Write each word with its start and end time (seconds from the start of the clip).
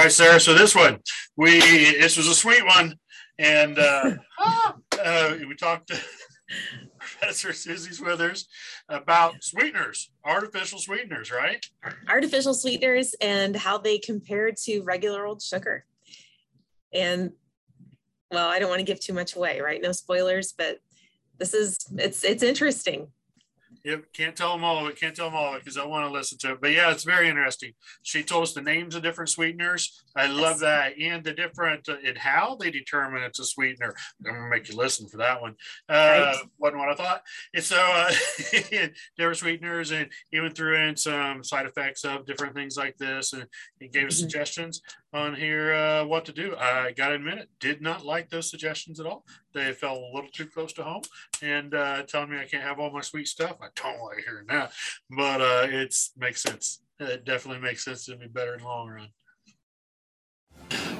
All 0.00 0.04
right, 0.04 0.12
Sarah. 0.12 0.40
So 0.40 0.54
this 0.54 0.74
one, 0.74 0.98
we 1.36 1.60
this 1.60 2.16
was 2.16 2.26
a 2.26 2.34
sweet 2.34 2.64
one, 2.64 2.94
and 3.38 3.78
uh, 3.78 4.12
uh, 4.98 5.34
we 5.46 5.54
talked 5.54 5.88
to 5.88 6.00
Professor 6.98 7.52
Susie 7.52 7.90
Swithers 7.90 8.46
about 8.88 9.44
sweeteners, 9.44 10.10
artificial 10.24 10.78
sweeteners, 10.78 11.30
right? 11.30 11.62
Artificial 12.08 12.54
sweeteners 12.54 13.14
and 13.20 13.54
how 13.54 13.76
they 13.76 13.98
compare 13.98 14.50
to 14.64 14.80
regular 14.84 15.26
old 15.26 15.42
sugar. 15.42 15.84
And 16.94 17.32
well, 18.30 18.48
I 18.48 18.58
don't 18.58 18.70
want 18.70 18.80
to 18.80 18.86
give 18.86 19.00
too 19.00 19.12
much 19.12 19.36
away, 19.36 19.60
right? 19.60 19.82
No 19.82 19.92
spoilers, 19.92 20.54
but 20.56 20.78
this 21.36 21.52
is 21.52 21.76
it's 21.98 22.24
it's 22.24 22.42
interesting. 22.42 23.08
Yep, 23.84 24.12
can't 24.12 24.36
tell 24.36 24.52
them 24.52 24.64
all 24.64 24.84
of 24.84 24.90
it. 24.90 25.00
Can't 25.00 25.14
tell 25.14 25.26
them 25.26 25.36
all 25.36 25.54
because 25.54 25.78
I 25.78 25.86
want 25.86 26.06
to 26.06 26.12
listen 26.12 26.38
to 26.38 26.52
it. 26.52 26.60
But 26.60 26.72
yeah, 26.72 26.90
it's 26.90 27.04
very 27.04 27.28
interesting. 27.28 27.72
She 28.02 28.22
told 28.22 28.42
us 28.42 28.52
the 28.52 28.60
names 28.60 28.94
of 28.94 29.02
different 29.02 29.30
sweeteners. 29.30 30.02
I 30.14 30.26
yes. 30.26 30.40
love 30.40 30.58
that, 30.60 30.98
and 31.00 31.24
the 31.24 31.32
different 31.32 31.88
uh, 31.88 31.96
and 32.04 32.18
how 32.18 32.56
they 32.60 32.70
determine 32.70 33.22
it's 33.22 33.38
a 33.38 33.44
sweetener. 33.44 33.94
I'm 34.26 34.34
gonna 34.34 34.48
make 34.48 34.68
you 34.68 34.76
listen 34.76 35.08
for 35.08 35.16
that 35.18 35.40
one. 35.40 35.56
Uh, 35.88 36.34
right. 36.34 36.36
Wasn't 36.58 36.78
what 36.78 36.90
I 36.90 36.94
thought. 36.94 37.22
And 37.54 37.64
so 37.64 37.76
uh, 37.76 38.10
different 39.16 39.38
sweeteners, 39.38 39.92
and 39.92 40.08
even 40.32 40.52
threw 40.52 40.76
in 40.76 40.96
some 40.96 41.42
side 41.42 41.66
effects 41.66 42.04
of 42.04 42.26
different 42.26 42.54
things 42.54 42.76
like 42.76 42.98
this, 42.98 43.32
and 43.32 43.46
he 43.78 43.88
gave 43.88 44.08
us 44.08 44.14
mm-hmm. 44.14 44.22
suggestions 44.22 44.82
on 45.12 45.34
here 45.34 45.74
uh, 45.74 46.04
what 46.04 46.24
to 46.26 46.32
do. 46.32 46.54
I 46.56 46.92
got 46.92 47.08
to 47.08 47.14
admit 47.14 47.38
it, 47.38 47.48
did 47.58 47.80
not 47.82 48.04
like 48.04 48.30
those 48.30 48.50
suggestions 48.50 49.00
at 49.00 49.06
all. 49.06 49.24
They 49.52 49.72
felt 49.72 49.98
a 49.98 50.14
little 50.14 50.30
too 50.30 50.46
close 50.46 50.72
to 50.74 50.84
home 50.84 51.02
and 51.42 51.74
uh, 51.74 52.02
telling 52.04 52.30
me 52.30 52.38
I 52.38 52.44
can't 52.44 52.62
have 52.62 52.78
all 52.78 52.90
my 52.90 53.00
sweet 53.00 53.28
stuff. 53.28 53.56
I 53.60 53.68
don't 53.74 54.02
like 54.02 54.24
hearing 54.24 54.46
that, 54.48 54.72
but 55.10 55.40
uh, 55.40 55.66
it 55.68 55.94
makes 56.16 56.42
sense. 56.42 56.82
It 56.98 57.24
definitely 57.24 57.62
makes 57.62 57.84
sense 57.84 58.04
to 58.06 58.16
me 58.16 58.26
better 58.26 58.54
in 58.54 58.60
the 58.60 58.66
long 58.66 58.88
run. 58.88 59.08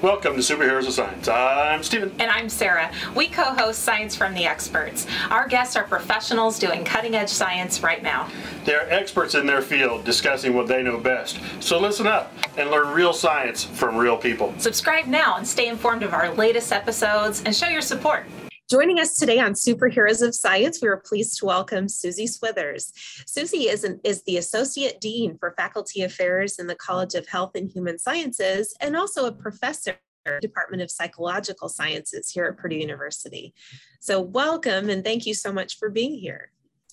Welcome 0.03 0.37
to 0.37 0.41
Superheroes 0.41 0.87
of 0.87 0.95
Science. 0.95 1.29
I'm 1.29 1.83
Stephen. 1.83 2.11
And 2.19 2.31
I'm 2.31 2.49
Sarah. 2.49 2.91
We 3.15 3.29
co 3.29 3.43
host 3.53 3.83
Science 3.83 4.17
from 4.17 4.33
the 4.33 4.47
Experts. 4.47 5.07
Our 5.29 5.47
guests 5.47 5.77
are 5.77 5.85
professionals 5.85 6.59
doing 6.59 6.87
cutting 6.87 7.15
edge 7.15 7.29
science 7.29 7.83
right 7.83 8.03
now. 8.03 8.27
They're 8.65 8.91
experts 8.91 9.35
in 9.35 9.47
their 9.47 9.61
field 9.61 10.07
discussing 10.07 10.55
what 10.55 10.69
they 10.69 10.83
know 10.83 10.97
best. 10.97 11.39
So 11.61 11.79
listen 11.79 12.07
up 12.07 12.33
and 12.57 12.71
learn 12.71 12.95
real 12.95 13.13
science 13.13 13.63
from 13.63 13.95
real 13.95 14.17
people. 14.17 14.55
Subscribe 14.57 15.05
now 15.05 15.37
and 15.37 15.47
stay 15.47 15.69
informed 15.69 16.03
of 16.03 16.15
our 16.15 16.33
latest 16.33 16.73
episodes 16.73 17.43
and 17.45 17.55
show 17.55 17.69
your 17.69 17.83
support. 17.83 18.25
Joining 18.71 19.01
us 19.01 19.17
today 19.17 19.41
on 19.41 19.55
Superheroes 19.55 20.25
of 20.25 20.33
Science, 20.33 20.81
we 20.81 20.87
are 20.87 21.03
pleased 21.05 21.37
to 21.39 21.45
welcome 21.45 21.89
Susie 21.89 22.29
Swithers. 22.29 22.93
Susie 23.27 23.69
is, 23.69 23.83
an, 23.83 23.99
is 24.05 24.23
the 24.23 24.37
Associate 24.37 25.01
Dean 25.01 25.37
for 25.39 25.55
Faculty 25.57 26.03
Affairs 26.03 26.61
in 26.61 26.69
the 26.69 26.77
College 26.77 27.17
of 27.17 27.27
Health 27.27 27.57
and 27.57 27.69
Human 27.69 27.99
Sciences 27.99 28.73
and 28.81 28.97
also 28.97 29.27
a 29.27 29.33
professor 29.33 29.99
Department 30.41 30.85
of 30.85 30.91
Psychological 30.93 31.69
Sciences 31.69 32.31
here 32.31 32.45
at 32.45 32.59
Purdue 32.59 32.77
University. 32.77 33.53
So 33.99 34.21
welcome 34.21 34.89
and 34.89 35.03
thank 35.03 35.27
you 35.27 35.35
so 35.35 35.53
much 35.53 35.77
for 35.77 35.91
being 35.91 36.15
here. 36.15 36.53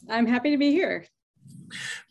I'm 0.09 0.25
happy 0.25 0.49
to 0.49 0.57
be 0.57 0.71
here 0.71 1.05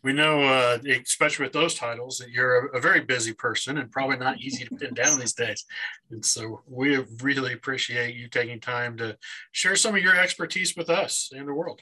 we 0.03 0.13
know, 0.13 0.41
uh, 0.41 0.77
especially 1.03 1.45
with 1.45 1.53
those 1.53 1.73
titles, 1.73 2.17
that 2.17 2.29
you're 2.29 2.67
a, 2.67 2.77
a, 2.77 2.81
very 2.81 3.01
busy 3.01 3.33
person 3.33 3.77
and 3.77 3.91
probably 3.91 4.17
not 4.17 4.39
easy 4.39 4.65
to 4.65 4.75
pin 4.75 4.93
down 4.93 5.19
these 5.19 5.33
days. 5.33 5.65
And 6.11 6.23
so 6.23 6.61
we 6.67 6.97
really 7.21 7.53
appreciate 7.53 8.15
you 8.15 8.27
taking 8.27 8.59
time 8.59 8.97
to 8.97 9.17
share 9.51 9.75
some 9.75 9.95
of 9.95 10.01
your 10.01 10.15
expertise 10.15 10.75
with 10.75 10.89
us 10.89 11.31
and 11.35 11.47
the 11.47 11.53
world. 11.53 11.81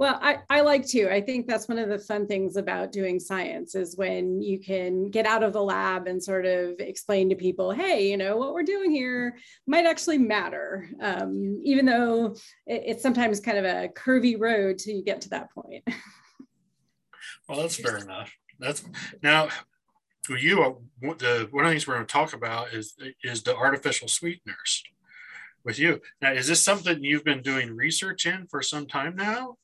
Well, 0.00 0.18
I, 0.22 0.38
I 0.48 0.62
like 0.62 0.86
to. 0.88 1.12
I 1.12 1.20
think 1.20 1.46
that's 1.46 1.68
one 1.68 1.76
of 1.76 1.90
the 1.90 1.98
fun 1.98 2.26
things 2.26 2.56
about 2.56 2.90
doing 2.90 3.20
science 3.20 3.74
is 3.74 3.98
when 3.98 4.40
you 4.40 4.58
can 4.58 5.10
get 5.10 5.26
out 5.26 5.42
of 5.42 5.52
the 5.52 5.62
lab 5.62 6.06
and 6.06 6.24
sort 6.24 6.46
of 6.46 6.80
explain 6.80 7.28
to 7.28 7.34
people, 7.34 7.70
hey, 7.70 8.08
you 8.08 8.16
know, 8.16 8.38
what 8.38 8.54
we're 8.54 8.62
doing 8.62 8.90
here 8.90 9.36
might 9.66 9.84
actually 9.84 10.16
matter, 10.16 10.88
um, 11.02 11.60
even 11.62 11.84
though 11.84 12.34
it, 12.66 12.82
it's 12.86 13.02
sometimes 13.02 13.40
kind 13.40 13.58
of 13.58 13.66
a 13.66 13.88
curvy 13.88 14.40
road 14.40 14.78
till 14.78 14.94
you 14.94 15.04
get 15.04 15.20
to 15.20 15.28
that 15.28 15.52
point. 15.52 15.84
well, 17.46 17.60
that's 17.60 17.76
fair 17.76 17.98
enough. 17.98 18.34
That's 18.58 18.82
now 19.22 19.50
for 20.22 20.38
you. 20.38 20.62
Uh, 20.62 21.12
the 21.18 21.46
one 21.50 21.66
of 21.66 21.68
the 21.68 21.74
things 21.74 21.86
we're 21.86 21.96
going 21.96 22.06
to 22.06 22.12
talk 22.12 22.32
about 22.32 22.72
is 22.72 22.96
is 23.22 23.42
the 23.42 23.54
artificial 23.54 24.08
sweeteners 24.08 24.82
with 25.62 25.78
you. 25.78 26.00
Now, 26.22 26.32
is 26.32 26.48
this 26.48 26.62
something 26.62 27.04
you've 27.04 27.22
been 27.22 27.42
doing 27.42 27.76
research 27.76 28.24
in 28.24 28.46
for 28.46 28.62
some 28.62 28.86
time 28.86 29.14
now? 29.14 29.58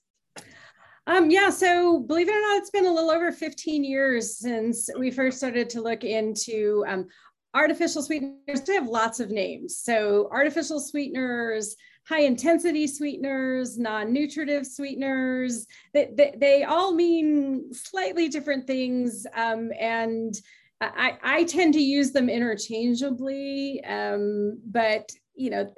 Um, 1.06 1.31
yeah, 1.31 1.50
so 1.50 2.00
believe 2.00 2.28
it 2.28 2.34
or 2.34 2.41
not, 2.41 2.59
it's 2.59 2.71
been 2.71 2.87
a 2.87 2.93
little 2.93 3.11
over 3.11 3.31
15 3.31 3.84
years 3.84 4.39
since 4.39 4.89
we 4.99 5.11
first 5.11 5.39
started 5.39 5.71
to 5.71 5.81
look 5.81 6.03
into 6.03 6.84
um, 6.89 7.06
artificial 7.55 8.03
sweeteners. 8.03 8.62
They 8.67 8.75
have 8.75 8.89
lots 8.89 9.21
of 9.21 9.31
names. 9.31 9.78
So 9.78 10.28
artificial 10.33 10.81
sweeteners, 10.81 11.77
high 12.09 12.22
intensity 12.22 12.89
sweeteners, 12.89 13.78
non-nutritive 13.78 14.67
sweeteners, 14.67 15.67
they, 15.94 16.11
they, 16.12 16.34
they, 16.37 16.65
all 16.65 16.94
mean 16.94 17.73
slightly 17.73 18.28
different 18.28 18.67
things. 18.67 19.27
Um, 19.34 19.71
and 19.78 20.34
I, 20.81 21.19
I 21.23 21.44
tend 21.44 21.75
to 21.75 21.81
use 21.81 22.11
them 22.11 22.28
interchangeably, 22.28 23.83
um, 23.84 24.61
but 24.67 25.11
you 25.34 25.50
know, 25.50 25.71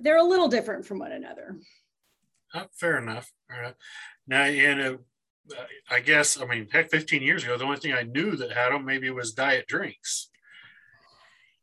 they're 0.00 0.18
a 0.18 0.22
little 0.22 0.48
different 0.48 0.86
from 0.86 0.98
one 0.98 1.12
another. 1.12 1.58
Oh, 2.54 2.66
fair 2.72 2.98
enough. 2.98 3.32
And 4.30 4.80
uh, 4.80 4.96
I 5.90 6.00
guess, 6.00 6.40
I 6.40 6.46
mean, 6.46 6.68
heck, 6.70 6.90
15 6.90 7.22
years 7.22 7.44
ago, 7.44 7.56
the 7.56 7.64
only 7.64 7.78
thing 7.78 7.92
I 7.92 8.02
knew 8.02 8.36
that 8.36 8.52
had 8.52 8.72
them 8.72 8.84
maybe 8.84 9.10
was 9.10 9.32
diet 9.32 9.66
drinks. 9.68 10.28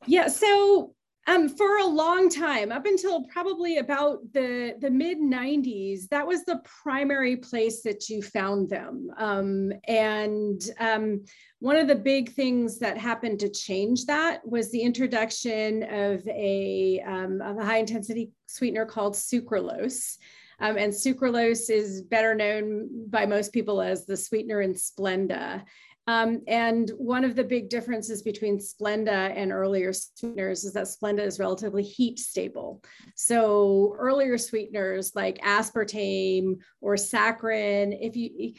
Yeah. 0.06 0.28
So 0.28 0.96
um, 1.28 1.48
for 1.48 1.78
a 1.78 1.86
long 1.86 2.30
time, 2.30 2.72
up 2.72 2.86
until 2.86 3.24
probably 3.26 3.78
about 3.78 4.20
the, 4.34 4.76
the 4.80 4.90
mid 4.90 5.20
90s, 5.20 6.10
that 6.10 6.28
was 6.28 6.44
the 6.44 6.62
primary 6.84 7.38
place 7.38 7.82
that 7.84 8.10
you 8.10 8.22
found 8.22 8.70
them. 8.70 9.10
Um, 9.18 9.72
and 9.88 10.62
um, 10.80 11.24
one 11.60 11.78
of 11.78 11.88
the 11.88 11.96
big 11.96 12.34
things 12.34 12.80
that 12.80 12.98
happened 12.98 13.40
to 13.40 13.50
change 13.50 14.06
that 14.06 14.46
was 14.46 14.70
the 14.72 14.82
introduction 14.82 15.84
of 15.84 16.28
a, 16.28 17.02
um, 17.06 17.42
of 17.42 17.58
a 17.58 17.66
high 17.66 17.78
intensity 17.78 18.32
sweetener 18.48 18.86
called 18.86 19.14
sucralose. 19.14 20.18
Um, 20.64 20.78
and 20.78 20.94
sucralose 20.94 21.70
is 21.70 22.02
better 22.02 22.34
known 22.34 23.10
by 23.10 23.26
most 23.26 23.52
people 23.52 23.82
as 23.82 24.06
the 24.06 24.16
sweetener 24.16 24.62
in 24.62 24.74
Splenda. 24.74 25.62
Um, 26.08 26.42
and 26.48 26.90
one 26.98 27.26
of 27.26 27.36
the 27.36 27.44
big 27.44 27.68
differences 27.68 28.22
between 28.22 28.60
Splenda 28.60 29.34
and 29.36 29.52
earlier 29.52 29.92
sweeteners 29.92 30.64
is 30.64 30.72
that 30.72 30.86
Splenda 30.86 31.20
is 31.20 31.38
relatively 31.38 31.84
heat 31.84 32.18
stable. 32.18 32.82
So 33.16 33.94
earlier 34.00 34.38
sweeteners 34.38 35.12
like 35.16 35.38
aspartame 35.40 36.60
or 36.80 36.96
saccharin, 36.96 37.98
if 38.00 38.16
you 38.16 38.54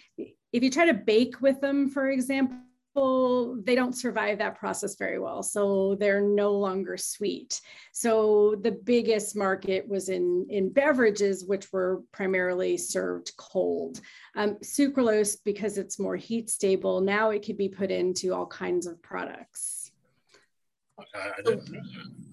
if 0.53 0.63
you 0.63 0.71
try 0.71 0.85
to 0.85 0.95
bake 0.95 1.41
with 1.41 1.61
them, 1.63 1.89
for 1.89 2.11
example, 2.11 2.59
people 2.95 3.57
they 3.65 3.75
don't 3.75 3.97
survive 3.97 4.39
that 4.39 4.59
process 4.59 4.97
very 4.97 5.19
well 5.19 5.43
so 5.43 5.97
they're 5.99 6.21
no 6.21 6.53
longer 6.53 6.97
sweet. 6.97 7.61
So 7.93 8.57
the 8.63 8.73
biggest 8.73 9.37
market 9.37 9.87
was 9.89 10.09
in 10.09 10.47
in 10.49 10.71
beverages 10.71 11.45
which 11.45 11.73
were 11.73 12.03
primarily 12.13 12.77
served 12.77 13.33
cold. 13.37 14.01
Um, 14.37 14.57
sucralose 14.57 15.37
because 15.45 15.79
it's 15.79 15.99
more 15.99 16.17
heat 16.17 16.51
stable 16.51 17.01
now 17.01 17.31
it 17.31 17.45
could 17.45 17.59
be 17.59 17.69
put 17.69 17.91
into 17.91 18.33
all 18.35 18.47
kinds 18.47 18.87
of 18.87 19.03
products. 19.03 19.91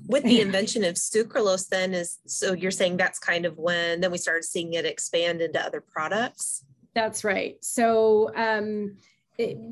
With 0.08 0.24
the 0.24 0.42
invention 0.46 0.84
of 0.84 0.96
sucralose 0.96 1.68
then 1.70 1.94
is 1.94 2.20
so 2.28 2.54
you're 2.54 2.72
saying 2.72 2.98
that's 2.98 3.20
kind 3.20 3.46
of 3.46 3.58
when 3.58 4.02
then 4.02 4.12
we 4.12 4.18
started 4.18 4.44
seeing 4.44 4.74
it 4.74 4.86
expand 4.86 5.42
into 5.42 5.60
other 5.60 5.82
products? 5.82 6.64
That's 6.94 7.24
right. 7.24 7.56
So 7.64 8.32
um, 8.36 8.98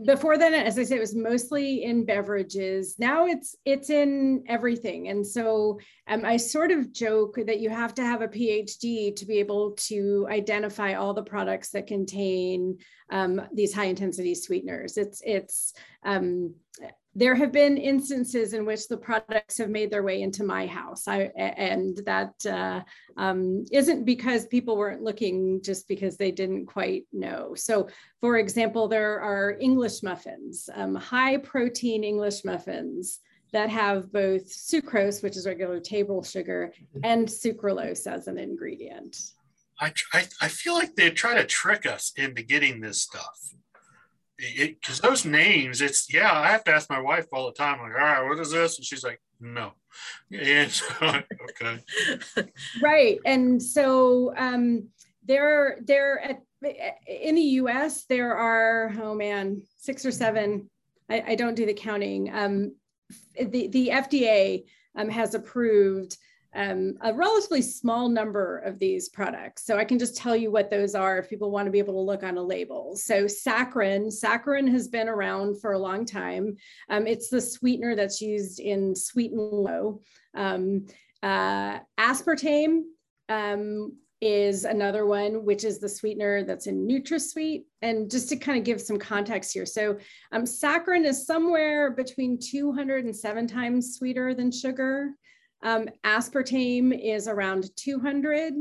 before 0.05 0.37
then 0.37 0.53
as 0.53 0.77
i 0.77 0.83
said 0.83 0.97
it 0.97 1.01
was 1.01 1.15
mostly 1.15 1.83
in 1.83 2.05
beverages. 2.05 2.95
Now 2.99 3.25
it's 3.25 3.55
it's 3.65 3.89
in 3.89 4.43
everything. 4.47 5.09
And 5.09 5.25
so 5.25 5.79
um, 6.07 6.25
i 6.25 6.37
sort 6.37 6.71
of 6.71 6.91
joke 6.91 7.35
that 7.45 7.59
you 7.59 7.69
have 7.69 7.93
to 7.95 8.03
have 8.03 8.21
a 8.21 8.27
phd 8.27 9.15
to 9.15 9.25
be 9.25 9.39
able 9.39 9.71
to 9.89 10.27
identify 10.29 10.93
all 10.93 11.13
the 11.13 11.23
products 11.23 11.69
that 11.71 11.87
contain 11.87 12.77
um, 13.11 13.41
these 13.53 13.73
high 13.73 13.85
intensity 13.85 14.35
sweeteners. 14.35 14.97
It's 14.97 15.21
it's 15.25 15.73
um, 16.03 16.53
there 17.15 17.35
have 17.35 17.51
been 17.51 17.77
instances 17.77 18.53
in 18.53 18.65
which 18.65 18.87
the 18.87 18.97
products 18.97 19.57
have 19.57 19.69
made 19.69 19.91
their 19.91 20.03
way 20.03 20.21
into 20.21 20.43
my 20.43 20.67
house. 20.67 21.07
I, 21.07 21.31
and 21.35 21.97
that 22.05 22.33
uh, 22.45 22.81
um, 23.17 23.65
not 23.71 24.05
because 24.05 24.45
people 24.47 24.77
weren't 24.77 25.01
looking 25.01 25.61
just 25.63 25.87
because 25.87 26.17
they 26.17 26.31
didn't 26.31 26.67
quite 26.67 27.05
know. 27.11 27.55
So 27.55 27.89
for 28.21 28.37
example 28.37 28.87
there 28.87 29.19
are 29.19 29.57
english 29.59 30.03
muffins 30.03 30.69
um, 30.75 30.95
high 30.95 31.37
protein 31.37 32.03
english 32.03 32.43
muffins 32.43 33.19
that 33.51 33.69
have 33.69 34.11
both 34.11 34.47
sucrose 34.49 35.23
which 35.23 35.35
is 35.35 35.47
regular 35.47 35.79
table 35.79 36.23
sugar 36.23 36.71
and 37.03 37.27
sucralose 37.27 38.05
as 38.05 38.27
an 38.27 38.37
ingredient. 38.37 39.17
I, 39.81 39.93
I, 40.13 40.27
I 40.41 40.47
feel 40.49 40.73
like 40.73 40.95
they 40.95 41.09
try 41.09 41.35
to 41.35 41.45
trick 41.45 41.85
us 41.85 42.11
into 42.17 42.43
getting 42.43 42.81
this 42.81 43.01
stuff 43.01 43.39
because 44.57 44.99
those 44.99 45.25
names, 45.25 45.81
it's 45.81 46.11
yeah. 46.13 46.31
I 46.31 46.47
have 46.47 46.63
to 46.65 46.73
ask 46.73 46.89
my 46.89 46.99
wife 46.99 47.25
all 47.33 47.47
the 47.47 47.53
time, 47.53 47.79
like, 47.79 47.91
all 47.91 47.97
right, 47.97 48.23
what 48.23 48.39
is 48.39 48.51
this? 48.51 48.77
And 48.77 48.85
she's 48.85 49.03
like, 49.03 49.19
no. 49.39 49.71
And 50.31 50.71
so, 50.71 50.93
okay. 51.01 51.79
right, 52.81 53.19
and 53.25 53.61
so 53.61 54.33
um, 54.37 54.87
there, 55.25 55.79
there 55.83 56.19
at 56.19 56.41
in 57.07 57.35
the 57.35 57.41
U.S. 57.41 58.05
there 58.05 58.35
are 58.35 58.93
oh 59.01 59.15
man, 59.15 59.61
six 59.77 60.05
or 60.05 60.11
seven. 60.11 60.69
I, 61.09 61.23
I 61.29 61.35
don't 61.35 61.55
do 61.55 61.65
the 61.65 61.73
counting. 61.73 62.33
Um, 62.33 62.75
the 63.39 63.67
the 63.67 63.89
FDA 63.93 64.65
um, 64.95 65.09
has 65.09 65.33
approved 65.33 66.17
um, 66.55 66.95
a 67.01 67.13
relatively 67.13 67.61
small 67.61 68.09
number 68.09 68.59
of 68.59 68.79
these 68.79 69.09
products. 69.09 69.65
So 69.65 69.77
I 69.77 69.85
can 69.85 69.99
just 69.99 70.17
tell 70.17 70.35
you 70.35 70.51
what 70.51 70.69
those 70.69 70.95
are 70.95 71.19
if 71.19 71.29
people 71.29 71.51
want 71.51 71.67
to 71.67 71.71
be 71.71 71.79
able 71.79 71.93
to 71.93 71.99
look 71.99 72.23
on 72.23 72.37
a 72.37 72.43
label. 72.43 72.95
So 72.95 73.25
saccharin, 73.25 74.07
saccharin 74.07 74.69
has 74.71 74.87
been 74.87 75.07
around 75.07 75.61
for 75.61 75.73
a 75.73 75.79
long 75.79 76.05
time. 76.05 76.57
Um, 76.89 77.05
it's 77.05 77.29
the 77.29 77.41
sweetener 77.41 77.95
that's 77.95 78.21
used 78.21 78.59
in 78.59 78.95
sweet 78.95 79.31
and 79.31 79.41
low. 79.41 80.01
Um, 80.33 80.87
uh, 81.21 81.79
aspartame 81.99 82.81
um, 83.27 83.95
is 84.21 84.65
another 84.65 85.05
one, 85.05 85.45
which 85.45 85.63
is 85.63 85.79
the 85.79 85.87
sweetener 85.87 86.43
that's 86.43 86.65
in 86.65 86.87
NutraSweet. 86.87 87.65
And 87.83 88.09
just 88.09 88.27
to 88.29 88.35
kind 88.35 88.57
of 88.57 88.63
give 88.63 88.81
some 88.81 88.97
context 88.97 89.53
here. 89.53 89.67
So 89.67 89.99
um, 90.31 90.43
saccharin 90.43 91.05
is 91.05 91.27
somewhere 91.27 91.91
between 91.91 92.39
207 92.39 93.47
times 93.47 93.95
sweeter 93.95 94.33
than 94.33 94.51
sugar. 94.51 95.11
Um, 95.61 95.89
aspartame 96.03 96.97
is 96.99 97.27
around 97.27 97.69
200. 97.75 98.53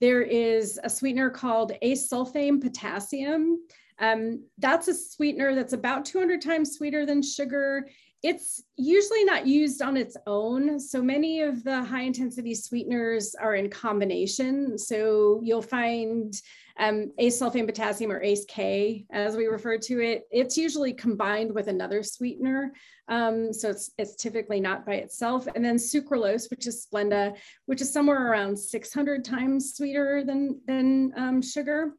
There 0.00 0.22
is 0.22 0.80
a 0.82 0.90
sweetener 0.90 1.30
called 1.30 1.72
acesulfame 1.82 2.60
potassium. 2.60 3.58
Um, 3.98 4.44
that's 4.58 4.88
a 4.88 4.94
sweetener 4.94 5.54
that's 5.54 5.72
about 5.72 6.04
200 6.04 6.42
times 6.42 6.72
sweeter 6.72 7.06
than 7.06 7.22
sugar. 7.22 7.88
It's 8.22 8.62
usually 8.76 9.24
not 9.24 9.46
used 9.46 9.82
on 9.82 9.96
its 9.96 10.16
own. 10.26 10.78
So 10.78 11.02
many 11.02 11.42
of 11.42 11.64
the 11.64 11.82
high 11.82 12.02
intensity 12.02 12.54
sweeteners 12.54 13.34
are 13.34 13.54
in 13.54 13.68
combination. 13.68 14.78
So 14.78 15.40
you'll 15.42 15.62
find 15.62 16.34
um, 16.78 17.12
acesulfame 17.20 17.66
potassium 17.66 18.10
or 18.10 18.22
ACE-K, 18.22 19.06
as 19.10 19.36
we 19.36 19.46
refer 19.46 19.78
to 19.78 20.00
it, 20.00 20.24
it's 20.30 20.56
usually 20.56 20.92
combined 20.92 21.54
with 21.54 21.68
another 21.68 22.02
sweetener. 22.02 22.72
Um, 23.08 23.52
so 23.52 23.70
it's, 23.70 23.90
it's 23.98 24.16
typically 24.16 24.60
not 24.60 24.86
by 24.86 24.94
itself. 24.94 25.46
And 25.54 25.64
then 25.64 25.76
sucralose, 25.76 26.50
which 26.50 26.66
is 26.66 26.86
Splenda, 26.86 27.36
which 27.66 27.80
is 27.80 27.92
somewhere 27.92 28.30
around 28.30 28.56
600 28.56 29.24
times 29.24 29.74
sweeter 29.74 30.24
than, 30.24 30.60
than 30.66 31.12
um, 31.16 31.42
sugar. 31.42 31.92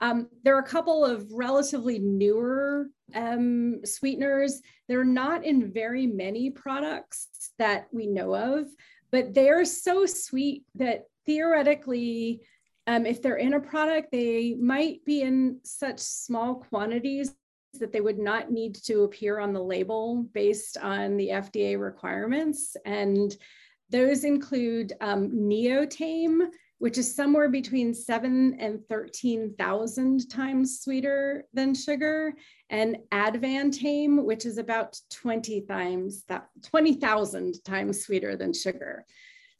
Um, 0.00 0.28
there 0.42 0.56
are 0.56 0.60
a 0.60 0.68
couple 0.68 1.04
of 1.04 1.26
relatively 1.32 1.98
newer 1.98 2.88
um, 3.14 3.80
sweeteners. 3.84 4.60
They're 4.88 5.04
not 5.04 5.44
in 5.44 5.72
very 5.72 6.06
many 6.06 6.50
products 6.50 7.52
that 7.58 7.86
we 7.92 8.06
know 8.06 8.34
of, 8.34 8.66
but 9.10 9.32
they're 9.32 9.64
so 9.64 10.06
sweet 10.06 10.64
that 10.74 11.04
theoretically 11.24 12.42
um, 12.86 13.06
if 13.06 13.22
they're 13.22 13.36
in 13.36 13.54
a 13.54 13.60
product, 13.60 14.12
they 14.12 14.54
might 14.54 15.04
be 15.04 15.22
in 15.22 15.60
such 15.62 15.98
small 15.98 16.56
quantities 16.56 17.34
that 17.80 17.92
they 17.92 18.00
would 18.00 18.18
not 18.18 18.50
need 18.50 18.74
to 18.74 19.02
appear 19.02 19.38
on 19.38 19.52
the 19.52 19.62
label 19.62 20.26
based 20.32 20.76
on 20.78 21.16
the 21.16 21.28
FDA 21.28 21.80
requirements. 21.80 22.76
And 22.84 23.36
those 23.90 24.24
include 24.24 24.92
um, 25.00 25.30
Neotame, 25.30 26.48
which 26.78 26.98
is 26.98 27.14
somewhere 27.14 27.48
between 27.48 27.94
seven 27.94 28.56
and 28.60 28.80
13,000 28.88 30.28
times 30.28 30.80
sweeter 30.80 31.44
than 31.52 31.74
sugar, 31.74 32.34
and 32.70 32.98
Advantame, 33.12 34.22
which 34.22 34.44
is 34.44 34.58
about 34.58 34.98
20 35.10 35.62
times 35.62 36.24
that 36.28 36.48
20,000 36.62 37.64
times 37.64 38.04
sweeter 38.04 38.36
than 38.36 38.52
sugar. 38.52 39.06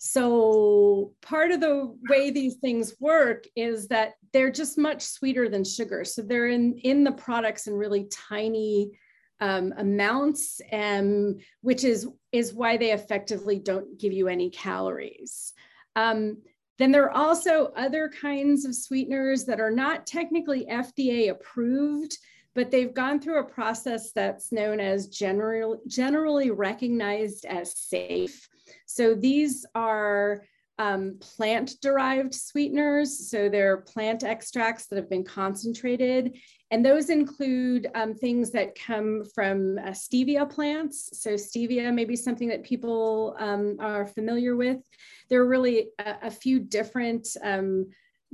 So 0.06 1.14
part 1.22 1.50
of 1.50 1.60
the 1.60 1.96
way 2.10 2.30
these 2.30 2.56
things 2.56 2.94
work 3.00 3.46
is 3.56 3.88
that 3.88 4.12
they're 4.34 4.52
just 4.52 4.76
much 4.76 5.00
sweeter 5.00 5.48
than 5.48 5.64
sugar. 5.64 6.04
So 6.04 6.20
they're 6.20 6.48
in, 6.48 6.76
in 6.80 7.04
the 7.04 7.12
products 7.12 7.68
in 7.68 7.72
really 7.72 8.06
tiny 8.10 8.98
um, 9.40 9.72
amounts, 9.78 10.60
and 10.70 11.40
which 11.62 11.84
is, 11.84 12.06
is 12.32 12.52
why 12.52 12.76
they 12.76 12.92
effectively 12.92 13.58
don't 13.58 13.98
give 13.98 14.12
you 14.12 14.28
any 14.28 14.50
calories. 14.50 15.54
Um, 15.96 16.42
then 16.78 16.92
there 16.92 17.04
are 17.04 17.16
also 17.16 17.72
other 17.74 18.10
kinds 18.10 18.66
of 18.66 18.74
sweeteners 18.74 19.46
that 19.46 19.58
are 19.58 19.70
not 19.70 20.06
technically 20.06 20.66
FDA 20.66 21.30
approved, 21.30 22.18
but 22.54 22.70
they've 22.70 22.92
gone 22.92 23.20
through 23.20 23.40
a 23.40 23.50
process 23.50 24.12
that's 24.12 24.52
known 24.52 24.80
as 24.80 25.08
general, 25.08 25.80
generally 25.86 26.50
recognized 26.50 27.46
as 27.46 27.74
safe. 27.74 28.50
So 28.86 29.14
these 29.14 29.66
are 29.74 30.44
um, 30.78 31.18
plant 31.20 31.74
derived 31.80 32.34
sweeteners. 32.34 33.30
So 33.30 33.48
they're 33.48 33.78
plant 33.78 34.24
extracts 34.24 34.86
that 34.86 34.96
have 34.96 35.08
been 35.08 35.24
concentrated. 35.24 36.36
And 36.70 36.84
those 36.84 37.10
include 37.10 37.88
um, 37.94 38.14
things 38.14 38.50
that 38.52 38.74
come 38.74 39.24
from 39.34 39.78
uh, 39.78 39.90
stevia 39.90 40.50
plants. 40.50 41.10
So 41.20 41.34
stevia 41.34 41.94
may 41.94 42.04
be 42.04 42.16
something 42.16 42.48
that 42.48 42.64
people 42.64 43.36
um, 43.38 43.76
are 43.78 44.06
familiar 44.06 44.56
with. 44.56 44.78
There 45.28 45.40
are 45.42 45.48
really 45.48 45.90
a, 45.98 46.16
a 46.22 46.30
few 46.30 46.58
different 46.58 47.28
um, 47.42 47.86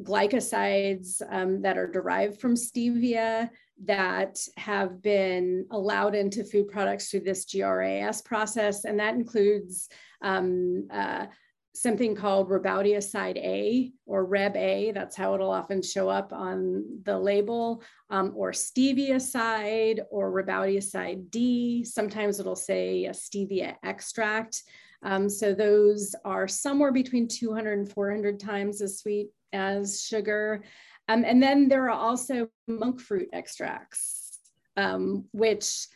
glycosides 0.03 1.21
um, 1.31 1.61
that 1.61 1.77
are 1.77 1.87
derived 1.87 2.41
from 2.41 2.55
stevia 2.55 3.51
that 3.85 4.39
have 4.57 5.03
been 5.03 5.67
allowed 5.71 6.15
into 6.15 6.45
food 6.45 6.69
products 6.69 7.09
through 7.11 7.21
this 7.21 7.45
GRAS 7.45 8.23
process. 8.23 8.85
And 8.85 9.01
that 9.01 9.15
includes 9.15 9.89
um, 10.23 10.87
uh, 10.91 11.27
something 11.75 12.15
called 12.15 12.51
Rebaudioside 12.51 13.37
A 13.37 13.93
or 14.07 14.25
Reb 14.25 14.57
A, 14.57 14.93
that's 14.93 15.17
how 15.17 15.35
it'll 15.35 15.51
often 15.51 15.83
show 15.83 16.09
up 16.09 16.33
on 16.33 16.85
the 17.05 17.19
label, 17.19 17.83
um, 18.11 18.33
or 18.35 18.51
Stevioside 18.51 20.01
or 20.11 20.33
Rebaudioside 20.33 21.31
D. 21.31 21.85
Sometimes 21.85 22.41
it'll 22.41 22.57
say 22.57 23.07
a 23.07 23.11
stevia 23.11 23.77
extract. 23.85 24.63
Um, 25.03 25.29
so 25.31 25.55
those 25.55 26.15
are 26.25 26.47
somewhere 26.47 26.93
between 26.93 27.29
200 27.29 27.79
and 27.79 27.91
400 27.91 28.39
times 28.39 28.83
as 28.83 28.99
sweet 28.99 29.29
as 29.53 30.03
sugar. 30.03 30.63
Um, 31.11 31.25
and 31.25 31.43
then 31.43 31.69
there 31.69 31.87
are 31.91 31.99
also 31.99 32.49
monk 32.69 33.01
fruit 33.01 33.29
extracts, 33.33 34.39
um, 34.77 35.25
which 35.33 35.89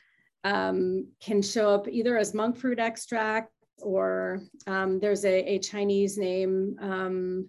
um, 0.42 1.06
can 1.22 1.40
show 1.40 1.70
up 1.70 1.86
either 1.86 2.18
as 2.18 2.34
monk 2.34 2.56
fruit 2.56 2.80
extract 2.80 3.52
or 3.78 4.40
um, 4.66 4.98
there's 4.98 5.24
a, 5.24 5.54
a, 5.54 5.58
Chinese 5.60 6.18
name, 6.18 6.76
um, 6.80 7.48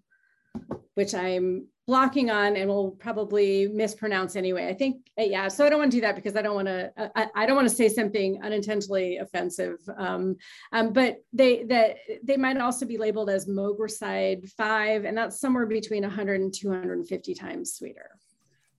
which 0.93 1.15
I'm 1.15 1.67
blocking 1.87 2.31
on 2.31 2.55
and 2.55 2.67
will 2.67 2.91
probably 2.91 3.67
mispronounce 3.67 4.35
anyway. 4.35 4.67
I 4.67 4.73
think, 4.73 5.07
uh, 5.19 5.23
yeah, 5.23 5.47
so 5.47 5.65
I 5.65 5.69
don't 5.69 5.79
want 5.79 5.91
to 5.91 5.97
do 5.97 6.01
that 6.01 6.15
because 6.15 6.35
I 6.35 6.41
don't 6.41 6.55
want 6.55 6.67
to, 6.67 6.91
I, 7.15 7.27
I, 7.35 7.45
don't 7.45 7.55
want 7.55 7.69
to 7.69 7.75
say 7.75 7.89
something 7.89 8.41
unintentionally 8.41 9.17
offensive. 9.17 9.77
Um, 9.95 10.37
um, 10.71 10.93
but 10.93 11.17
they, 11.31 11.63
that 11.65 11.97
they 12.23 12.37
might 12.37 12.57
also 12.57 12.87
be 12.87 12.97
labeled 12.97 13.29
as 13.29 13.47
Mogroside 13.47 14.49
5, 14.49 15.05
and 15.05 15.15
that's 15.15 15.39
somewhere 15.39 15.67
between 15.67 16.01
100 16.01 16.41
and 16.41 16.53
250 16.53 17.35
times 17.35 17.73
sweeter. 17.73 18.17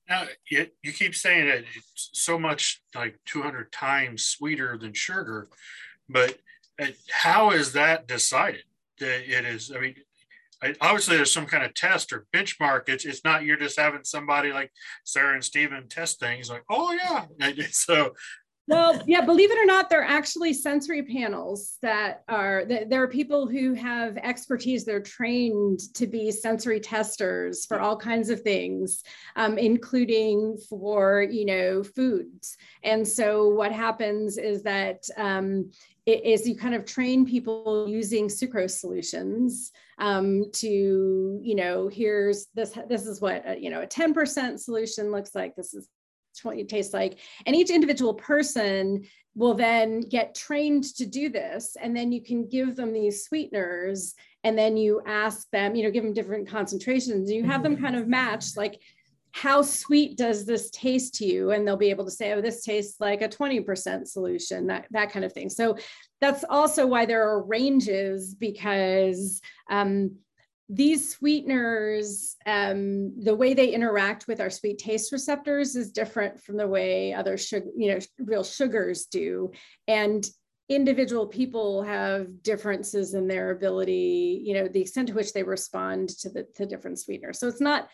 Now, 0.09 0.25
you, 0.51 0.67
you 0.83 0.93
keep 0.93 1.15
saying 1.15 1.47
that 1.47 1.65
it's 1.77 2.11
so 2.13 2.39
much 2.39 2.83
like 2.95 3.19
200 3.27 3.71
times 3.71 4.25
sweeter 4.25 4.77
than 4.79 4.93
sugar, 4.93 5.49
but 6.09 6.39
how 7.11 7.51
is 7.51 7.73
that 7.73 8.07
decided? 8.09 8.63
That 8.99 9.31
it 9.31 9.45
is, 9.45 9.71
I 9.75 9.81
mean, 9.81 9.95
obviously 10.81 11.17
there's 11.17 11.33
some 11.33 11.47
kind 11.47 11.65
of 11.65 11.75
test 11.75 12.13
or 12.13 12.27
benchmark. 12.35 12.89
It's, 12.89 13.05
it's 13.05 13.25
not 13.25 13.45
you're 13.45 13.57
just 13.57 13.79
having 13.79 14.05
somebody 14.05 14.53
like 14.53 14.71
Sarah 15.05 15.35
and 15.35 15.45
Stephen 15.45 15.89
test 15.89 16.21
things 16.21 16.51
like, 16.51 16.65
oh 16.71 16.93
yeah. 16.93 17.27
So 17.71 18.13
well, 18.69 19.01
yeah, 19.07 19.21
believe 19.21 19.53
it 19.53 19.59
or 19.59 19.65
not, 19.65 19.89
there 19.89 20.01
are 20.01 20.05
actually 20.05 20.53
sensory 20.53 21.05
panels 21.05 21.79
that 21.83 22.25
are, 22.29 22.65
there 22.65 23.01
are 23.01 23.09
people 23.09 23.47
who 23.47 23.75
have 23.75 24.17
expertise. 24.17 24.85
They're 24.85 25.01
trained 25.01 25.79
to 25.95 26.09
be 26.09 26.33
sensory 26.33 26.81
testers 26.81 27.65
for 27.65 27.81
all 27.81 27.97
kinds 27.97 28.29
of 28.29 28.41
things, 28.41 29.05
um, 29.37 29.57
including 29.57 30.59
for, 30.69 31.23
you 31.23 31.47
know, 31.47 31.85
foods. 31.85 32.57
And 32.83 33.07
so 33.07 33.49
what 33.49 33.71
happens 33.71 34.37
is 34.37 34.65
that 34.65 35.05
um, 35.17 35.71
is 36.07 36.47
you 36.47 36.57
kind 36.57 36.75
of 36.75 36.85
train 36.85 37.27
people 37.27 37.87
using 37.89 38.29
sucrose 38.29 38.79
solutions 38.79 39.73
um, 39.99 40.45
to, 40.53 41.41
you 41.43 41.55
know, 41.55 41.89
here's 41.89 42.47
this, 42.55 42.79
this 42.89 43.07
is 43.07 43.21
what, 43.21 43.43
a, 43.45 43.59
you 43.59 43.71
know, 43.71 43.83
a 43.83 43.87
10% 43.87 44.59
solution 44.59 45.11
looks 45.11 45.35
like. 45.35 45.57
This 45.57 45.75
is 45.75 45.89
what 46.43 46.59
it 46.59 46.69
tastes 46.69 46.95
like. 46.95 47.19
And 47.45 47.57
each 47.57 47.71
individual 47.71 48.15
person 48.15 49.05
will 49.35 49.55
then 49.55 50.01
get 50.01 50.35
trained 50.35 50.85
to 50.85 51.07
do 51.07 51.29
this. 51.29 51.77
And 51.81 51.97
then 51.97 52.13
you 52.13 52.23
can 52.23 52.49
give 52.49 52.77
them 52.77 52.93
these 52.93 53.25
sweeteners 53.25 54.15
and 54.45 54.57
then 54.57 54.77
you 54.77 55.03
ask 55.07 55.51
them, 55.51 55.75
you 55.75 55.83
know, 55.83 55.91
give 55.91 56.05
them 56.05 56.15
different 56.15 56.49
concentrations. 56.49 57.33
You 57.33 57.45
have 57.45 57.65
them 57.65 57.77
kind 57.77 57.97
of 57.97 58.07
match 58.07 58.57
like, 58.57 58.81
how 59.37 59.61
sweet 59.61 60.17
does 60.17 60.47
this 60.47 60.71
taste 60.71 61.17
to 61.17 61.27
you? 61.27 61.51
And 61.51 61.69
they'll 61.69 61.77
be 61.77 61.91
able 61.91 62.07
to 62.07 62.11
say, 62.11 62.33
oh, 62.33 62.41
this 62.41 62.65
tastes 62.65 62.99
like 63.01 63.21
a 63.21 63.29
20% 63.29 64.07
solution, 64.07 64.67
that, 64.69 64.87
that 64.93 65.13
kind 65.13 65.27
of 65.27 65.33
thing. 65.35 65.51
So 65.51 65.77
that's 66.23 66.43
also 66.49 66.87
why 66.87 67.05
there 67.05 67.29
are 67.29 67.45
ranges 67.45 68.35
because 68.35 69.43
um, 69.69 70.17
these 70.71 71.11
sweeteners, 71.11 72.37
um, 72.47 73.13
the 73.23 73.35
way 73.35 73.53
they 73.53 73.75
interact 73.75 74.27
with 74.27 74.41
our 74.41 74.49
sweet 74.49 74.79
taste 74.79 75.13
receptors 75.13 75.77
is 75.77 75.93
different 75.93 76.43
from 76.43 76.57
the 76.57 76.67
way 76.67 77.13
other 77.13 77.37
sugar, 77.37 77.67
you 77.77 77.93
know, 77.93 77.99
real 78.19 78.43
sugars 78.43 79.05
do. 79.05 79.51
And 79.87 80.27
individual 80.71 81.27
people 81.27 81.83
have 81.83 82.43
differences 82.43 83.13
in 83.13 83.29
their 83.29 83.51
ability, 83.51 84.41
you 84.47 84.55
know, 84.55 84.67
the 84.67 84.81
extent 84.81 85.09
to 85.09 85.15
which 85.15 85.35
they 85.35 85.43
respond 85.43 86.09
to 86.09 86.31
the 86.31 86.47
to 86.55 86.65
different 86.65 86.99
sweeteners. 86.99 87.39
So 87.39 87.49
it's 87.49 87.61
not 87.61 87.89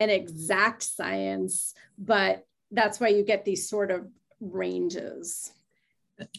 an 0.00 0.10
exact 0.10 0.82
science, 0.82 1.74
but 1.98 2.46
that's 2.70 3.00
why 3.00 3.08
you 3.08 3.24
get 3.24 3.44
these 3.44 3.68
sort 3.68 3.90
of 3.90 4.06
ranges. 4.40 5.52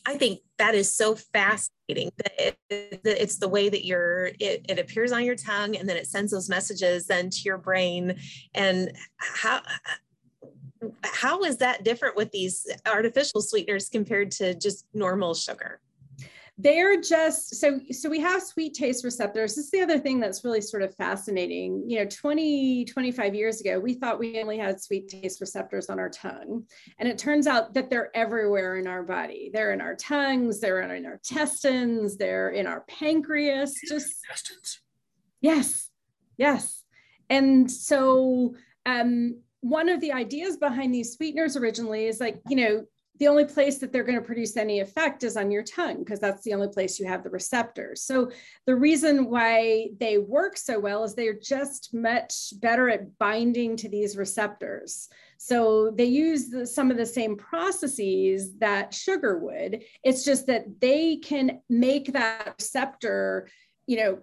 I 0.06 0.16
think 0.16 0.40
that 0.58 0.74
is 0.74 0.96
so 0.96 1.16
fascinating 1.16 2.12
it, 2.38 2.58
that 2.70 3.22
it's 3.22 3.38
the 3.38 3.50
way 3.50 3.68
that 3.68 3.86
you're 3.86 4.28
it, 4.40 4.66
it, 4.70 4.80
appears 4.80 5.12
on 5.12 5.26
your 5.26 5.36
tongue 5.36 5.76
and 5.76 5.88
then 5.88 5.98
it 5.98 6.08
sends 6.08 6.32
those 6.32 6.48
messages 6.48 7.08
then 7.08 7.30
to 7.30 7.42
your 7.44 7.58
brain 7.58 8.18
and 8.54 8.94
how 9.18 9.62
how 11.04 11.44
is 11.44 11.58
that 11.58 11.84
different 11.84 12.16
with 12.16 12.32
these 12.32 12.66
artificial 12.86 13.42
sweeteners 13.42 13.90
compared 13.90 14.32
to 14.32 14.54
just 14.56 14.86
normal 14.94 15.34
sugar? 15.34 15.82
They're 16.58 17.02
just 17.02 17.56
so 17.56 17.82
so 17.92 18.10
we 18.10 18.20
have 18.22 18.42
sweet 18.42 18.74
taste 18.74 19.04
receptors. 19.04 19.56
This 19.56 19.66
is 19.66 19.72
the 19.72 19.82
other 19.82 20.00
thing 20.00 20.22
that's 20.22 20.46
really 20.46 20.62
sort 20.62 20.84
of 20.84 20.96
fascinating. 20.96 21.84
You 21.86 22.00
know 22.00 22.06
20 22.06 22.86
25 22.86 23.36
years 23.36 23.60
ago 23.60 23.78
we 23.78 23.94
thought 23.94 24.20
we 24.20 24.40
only 24.40 24.58
had 24.58 24.82
sweet 24.82 25.10
taste 25.10 25.42
receptors 25.42 25.90
on 25.90 26.00
our 26.00 26.10
tongue. 26.10 26.64
And 26.98 27.10
it 27.10 27.18
turns 27.18 27.46
out 27.46 27.74
that 27.74 27.90
they're 27.90 28.16
everywhere 28.16 28.78
in 28.78 28.88
our 28.88 29.04
body. 29.04 29.52
They're 29.54 29.74
in 29.74 29.82
our 29.82 29.96
tongues 29.96 30.62
they're 30.62 30.82
in 30.82 31.06
our 31.06 31.14
intestines 31.14 32.16
they're 32.16 32.50
in 32.52 32.68
our 32.68 32.82
pancreas 32.88 33.74
just 33.86 34.24
intestines. 34.24 34.80
yes 35.42 35.90
yes. 36.38 36.84
And 37.30 37.70
so 37.70 38.56
um 38.86 39.42
one 39.60 39.90
of 39.90 40.00
the 40.00 40.14
ideas 40.14 40.56
behind 40.56 40.94
these 40.94 41.14
sweeteners 41.14 41.58
originally 41.58 42.06
is 42.06 42.22
like 42.22 42.40
you 42.48 42.56
know 42.56 42.86
the 43.20 43.28
only 43.28 43.46
place 43.46 43.78
that 43.78 43.92
they're 43.92 44.04
going 44.04 44.20
to 44.20 44.26
produce 44.26 44.58
any 44.58 44.80
effect 44.80 45.24
is 45.24 45.38
on 45.38 45.52
your 45.52 45.64
tongue 45.64 46.00
because 46.00 46.20
that's 46.20 46.44
the 46.44 46.54
only 46.54 46.68
place 46.68 47.00
you 47.00 47.08
have 47.08 47.24
the 47.24 47.30
receptors. 47.30 48.02
So 48.02 48.32
the 48.66 48.76
reason 48.76 49.30
why 49.30 49.90
they 50.00 50.18
work 50.18 50.58
so 50.58 50.80
well 50.80 51.04
is 51.04 51.16
they're 51.16 51.34
just 51.34 51.94
much 51.94 52.54
better 52.60 52.90
at 52.90 53.18
binding 53.18 53.78
to 53.78 53.90
these 53.90 54.18
receptors. 54.18 55.08
So 55.38 55.92
they 55.92 56.06
use 56.06 56.50
the, 56.50 56.66
some 56.66 56.92
of 56.92 56.98
the 56.98 57.06
same 57.06 57.38
processes 57.38 58.56
that 58.58 58.94
sugar 58.94 59.38
would. 59.40 59.84
It's 60.04 60.26
just 60.26 60.48
that 60.48 60.82
they 60.82 61.18
can 61.18 61.62
make 61.70 62.14
that 62.14 62.56
receptor, 62.58 63.50
you 63.88 63.98
know, 63.98 64.20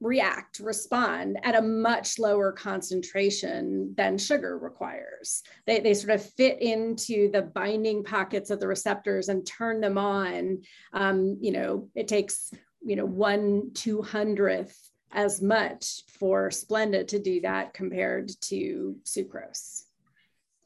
react, 0.00 0.58
respond 0.58 1.38
at 1.44 1.54
a 1.54 1.62
much 1.62 2.18
lower 2.18 2.52
concentration 2.52 3.94
than 3.96 4.18
sugar 4.18 4.58
requires. 4.58 5.42
They, 5.66 5.80
they 5.80 5.94
sort 5.94 6.14
of 6.14 6.30
fit 6.32 6.60
into 6.60 7.30
the 7.30 7.42
binding 7.42 8.04
pockets 8.04 8.50
of 8.50 8.60
the 8.60 8.68
receptors 8.68 9.28
and 9.28 9.46
turn 9.46 9.80
them 9.80 9.96
on. 9.96 10.62
Um, 10.92 11.38
you 11.40 11.52
know, 11.52 11.88
it 11.94 12.08
takes, 12.08 12.52
you 12.84 12.96
know, 12.96 13.06
one 13.06 13.70
two 13.72 14.02
hundredth 14.02 14.76
as 15.12 15.40
much 15.40 16.02
for 16.18 16.50
Splenda 16.50 17.06
to 17.06 17.18
do 17.18 17.40
that 17.42 17.72
compared 17.72 18.30
to 18.42 18.96
sucrose. 19.04 19.83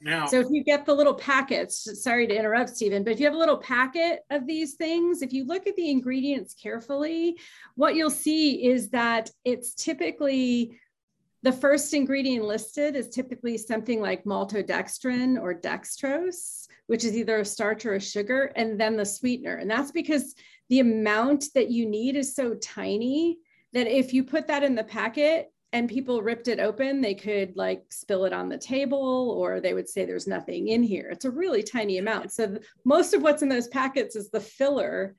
Now, 0.00 0.26
so 0.26 0.38
if 0.38 0.46
you 0.50 0.62
get 0.62 0.86
the 0.86 0.94
little 0.94 1.14
packets, 1.14 2.02
sorry 2.02 2.26
to 2.28 2.36
interrupt, 2.36 2.70
Stephen, 2.70 3.02
but 3.02 3.12
if 3.12 3.20
you 3.20 3.26
have 3.26 3.34
a 3.34 3.38
little 3.38 3.58
packet 3.58 4.20
of 4.30 4.46
these 4.46 4.74
things, 4.74 5.22
if 5.22 5.32
you 5.32 5.44
look 5.44 5.66
at 5.66 5.74
the 5.74 5.90
ingredients 5.90 6.54
carefully, 6.54 7.36
what 7.74 7.96
you'll 7.96 8.10
see 8.10 8.66
is 8.68 8.90
that 8.90 9.30
it's 9.44 9.74
typically 9.74 10.78
the 11.42 11.52
first 11.52 11.94
ingredient 11.94 12.44
listed 12.44 12.96
is 12.96 13.08
typically 13.08 13.56
something 13.56 14.00
like 14.00 14.24
maltodextrin 14.24 15.40
or 15.40 15.54
dextrose, 15.54 16.66
which 16.86 17.04
is 17.04 17.16
either 17.16 17.38
a 17.38 17.44
starch 17.44 17.86
or 17.86 17.94
a 17.94 18.00
sugar, 18.00 18.52
and 18.56 18.80
then 18.80 18.96
the 18.96 19.04
sweetener. 19.04 19.56
And 19.56 19.70
that's 19.70 19.92
because 19.92 20.34
the 20.68 20.80
amount 20.80 21.46
that 21.54 21.70
you 21.70 21.86
need 21.86 22.16
is 22.16 22.34
so 22.34 22.54
tiny 22.54 23.38
that 23.72 23.86
if 23.86 24.12
you 24.12 24.24
put 24.24 24.48
that 24.48 24.62
in 24.62 24.74
the 24.74 24.84
packet, 24.84 25.52
and 25.72 25.88
people 25.88 26.22
ripped 26.22 26.48
it 26.48 26.60
open, 26.60 27.00
they 27.00 27.14
could 27.14 27.56
like 27.56 27.82
spill 27.90 28.24
it 28.24 28.32
on 28.32 28.48
the 28.48 28.58
table 28.58 29.34
or 29.38 29.60
they 29.60 29.74
would 29.74 29.88
say 29.88 30.04
there's 30.04 30.26
nothing 30.26 30.68
in 30.68 30.82
here. 30.82 31.08
It's 31.10 31.26
a 31.26 31.30
really 31.30 31.62
tiny 31.62 31.98
amount. 31.98 32.32
So 32.32 32.46
th- 32.46 32.62
most 32.84 33.12
of 33.12 33.22
what's 33.22 33.42
in 33.42 33.48
those 33.48 33.68
packets 33.68 34.16
is 34.16 34.30
the 34.30 34.40
filler 34.40 35.14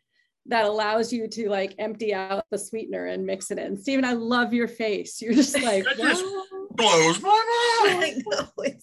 that 0.47 0.65
allows 0.65 1.13
you 1.13 1.27
to 1.27 1.49
like 1.49 1.75
empty 1.77 2.13
out 2.13 2.45
the 2.49 2.57
sweetener 2.57 3.05
and 3.05 3.25
mix 3.25 3.51
it 3.51 3.59
in. 3.59 3.77
Stephen, 3.77 4.03
I 4.03 4.13
love 4.13 4.51
your 4.51 4.67
face. 4.67 5.21
You're 5.21 5.33
just 5.33 5.53
like, 5.61 5.83
that 5.83 5.97
just 5.97 6.25
blows 6.71 7.21
my 7.21 7.85
mind. 7.85 8.23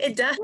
it 0.00 0.16
does. 0.16 0.38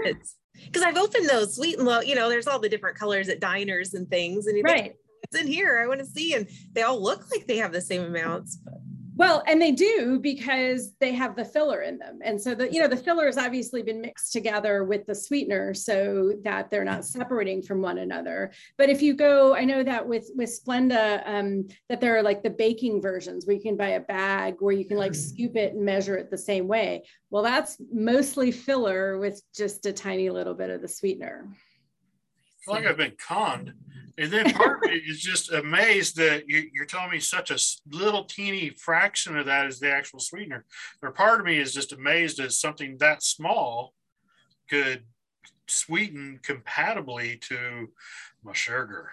Because 0.55 0.83
I've 0.83 0.97
opened 0.97 1.29
those 1.29 1.57
sweet 1.57 1.79
and 1.79 1.87
low, 1.87 2.01
you 2.01 2.15
know, 2.15 2.31
there's 2.31 2.47
all 2.47 2.59
the 2.59 2.69
different 2.69 2.99
colors 2.99 3.29
at 3.29 3.41
diners 3.41 3.93
and 3.93 4.09
things. 4.09 4.47
And 4.47 4.63
right. 4.65 4.83
Think, 4.83 4.97
it's 5.23 5.39
in 5.39 5.47
here. 5.47 5.81
I 5.83 5.87
want 5.87 6.01
to 6.01 6.07
see. 6.07 6.35
And 6.35 6.49
they 6.73 6.83
all 6.83 7.01
look 7.01 7.25
like 7.31 7.47
they 7.47 7.59
have 7.59 7.73
the 7.73 7.81
same 7.81 8.03
amounts. 8.03 8.57
But 8.57 8.75
well, 9.21 9.43
and 9.47 9.61
they 9.61 9.73
do 9.73 10.19
because 10.19 10.95
they 10.99 11.13
have 11.13 11.37
the 11.37 11.45
filler 11.45 11.83
in 11.83 11.99
them. 11.99 12.21
And 12.25 12.41
so 12.41 12.55
the, 12.55 12.73
you 12.73 12.81
know, 12.81 12.89
the 12.89 12.97
filler 12.97 13.27
has 13.27 13.37
obviously 13.37 13.83
been 13.83 14.01
mixed 14.01 14.33
together 14.33 14.83
with 14.83 15.05
the 15.05 15.15
sweetener 15.15 15.75
so 15.75 16.33
that 16.43 16.71
they're 16.71 16.85
not 16.85 17.05
separating 17.05 17.61
from 17.61 17.83
one 17.83 17.99
another. 17.99 18.51
But 18.79 18.89
if 18.89 19.03
you 19.03 19.13
go, 19.13 19.55
I 19.55 19.65
know 19.65 19.83
that 19.83 20.09
with 20.09 20.31
with 20.35 20.49
Splenda, 20.49 21.23
um, 21.27 21.69
that 21.91 22.01
there 22.01 22.17
are 22.17 22.23
like 22.23 22.43
the 22.43 22.49
baking 22.49 23.03
versions 23.03 23.45
where 23.45 23.55
you 23.55 23.63
can 23.63 23.77
buy 23.77 23.91
a 23.91 24.01
bag 24.01 24.57
where 24.61 24.75
you 24.75 24.87
can 24.87 24.97
like 24.97 25.13
mm. 25.13 25.17
scoop 25.17 25.55
it 25.55 25.75
and 25.75 25.85
measure 25.85 26.17
it 26.17 26.31
the 26.31 26.39
same 26.39 26.67
way. 26.67 27.05
Well, 27.29 27.43
that's 27.43 27.77
mostly 27.93 28.51
filler 28.51 29.19
with 29.19 29.43
just 29.55 29.85
a 29.85 29.93
tiny 29.93 30.31
little 30.31 30.55
bit 30.55 30.71
of 30.71 30.81
the 30.81 30.89
sweetener. 30.89 31.47
Feel 32.65 32.75
like 32.75 32.87
I've 32.87 32.97
been 32.97 33.17
conned. 33.27 33.73
And 34.19 34.31
then 34.31 34.53
part 34.53 34.85
of 34.85 34.91
me 34.91 34.97
is 34.97 35.21
just 35.21 35.51
amazed 35.51 36.17
that 36.17 36.47
you, 36.47 36.71
are 36.81 36.85
telling 36.85 37.11
me 37.11 37.21
such 37.21 37.51
a 37.51 37.97
little 37.97 38.25
teeny 38.25 38.71
fraction 38.71 39.37
of 39.39 39.47
that 39.47 39.67
is 39.67 39.81
the 39.81 39.91
actual 39.91 40.21
sweetener. 40.21 40.67
Or 41.03 41.11
part 41.11 41.41
of 41.41 41.47
me 41.47 41.59
is 41.59 41.73
just 41.73 41.93
amazed 41.93 42.37
that 42.37 42.53
something 42.53 42.99
that 42.99 43.23
small 43.23 43.95
could 44.69 45.05
sweeten 45.69 46.39
compatibly 46.43 47.39
to 47.49 47.89
my 48.45 48.53
sugar. 48.53 49.11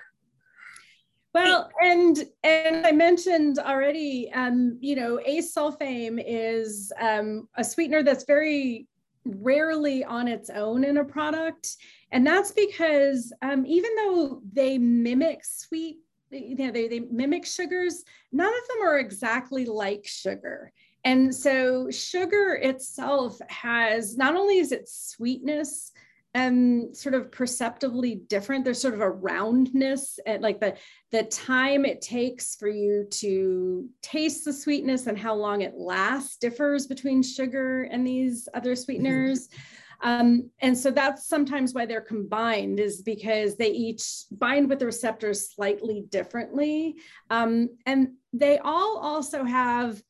Well, 1.33 1.69
and 1.81 2.25
and 2.43 2.87
I 2.87 2.91
mentioned 2.91 3.59
already, 3.59 4.31
um, 4.33 4.77
you 4.81 4.95
know, 4.95 5.19
acesulfame 5.27 6.21
is 6.25 6.91
um, 6.99 7.47
a 7.55 7.63
sweetener 7.63 8.01
that's 8.01 8.23
very 8.23 8.87
rarely 9.23 10.03
on 10.03 10.27
its 10.27 10.49
own 10.49 10.83
in 10.83 10.97
a 10.97 11.05
product. 11.05 11.75
And 12.11 12.25
that's 12.25 12.51
because 12.51 13.33
um, 13.41 13.65
even 13.65 13.95
though 13.95 14.41
they 14.53 14.77
mimic 14.77 15.43
sweet, 15.43 15.97
you 16.31 16.55
know, 16.55 16.71
they, 16.71 16.87
they 16.87 16.99
mimic 16.99 17.45
sugars, 17.45 18.03
none 18.31 18.47
of 18.47 18.67
them 18.67 18.87
are 18.87 18.99
exactly 18.99 19.65
like 19.65 20.05
sugar. 20.05 20.71
And 21.03 21.33
so 21.33 21.89
sugar 21.89 22.59
itself 22.61 23.39
has 23.47 24.17
not 24.17 24.35
only 24.35 24.57
is 24.57 24.71
it 24.71 24.89
sweetness, 24.89 25.91
um, 26.35 26.93
sort 26.93 27.15
of 27.15 27.31
perceptibly 27.31 28.15
different. 28.15 28.63
There's 28.63 28.81
sort 28.81 28.93
of 28.93 29.01
a 29.01 29.09
roundness 29.09 30.19
at 30.25 30.41
like 30.41 30.59
the 30.59 30.75
the 31.11 31.23
time 31.23 31.85
it 31.85 32.01
takes 32.01 32.55
for 32.55 32.67
you 32.67 33.07
to 33.09 33.89
taste 34.01 34.45
the 34.45 34.53
sweetness 34.53 35.07
and 35.07 35.17
how 35.17 35.33
long 35.33 35.61
it 35.61 35.75
lasts 35.75 36.37
differs 36.37 36.85
between 36.85 37.23
sugar 37.23 37.83
and 37.83 38.05
these 38.05 38.47
other 38.53 38.75
sweeteners. 38.75 39.49
Um, 40.01 40.51
and 40.59 40.77
so 40.77 40.91
that's 40.91 41.27
sometimes 41.27 41.73
why 41.73 41.85
they're 41.85 42.01
combined 42.01 42.79
is 42.79 43.01
because 43.01 43.55
they 43.55 43.69
each 43.69 44.25
bind 44.31 44.69
with 44.69 44.79
the 44.79 44.85
receptors 44.85 45.53
slightly 45.53 46.05
differently. 46.09 46.97
Um, 47.29 47.69
and 47.85 48.09
they 48.33 48.59
all 48.59 48.97
also 48.97 49.43
have, 49.43 50.01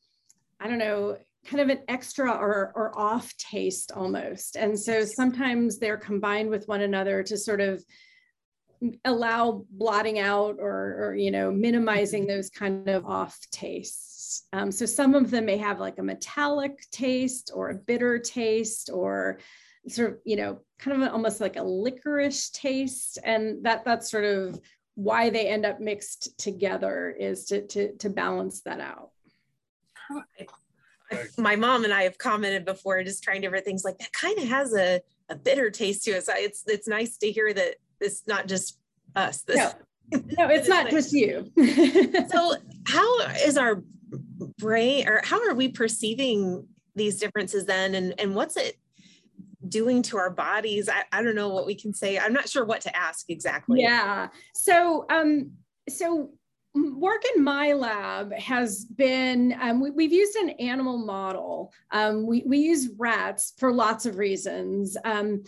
I 0.60 0.68
don't 0.68 0.78
know, 0.78 1.16
kind 1.46 1.62
of 1.62 1.68
an 1.70 1.82
extra 1.88 2.30
or, 2.30 2.72
or 2.74 2.98
off 2.98 3.34
taste 3.36 3.92
almost. 3.92 4.56
And 4.56 4.78
so 4.78 5.04
sometimes 5.04 5.78
they're 5.78 5.96
combined 5.96 6.50
with 6.50 6.68
one 6.68 6.82
another 6.82 7.22
to 7.22 7.38
sort 7.38 7.60
of 7.60 7.82
allow 9.04 9.64
blotting 9.70 10.18
out 10.18 10.56
or, 10.60 10.96
or 11.00 11.14
you 11.16 11.30
know, 11.30 11.50
minimizing 11.50 12.26
those 12.26 12.50
kind 12.50 12.88
of 12.88 13.06
off 13.06 13.38
tastes. 13.50 14.46
Um, 14.52 14.70
so 14.70 14.84
some 14.84 15.14
of 15.14 15.30
them 15.30 15.46
may 15.46 15.56
have 15.56 15.80
like 15.80 15.98
a 15.98 16.02
metallic 16.02 16.84
taste 16.90 17.50
or 17.54 17.70
a 17.70 17.74
bitter 17.74 18.18
taste 18.18 18.90
or 18.92 19.38
sort 19.88 20.10
of, 20.10 20.18
you 20.24 20.36
know, 20.36 20.60
kind 20.78 21.02
of 21.02 21.12
almost 21.12 21.40
like 21.40 21.56
a 21.56 21.62
licorice 21.62 22.50
taste. 22.50 23.18
And 23.24 23.64
that 23.64 23.84
that's 23.84 24.10
sort 24.10 24.24
of 24.24 24.60
why 24.94 25.30
they 25.30 25.48
end 25.48 25.64
up 25.64 25.80
mixed 25.80 26.38
together 26.38 27.14
is 27.18 27.44
to, 27.46 27.66
to, 27.68 27.92
to 27.96 28.10
balance 28.10 28.62
that 28.62 28.80
out. 28.80 29.10
my 31.38 31.56
mom 31.56 31.84
and 31.84 31.92
I 31.92 32.02
have 32.02 32.18
commented 32.18 32.64
before, 32.64 33.02
just 33.02 33.22
trying 33.22 33.40
different 33.40 33.64
things 33.64 33.84
like 33.84 33.98
that 33.98 34.12
kind 34.12 34.38
of 34.38 34.48
has 34.48 34.74
a, 34.74 35.00
a 35.28 35.36
bitter 35.36 35.70
taste 35.70 36.04
to 36.04 36.12
it. 36.12 36.24
So 36.24 36.32
it's 36.36 36.64
it's 36.66 36.88
nice 36.88 37.16
to 37.18 37.30
hear 37.30 37.52
that 37.52 37.76
it's 38.00 38.26
not 38.26 38.46
just 38.46 38.78
us. 39.14 39.42
This, 39.42 39.56
no, 39.56 40.22
no 40.38 40.48
it's 40.48 40.68
not 40.68 40.90
just 40.90 41.12
you. 41.12 41.50
so 42.30 42.54
how 42.86 43.20
is 43.44 43.56
our 43.56 43.82
brain 44.58 45.08
or 45.08 45.20
how 45.24 45.46
are 45.48 45.54
we 45.54 45.68
perceiving 45.68 46.66
these 46.94 47.20
differences 47.20 47.64
then 47.66 47.94
and, 47.94 48.18
and 48.18 48.34
what's 48.34 48.56
it 48.56 48.76
doing 49.68 50.02
to 50.02 50.16
our 50.16 50.30
bodies 50.30 50.88
I, 50.88 51.04
I 51.12 51.22
don't 51.22 51.34
know 51.34 51.50
what 51.50 51.66
we 51.66 51.74
can 51.74 51.92
say. 51.92 52.18
I'm 52.18 52.32
not 52.32 52.48
sure 52.48 52.64
what 52.64 52.80
to 52.82 52.96
ask 52.96 53.28
exactly. 53.28 53.80
Yeah. 53.80 54.28
So 54.54 55.06
um 55.10 55.52
so 55.88 56.30
work 56.74 57.22
in 57.34 57.42
my 57.42 57.72
lab 57.72 58.32
has 58.32 58.84
been 58.84 59.56
um, 59.60 59.80
we, 59.80 60.04
have 60.04 60.12
used 60.12 60.36
an 60.36 60.50
animal 60.50 60.98
model. 60.98 61.72
Um, 61.90 62.26
we, 62.26 62.42
we 62.46 62.58
use 62.58 62.90
rats 62.96 63.54
for 63.58 63.72
lots 63.72 64.06
of 64.06 64.16
reasons 64.16 64.96
um, 65.04 65.44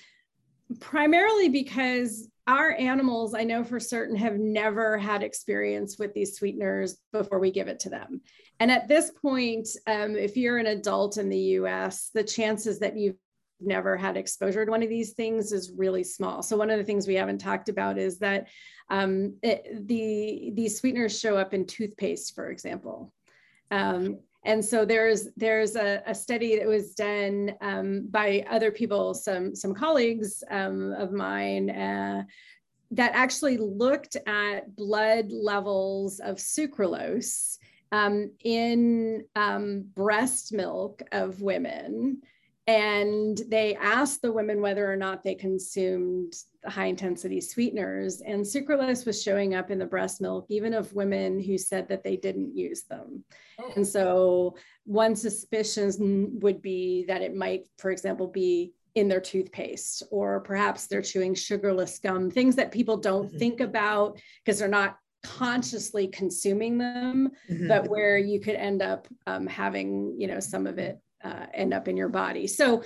primarily 0.79 1.49
because 1.49 2.29
our 2.47 2.73
animals 2.73 3.35
i 3.35 3.45
know 3.45 3.63
for 3.63 3.79
certain 3.79 4.17
have 4.17 4.39
never 4.39 4.97
had 4.97 5.23
experience 5.23 5.99
with 5.99 6.13
these 6.15 6.37
sweeteners 6.37 6.97
before 7.13 7.39
we 7.39 7.51
give 7.51 7.69
it 7.69 7.81
to 7.81 7.91
them. 7.91 8.21
And 8.61 8.71
at 8.71 8.89
this 8.89 9.11
point 9.11 9.69
um, 9.87 10.17
if 10.17 10.37
you're 10.37 10.59
an 10.59 10.67
adult 10.67 11.19
in 11.19 11.29
the 11.29 11.39
us 11.39 12.11
the 12.15 12.25
chances 12.25 12.79
that 12.81 12.97
you've 12.97 13.17
never 13.61 13.97
had 13.97 14.17
exposure 14.17 14.65
to 14.65 14.71
one 14.71 14.83
of 14.83 14.89
these 14.89 15.13
things 15.13 15.53
is 15.53 15.73
really 15.77 16.05
small 16.05 16.43
so 16.43 16.57
one 16.57 16.71
of 16.71 16.79
the 16.79 16.85
things 16.85 17.07
we 17.07 17.15
haven't 17.15 17.39
talked 17.39 17.69
about 17.69 17.99
is 17.99 18.19
that 18.19 18.49
um, 18.91 19.37
it, 19.43 19.87
the 19.87 20.51
these 20.55 20.79
sweeteners 20.79 21.19
show 21.19 21.37
up 21.37 21.55
in 21.55 21.65
toothpaste, 21.65 22.35
for 22.35 22.51
example. 22.51 23.13
Um, 23.71 24.19
and 24.45 24.65
so 24.65 24.85
there's 24.85 25.29
there's 25.37 25.77
a, 25.77 26.03
a 26.07 26.15
study 26.15 26.59
that 26.59 26.67
was 26.67 26.95
done 26.95 27.55
um, 27.61 28.09
by 28.11 28.45
other 28.51 28.73
people, 28.73 29.15
some 29.15 29.55
some 29.55 29.75
colleagues 29.75 30.43
um, 30.51 30.93
of 30.93 31.13
mine, 31.13 31.71
uh, 31.71 32.25
that 32.91 33.13
actually 33.15 33.59
looked 33.59 34.17
at 34.27 34.75
blood 34.75 35.31
levels 35.31 36.19
of 36.19 36.37
sucralose 36.37 37.59
um, 37.93 38.33
in 38.45 39.25
um, 39.37 39.85
breast 39.95 40.53
milk 40.53 41.03
of 41.13 41.41
women 41.41 42.23
and 42.71 43.43
they 43.49 43.75
asked 43.75 44.23
the 44.23 44.31
women 44.31 44.61
whether 44.61 44.91
or 44.91 44.95
not 44.95 45.25
they 45.25 45.35
consumed 45.35 46.35
high 46.67 46.87
intensity 46.87 47.41
sweeteners 47.41 48.21
and 48.21 48.45
sucralose 48.45 49.05
was 49.05 49.21
showing 49.21 49.55
up 49.55 49.71
in 49.71 49.79
the 49.79 49.87
breast 49.87 50.21
milk 50.21 50.47
even 50.49 50.73
of 50.73 50.93
women 50.93 51.43
who 51.43 51.59
said 51.59 51.89
that 51.89 52.05
they 52.05 52.17
didn't 52.17 52.57
use 52.57 52.83
them 52.83 53.25
oh. 53.59 53.73
and 53.75 53.87
so 53.87 54.55
one 54.85 55.17
suspicion 55.17 56.39
would 56.41 56.63
be 56.63 57.05
that 57.09 57.23
it 57.23 57.35
might 57.35 57.67
for 57.79 57.91
example 57.91 58.29
be 58.29 58.73
in 58.95 59.09
their 59.09 59.21
toothpaste 59.21 60.05
or 60.13 60.41
perhaps 60.41 60.87
they're 60.87 61.03
chewing 61.03 61.35
sugarless 61.35 61.99
gum 61.99 62.31
things 62.31 62.55
that 62.55 62.71
people 62.71 62.97
don't 62.97 63.29
mm-hmm. 63.29 63.39
think 63.39 63.61
about 63.61 64.17
because 64.45 64.61
they're 64.61 64.69
not 64.69 64.97
consciously 65.23 66.07
consuming 66.07 66.79
them 66.79 67.31
mm-hmm. 67.51 67.69
but 67.69 67.89
where 67.89 68.17
you 68.17 68.39
could 68.39 68.55
end 68.55 68.81
up 68.81 69.09
um, 69.27 69.47
having 69.47 70.15
you 70.19 70.27
know 70.27 70.41
some 70.41 70.67
of 70.67 70.79
it 70.79 71.01
uh, 71.25 71.47
end 71.55 71.75
up 71.75 71.89
in 71.89 71.97
your 71.97 72.09
body. 72.09 72.47
So 72.47 72.83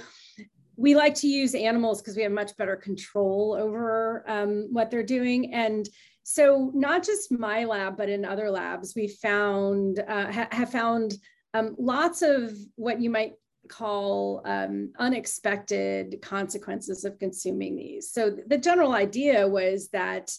we 0.76 0.94
like 0.94 1.14
to 1.16 1.28
use 1.28 1.54
animals 1.54 2.00
because 2.00 2.16
we 2.16 2.22
have 2.22 2.32
much 2.32 2.56
better 2.56 2.76
control 2.76 3.56
over 3.58 4.24
um, 4.26 4.68
what 4.72 4.90
they're 4.90 5.02
doing. 5.02 5.54
And 5.54 5.88
so 6.24 6.70
not 6.74 7.04
just 7.04 7.30
my 7.30 7.64
lab, 7.64 7.96
but 7.96 8.08
in 8.08 8.24
other 8.24 8.50
labs, 8.50 8.94
we 8.96 9.08
found 9.08 10.00
uh, 10.00 10.32
ha- 10.32 10.48
have 10.50 10.70
found 10.70 11.14
um, 11.52 11.76
lots 11.78 12.22
of 12.22 12.52
what 12.76 13.00
you 13.00 13.10
might 13.10 13.34
call 13.68 14.42
um, 14.44 14.92
unexpected 14.98 16.18
consequences 16.22 17.04
of 17.04 17.18
consuming 17.18 17.76
these. 17.76 18.10
So 18.10 18.36
the 18.46 18.58
general 18.58 18.92
idea 18.92 19.46
was 19.46 19.88
that 19.90 20.30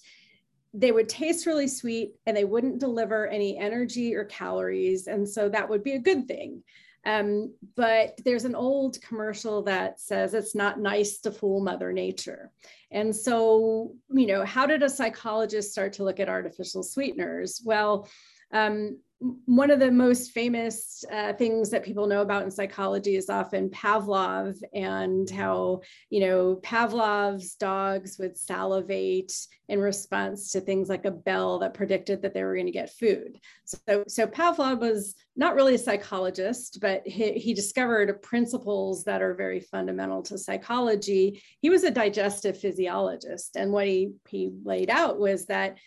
they 0.73 0.91
would 0.91 1.07
taste 1.07 1.45
really 1.45 1.67
sweet 1.67 2.15
and 2.25 2.35
they 2.35 2.43
wouldn't 2.43 2.79
deliver 2.79 3.27
any 3.27 3.57
energy 3.57 4.13
or 4.13 4.25
calories. 4.25 5.07
And 5.07 5.27
so 5.27 5.47
that 5.49 5.69
would 5.69 5.83
be 5.83 5.93
a 5.93 5.99
good 5.99 6.27
thing. 6.27 6.63
Um, 7.05 7.53
but 7.75 8.19
there's 8.25 8.45
an 8.45 8.55
old 8.55 8.99
commercial 9.01 9.61
that 9.63 9.99
says 9.99 10.33
it's 10.33 10.55
not 10.55 10.79
nice 10.79 11.19
to 11.19 11.31
fool 11.31 11.61
Mother 11.61 11.93
Nature. 11.93 12.51
And 12.91 13.15
so, 13.15 13.93
you 14.09 14.27
know, 14.27 14.43
how 14.43 14.65
did 14.65 14.81
a 14.81 14.89
psychologist 14.89 15.71
start 15.71 15.93
to 15.93 16.03
look 16.03 16.19
at 16.19 16.29
artificial 16.29 16.81
sweeteners? 16.81 17.61
Well, 17.63 18.07
um, 18.51 18.97
one 19.45 19.71
of 19.71 19.79
the 19.79 19.91
most 19.91 20.31
famous 20.31 21.03
uh, 21.11 21.33
things 21.33 21.69
that 21.69 21.83
people 21.83 22.05
know 22.05 22.21
about 22.21 22.43
in 22.43 22.51
psychology 22.51 23.15
is 23.15 23.29
often 23.29 23.69
Pavlov 23.69 24.57
and 24.73 25.29
how, 25.29 25.81
you 26.09 26.19
know, 26.19 26.59
Pavlov's 26.61 27.55
dogs 27.55 28.17
would 28.19 28.37
salivate 28.37 29.33
in 29.69 29.79
response 29.79 30.51
to 30.51 30.61
things 30.61 30.89
like 30.89 31.05
a 31.05 31.11
bell 31.11 31.59
that 31.59 31.73
predicted 31.73 32.21
that 32.21 32.33
they 32.33 32.43
were 32.43 32.55
going 32.55 32.65
to 32.65 32.71
get 32.71 32.91
food. 32.91 33.39
So, 33.63 34.03
so 34.07 34.27
Pavlov 34.27 34.79
was 34.79 35.15
not 35.35 35.55
really 35.55 35.75
a 35.75 35.79
psychologist, 35.79 36.79
but 36.79 37.05
he, 37.05 37.33
he 37.33 37.53
discovered 37.53 38.21
principles 38.21 39.03
that 39.03 39.21
are 39.21 39.33
very 39.33 39.59
fundamental 39.59 40.21
to 40.23 40.37
psychology. 40.37 41.41
He 41.59 41.69
was 41.69 41.83
a 41.83 41.91
digestive 41.91 42.57
physiologist. 42.57 43.57
And 43.57 43.71
what 43.71 43.87
he, 43.87 44.13
he 44.29 44.51
laid 44.63 44.89
out 44.89 45.19
was 45.19 45.45
that 45.47 45.77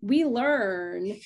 we 0.00 0.24
learn 0.24 1.16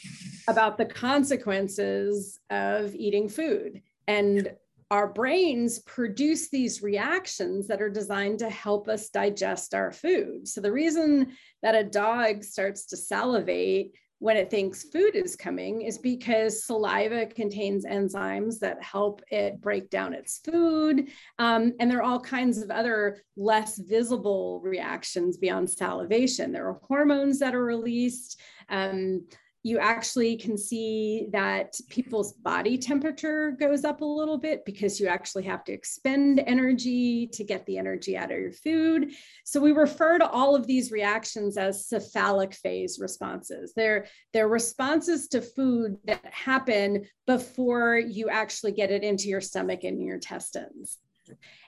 about 0.49 0.77
the 0.77 0.87
consequences 0.87 2.39
of 2.51 2.95
eating 2.95 3.29
food. 3.29 3.83
And 4.07 4.55
our 4.91 5.09
brains 5.09 5.79
produce 5.79 6.51
these 6.51 6.83
reactions 6.83 7.67
that 7.69 7.81
are 7.81 7.89
designed 7.89 8.41
to 8.41 8.51
help 8.51 8.89
us 8.89 9.09
digest 9.09 9.75
our 9.75 9.91
food. 9.91 10.47
So, 10.47 10.61
the 10.61 10.73
reason 10.73 11.33
that 11.63 11.75
a 11.75 11.83
dog 11.83 12.45
starts 12.45 12.85
to 12.87 12.99
salivate 12.99 13.97
when 14.23 14.37
it 14.37 14.49
thinks 14.49 14.85
food 14.85 15.17
is 15.17 15.35
coming 15.35 15.83
is 15.83 15.99
because 15.99 16.65
saliva 16.65 17.27
contains 17.27 17.85
enzymes 17.85 18.61
that 18.61 18.81
help 18.81 19.21
it 19.33 19.61
break 19.61 19.91
down 19.91 20.15
its 20.15 20.39
food. 20.39 21.09
Um, 21.41 21.73
and 21.81 21.91
there 21.91 21.99
are 21.99 22.05
all 22.05 22.21
kinds 22.21 22.59
of 22.59 22.71
other 22.71 23.19
less 23.37 23.79
visible 23.79 24.61
reactions 24.63 25.39
beyond 25.39 25.69
salivation. 25.69 26.53
There 26.53 26.69
are 26.69 26.81
hormones 26.85 27.41
that 27.41 27.53
are 27.53 27.65
released. 27.65 28.41
Um, 28.69 29.27
you 29.65 29.79
actually 29.79 30.37
can 30.37 30.59
see 30.59 31.29
that 31.31 31.77
people's 31.89 32.33
body 32.33 32.77
temperature 32.77 33.53
goes 33.53 33.85
up 33.85 34.01
a 34.01 34.05
little 34.05 34.39
bit 34.39 34.65
because 34.65 34.99
you 34.99 35.07
actually 35.07 35.45
have 35.45 35.63
to 35.65 35.73
expend 35.73 36.43
energy 36.47 37.29
to 37.29 37.45
get 37.45 37.65
the 37.67 37.79
energy 37.79 38.17
out 38.17 38.33
of 38.33 38.39
your 38.39 38.53
food. 38.53 39.13
So 39.45 39.61
we 39.61 39.71
refer 39.71 40.19
to 40.19 40.29
all 40.29 40.57
of 40.57 40.67
these 40.67 40.91
reactions 40.91 41.57
as 41.57 41.87
cephalic 41.87 42.55
phase 42.55 42.99
responses. 43.01 43.73
They're, 43.77 44.07
they're 44.33 44.49
responses 44.49 45.29
to 45.29 45.41
food 45.41 45.97
that 46.07 46.25
happen 46.33 47.05
before 47.27 47.99
you 47.99 48.29
actually 48.29 48.73
get 48.73 48.91
it 48.91 49.05
into 49.05 49.29
your 49.29 49.41
stomach 49.41 49.85
and 49.85 50.03
your 50.03 50.17
intestines. 50.17 50.99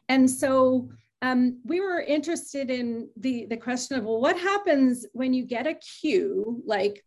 And 0.08 0.28
so 0.28 0.90
um, 1.22 1.60
we 1.64 1.80
were 1.80 2.00
interested 2.00 2.70
in 2.70 3.08
the, 3.16 3.46
the 3.46 3.56
question 3.56 3.96
of, 3.96 4.04
well, 4.04 4.20
what 4.20 4.38
happens 4.38 5.06
when 5.12 5.32
you 5.32 5.46
get 5.46 5.66
a 5.66 5.74
cue, 5.74 6.60
like 6.66 7.04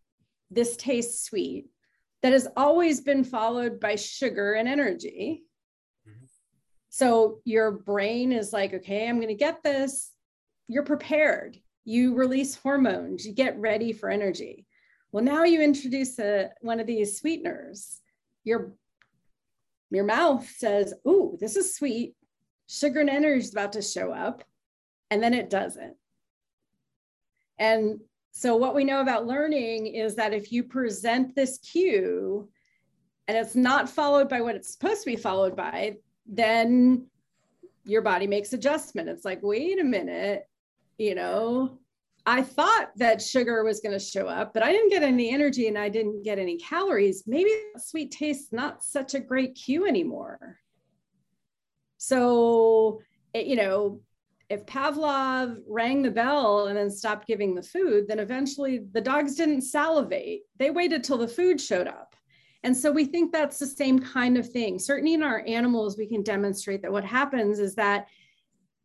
this 0.50 0.76
tastes 0.76 1.24
sweet, 1.24 1.66
that 2.22 2.32
has 2.32 2.48
always 2.56 3.00
been 3.00 3.24
followed 3.24 3.78
by 3.80 3.96
sugar 3.96 4.54
and 4.54 4.68
energy. 4.68 5.44
Mm-hmm. 6.08 6.24
So 6.88 7.40
your 7.44 7.70
brain 7.70 8.32
is 8.32 8.52
like, 8.52 8.74
okay, 8.74 9.08
I'm 9.08 9.16
going 9.16 9.28
to 9.28 9.34
get 9.34 9.62
this. 9.62 10.10
You're 10.66 10.84
prepared. 10.84 11.58
You 11.84 12.14
release 12.14 12.54
hormones. 12.54 13.26
You 13.26 13.32
get 13.32 13.58
ready 13.58 13.92
for 13.92 14.10
energy. 14.10 14.66
Well, 15.12 15.24
now 15.24 15.44
you 15.44 15.62
introduce 15.62 16.18
a, 16.18 16.50
one 16.60 16.80
of 16.80 16.86
these 16.86 17.18
sweeteners. 17.18 18.00
Your, 18.44 18.72
your 19.90 20.04
mouth 20.04 20.48
says, 20.56 20.92
Ooh, 21.06 21.38
this 21.40 21.56
is 21.56 21.74
sweet. 21.74 22.14
Sugar 22.66 23.00
and 23.00 23.08
energy 23.08 23.44
is 23.44 23.52
about 23.52 23.72
to 23.72 23.82
show 23.82 24.12
up. 24.12 24.44
And 25.10 25.22
then 25.22 25.32
it 25.32 25.48
doesn't. 25.48 25.96
And 27.58 28.00
so, 28.30 28.56
what 28.56 28.74
we 28.74 28.84
know 28.84 29.00
about 29.00 29.26
learning 29.26 29.86
is 29.86 30.14
that 30.16 30.32
if 30.32 30.52
you 30.52 30.62
present 30.62 31.34
this 31.34 31.58
cue 31.58 32.48
and 33.26 33.36
it's 33.36 33.56
not 33.56 33.88
followed 33.88 34.28
by 34.28 34.40
what 34.40 34.54
it's 34.54 34.72
supposed 34.72 35.02
to 35.02 35.10
be 35.10 35.16
followed 35.16 35.56
by, 35.56 35.96
then 36.26 37.06
your 37.84 38.02
body 38.02 38.26
makes 38.26 38.52
adjustment. 38.52 39.08
It's 39.08 39.24
like, 39.24 39.42
wait 39.42 39.80
a 39.80 39.84
minute, 39.84 40.48
you 40.98 41.14
know, 41.14 41.78
I 42.26 42.42
thought 42.42 42.90
that 42.96 43.22
sugar 43.22 43.64
was 43.64 43.80
going 43.80 43.98
to 43.98 44.04
show 44.04 44.28
up, 44.28 44.52
but 44.52 44.62
I 44.62 44.70
didn't 44.70 44.90
get 44.90 45.02
any 45.02 45.30
energy 45.30 45.66
and 45.66 45.78
I 45.78 45.88
didn't 45.88 46.22
get 46.22 46.38
any 46.38 46.58
calories. 46.58 47.24
Maybe 47.26 47.50
sweet 47.78 48.10
taste's 48.10 48.52
not 48.52 48.84
such 48.84 49.14
a 49.14 49.20
great 49.20 49.54
cue 49.54 49.86
anymore. 49.86 50.58
So, 51.96 53.00
you 53.34 53.56
know, 53.56 54.02
if 54.50 54.64
Pavlov 54.64 55.58
rang 55.68 56.02
the 56.02 56.10
bell 56.10 56.68
and 56.68 56.76
then 56.76 56.90
stopped 56.90 57.26
giving 57.26 57.54
the 57.54 57.62
food, 57.62 58.08
then 58.08 58.18
eventually 58.18 58.80
the 58.92 59.00
dogs 59.00 59.34
didn't 59.34 59.62
salivate. 59.62 60.42
They 60.56 60.70
waited 60.70 61.04
till 61.04 61.18
the 61.18 61.28
food 61.28 61.60
showed 61.60 61.86
up. 61.86 62.16
And 62.64 62.76
so 62.76 62.90
we 62.90 63.04
think 63.04 63.30
that's 63.30 63.58
the 63.58 63.66
same 63.66 63.98
kind 63.98 64.36
of 64.36 64.48
thing. 64.48 64.78
Certainly 64.78 65.14
in 65.14 65.22
our 65.22 65.44
animals, 65.46 65.96
we 65.96 66.06
can 66.06 66.22
demonstrate 66.22 66.82
that 66.82 66.92
what 66.92 67.04
happens 67.04 67.58
is 67.58 67.74
that 67.76 68.08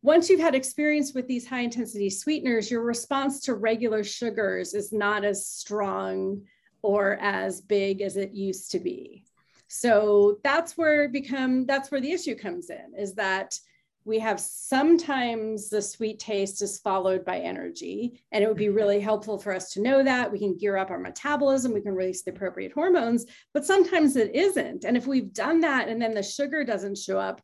once 0.02 0.28
you've 0.28 0.40
had 0.40 0.54
experience 0.54 1.14
with 1.14 1.26
these 1.26 1.46
high 1.46 1.62
intensity 1.62 2.10
sweeteners, 2.10 2.70
your 2.70 2.82
response 2.82 3.40
to 3.40 3.54
regular 3.54 4.04
sugars 4.04 4.74
is 4.74 4.92
not 4.92 5.24
as 5.24 5.48
strong 5.48 6.42
or 6.82 7.16
as 7.22 7.62
big 7.62 8.02
as 8.02 8.18
it 8.18 8.32
used 8.32 8.70
to 8.72 8.78
be. 8.78 9.24
So 9.68 10.38
that's 10.44 10.76
where 10.76 11.08
become 11.08 11.64
that's 11.64 11.90
where 11.90 12.02
the 12.02 12.12
issue 12.12 12.36
comes 12.36 12.68
in 12.68 12.92
is 12.96 13.14
that 13.14 13.58
we 14.04 14.18
have 14.18 14.38
sometimes 14.38 15.70
the 15.70 15.80
sweet 15.80 16.18
taste 16.18 16.60
is 16.60 16.78
followed 16.78 17.24
by 17.24 17.38
energy 17.38 18.22
and 18.32 18.44
it 18.44 18.46
would 18.46 18.56
be 18.56 18.68
really 18.68 19.00
helpful 19.00 19.38
for 19.38 19.54
us 19.54 19.70
to 19.72 19.80
know 19.80 20.02
that. 20.02 20.30
We 20.30 20.38
can 20.38 20.58
gear 20.58 20.76
up 20.76 20.90
our 20.90 20.98
metabolism. 20.98 21.72
We 21.72 21.80
can 21.80 21.94
release 21.94 22.22
the 22.22 22.32
appropriate 22.32 22.72
hormones 22.72 23.26
but 23.54 23.64
sometimes 23.64 24.16
it 24.16 24.34
isn't. 24.34 24.84
And 24.84 24.96
if 24.96 25.06
we've 25.06 25.32
done 25.32 25.60
that 25.60 25.88
and 25.88 26.00
then 26.00 26.14
the 26.14 26.22
sugar 26.22 26.64
doesn't 26.64 26.98
show 26.98 27.18
up 27.18 27.40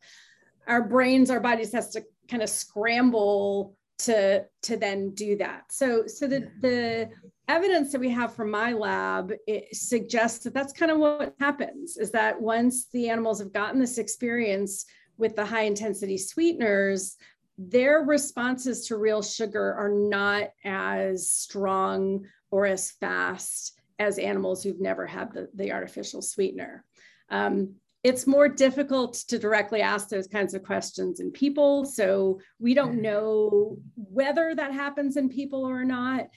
our 0.67 0.83
brains 0.83 1.31
our 1.31 1.39
bodies 1.39 1.73
has 1.73 1.89
to 1.89 2.03
kind 2.29 2.43
of 2.43 2.49
scramble 2.49 3.75
to 3.97 4.45
to 4.63 4.77
then 4.77 5.11
do 5.11 5.37
that. 5.37 5.63
So 5.69 6.05
so 6.05 6.27
the 6.27 6.47
the 6.61 7.09
evidence 7.47 7.91
that 7.91 7.99
we 7.99 8.09
have 8.09 8.33
from 8.33 8.51
my 8.51 8.71
lab 8.71 9.33
it 9.47 9.75
suggests 9.75 10.43
that 10.43 10.53
that's 10.53 10.73
kind 10.73 10.91
of 10.91 10.99
what 10.99 11.33
happens 11.39 11.97
is 11.97 12.11
that 12.11 12.39
once 12.39 12.87
the 12.93 13.09
animals 13.09 13.39
have 13.39 13.51
gotten 13.51 13.79
this 13.79 13.97
experience 13.97 14.85
with 15.21 15.35
the 15.35 15.45
high 15.45 15.63
intensity 15.63 16.17
sweeteners, 16.17 17.15
their 17.57 17.99
responses 17.99 18.87
to 18.87 18.97
real 18.97 19.21
sugar 19.21 19.73
are 19.75 19.93
not 19.93 20.49
as 20.65 21.29
strong 21.29 22.25
or 22.49 22.65
as 22.65 22.91
fast 22.91 23.79
as 23.99 24.17
animals 24.17 24.63
who've 24.63 24.81
never 24.81 25.05
had 25.05 25.31
the, 25.31 25.47
the 25.53 25.71
artificial 25.71 26.23
sweetener. 26.23 26.83
Um, 27.29 27.75
it's 28.03 28.25
more 28.25 28.49
difficult 28.49 29.13
to 29.27 29.37
directly 29.37 29.81
ask 29.81 30.09
those 30.09 30.25
kinds 30.27 30.55
of 30.55 30.63
questions 30.63 31.19
in 31.19 31.29
people. 31.29 31.85
So 31.85 32.39
we 32.59 32.73
don't 32.73 32.99
know 32.99 33.77
whether 33.95 34.55
that 34.55 34.73
happens 34.73 35.17
in 35.17 35.29
people 35.29 35.63
or 35.63 35.85
not 35.85 36.29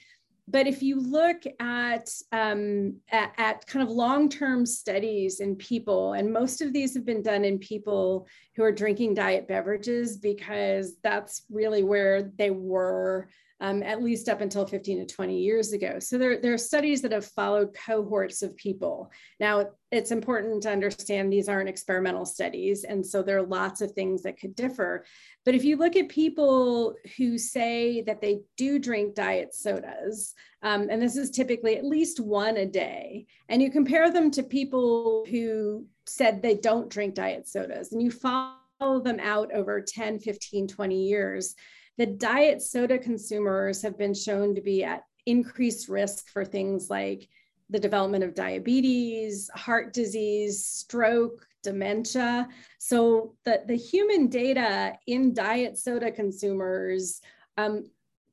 but 0.47 0.67
if 0.67 0.83
you 0.83 0.99
look 0.99 1.43
at, 1.59 2.09
um, 2.31 2.97
at, 3.11 3.33
at, 3.37 3.67
kind 3.67 3.83
of 3.83 3.89
long-term 3.89 4.65
studies 4.65 5.39
in 5.39 5.55
people, 5.55 6.13
and 6.13 6.31
most 6.31 6.61
of 6.61 6.71
these 6.71 6.93
have 6.93 7.05
been 7.05 7.23
done 7.23 7.43
in 7.43 7.57
people 7.57 8.27
who 8.55 8.63
are 8.63 8.71
drinking 8.71 9.15
diet 9.15 9.47
beverages 9.47 10.17
because 10.17 10.97
that's 11.03 11.43
really 11.49 11.83
where 11.83 12.21
they 12.21 12.51
were 12.51 13.27
um, 13.61 13.83
at 13.83 14.03
least 14.03 14.27
up 14.27 14.41
until 14.41 14.67
15 14.67 15.07
to 15.07 15.13
20 15.13 15.39
years 15.39 15.71
ago. 15.71 15.97
So 15.99 16.17
there, 16.17 16.39
there 16.39 16.53
are 16.53 16.57
studies 16.57 17.01
that 17.01 17.13
have 17.13 17.25
followed 17.25 17.73
cohorts 17.73 18.41
of 18.41 18.55
people. 18.57 19.11
Now, 19.39 19.69
it's 19.91 20.11
important 20.11 20.61
to 20.63 20.71
understand 20.71 21.31
these 21.31 21.47
aren't 21.47 21.69
experimental 21.69 22.25
studies, 22.25 22.83
and 22.83 23.05
so 23.05 23.23
there 23.23 23.37
are 23.37 23.47
lots 23.47 23.79
of 23.79 23.91
things 23.91 24.23
that 24.23 24.39
could 24.39 24.55
differ. 24.55 25.05
But 25.45 25.53
if 25.53 25.63
you 25.63 25.77
look 25.77 25.95
at 25.95 26.09
people 26.09 26.95
who 27.17 27.37
say 27.37 28.01
that 28.01 28.19
they 28.19 28.41
do 28.57 28.79
drink 28.79 29.13
diet 29.13 29.53
sodas, 29.53 30.33
um, 30.63 30.87
and 30.89 30.99
this 30.99 31.15
is 31.15 31.29
typically 31.29 31.77
at 31.77 31.85
least 31.85 32.19
one 32.19 32.57
a 32.57 32.65
day, 32.65 33.27
and 33.47 33.61
you 33.61 33.69
compare 33.69 34.11
them 34.11 34.31
to 34.31 34.43
people 34.43 35.23
who 35.29 35.85
said 36.07 36.41
they 36.41 36.55
don't 36.55 36.89
drink 36.89 37.13
diet 37.13 37.47
sodas, 37.47 37.91
and 37.91 38.01
you 38.01 38.09
follow 38.09 38.99
them 39.03 39.19
out 39.19 39.53
over 39.53 39.81
10, 39.81 40.19
15, 40.19 40.67
20 40.67 40.95
years, 40.95 41.55
the 41.97 42.07
diet 42.07 42.61
soda 42.61 42.97
consumers 42.97 43.83
have 43.83 43.97
been 43.97 44.15
shown 44.15 44.55
to 44.55 44.61
be 44.61 44.83
at 44.83 45.03
increased 45.27 45.87
risk 45.89 46.27
for 46.29 46.43
things 46.43 46.89
like 46.89 47.29
the 47.69 47.79
development 47.79 48.23
of 48.23 48.35
diabetes, 48.35 49.49
heart 49.55 49.93
disease, 49.93 50.65
stroke, 50.65 51.47
dementia. 51.65 52.47
So 52.79 53.35
the, 53.43 53.63
the 53.67 53.75
human 53.75 54.27
data 54.27 54.97
in 55.05 55.33
diet 55.33 55.77
soda 55.77 56.11
consumers 56.11 57.21
um, 57.57 57.83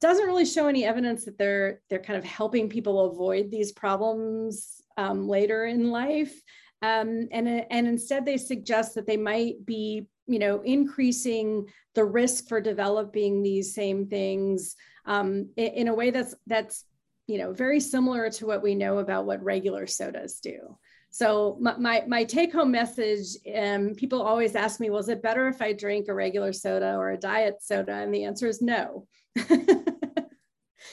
doesn't 0.00 0.26
really 0.26 0.46
show 0.46 0.68
any 0.68 0.84
evidence 0.84 1.24
that 1.24 1.38
they're 1.38 1.80
they're 1.88 1.98
kind 2.02 2.18
of 2.18 2.24
helping 2.24 2.68
people 2.68 3.06
avoid 3.06 3.50
these 3.50 3.72
problems 3.72 4.80
um, 4.96 5.28
later 5.28 5.66
in 5.66 5.90
life. 5.90 6.34
Um, 6.82 7.28
and, 7.30 7.48
and 7.48 7.86
instead 7.86 8.24
they 8.24 8.36
suggest 8.36 8.96
that 8.96 9.06
they 9.06 9.16
might 9.16 9.64
be 9.64 10.08
you 10.26 10.38
know, 10.38 10.60
increasing 10.62 11.66
the 11.94 12.04
risk 12.04 12.48
for 12.48 12.60
developing 12.60 13.42
these 13.42 13.74
same 13.74 14.06
things 14.06 14.76
um, 15.04 15.50
in, 15.56 15.66
in 15.66 15.88
a 15.88 15.94
way 15.94 16.10
that's 16.10 16.34
that's 16.46 16.84
you 17.26 17.38
know 17.38 17.52
very 17.52 17.80
similar 17.80 18.30
to 18.30 18.46
what 18.46 18.62
we 18.62 18.74
know 18.74 18.98
about 18.98 19.26
what 19.26 19.42
regular 19.42 19.86
sodas 19.86 20.40
do. 20.40 20.78
So 21.12 21.58
my, 21.60 21.76
my, 21.76 22.04
my 22.08 22.24
take 22.24 22.54
home 22.54 22.70
message, 22.70 23.36
um, 23.54 23.94
people 23.94 24.22
always 24.22 24.56
ask 24.56 24.80
me, 24.80 24.88
was 24.88 25.10
it 25.10 25.22
better 25.22 25.46
if 25.46 25.60
I 25.60 25.74
drink 25.74 26.08
a 26.08 26.14
regular 26.14 26.54
soda 26.54 26.96
or 26.96 27.10
a 27.10 27.18
diet 27.18 27.56
soda? 27.60 27.92
And 27.92 28.14
the 28.14 28.24
answer 28.24 28.48
is 28.48 28.62
no. 28.62 29.06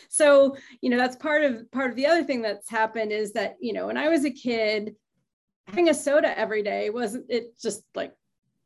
so, 0.10 0.58
you 0.82 0.90
know, 0.90 0.98
that's 0.98 1.16
part 1.16 1.44
of, 1.44 1.72
part 1.72 1.90
of 1.90 1.96
the 1.96 2.06
other 2.06 2.26
thing 2.26 2.42
that's 2.42 2.70
happened 2.70 3.14
is 3.14 3.32
that, 3.32 3.56
you 3.62 3.72
know, 3.72 3.88
when 3.88 3.96
I 3.96 4.10
was 4.10 4.26
a 4.26 4.30
kid, 4.30 4.94
having 5.70 5.88
a 5.88 5.94
soda 5.94 6.38
every 6.38 6.64
day 6.64 6.90
wasn't, 6.90 7.26
it 7.30 7.58
just 7.58 7.84
like 7.96 8.14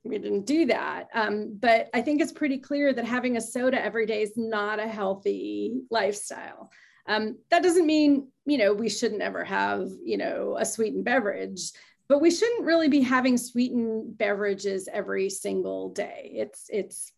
we 0.04 0.18
didn't 0.18 0.48
do 0.48 0.66
that. 0.66 1.08
Um, 1.14 1.56
but 1.60 1.88
I 1.94 2.02
think 2.02 2.20
it's 2.20 2.32
pretty 2.32 2.58
clear 2.58 2.94
that 2.94 3.06
having 3.06 3.38
a 3.38 3.42
soda 3.42 3.80
every 3.80 4.08
day 4.08 4.24
is 4.24 4.34
not 4.36 4.80
a 4.80 4.88
healthy 4.88 5.76
lifestyle. 5.92 6.72
Um, 7.08 7.38
that 7.50 7.64
doesn't 7.64 7.86
mean, 7.86 8.30
you 8.46 8.58
know, 8.58 8.74
we 8.74 8.90
shouldn't 8.90 9.22
ever 9.22 9.44
have, 9.44 9.90
you 10.04 10.18
know, 10.18 10.58
a 10.60 10.66
sweetened 10.66 11.06
beverage, 11.06 11.72
but 12.08 12.22
we 12.22 12.32
shouldn't 12.32 12.66
really 12.66 12.88
be 12.88 13.02
having 13.02 13.38
sweetened 13.38 14.18
beverages 14.18 14.88
every 14.92 15.30
single 15.30 15.90
day. 15.90 16.32
It's, 16.34 16.66
it's, 16.70 17.12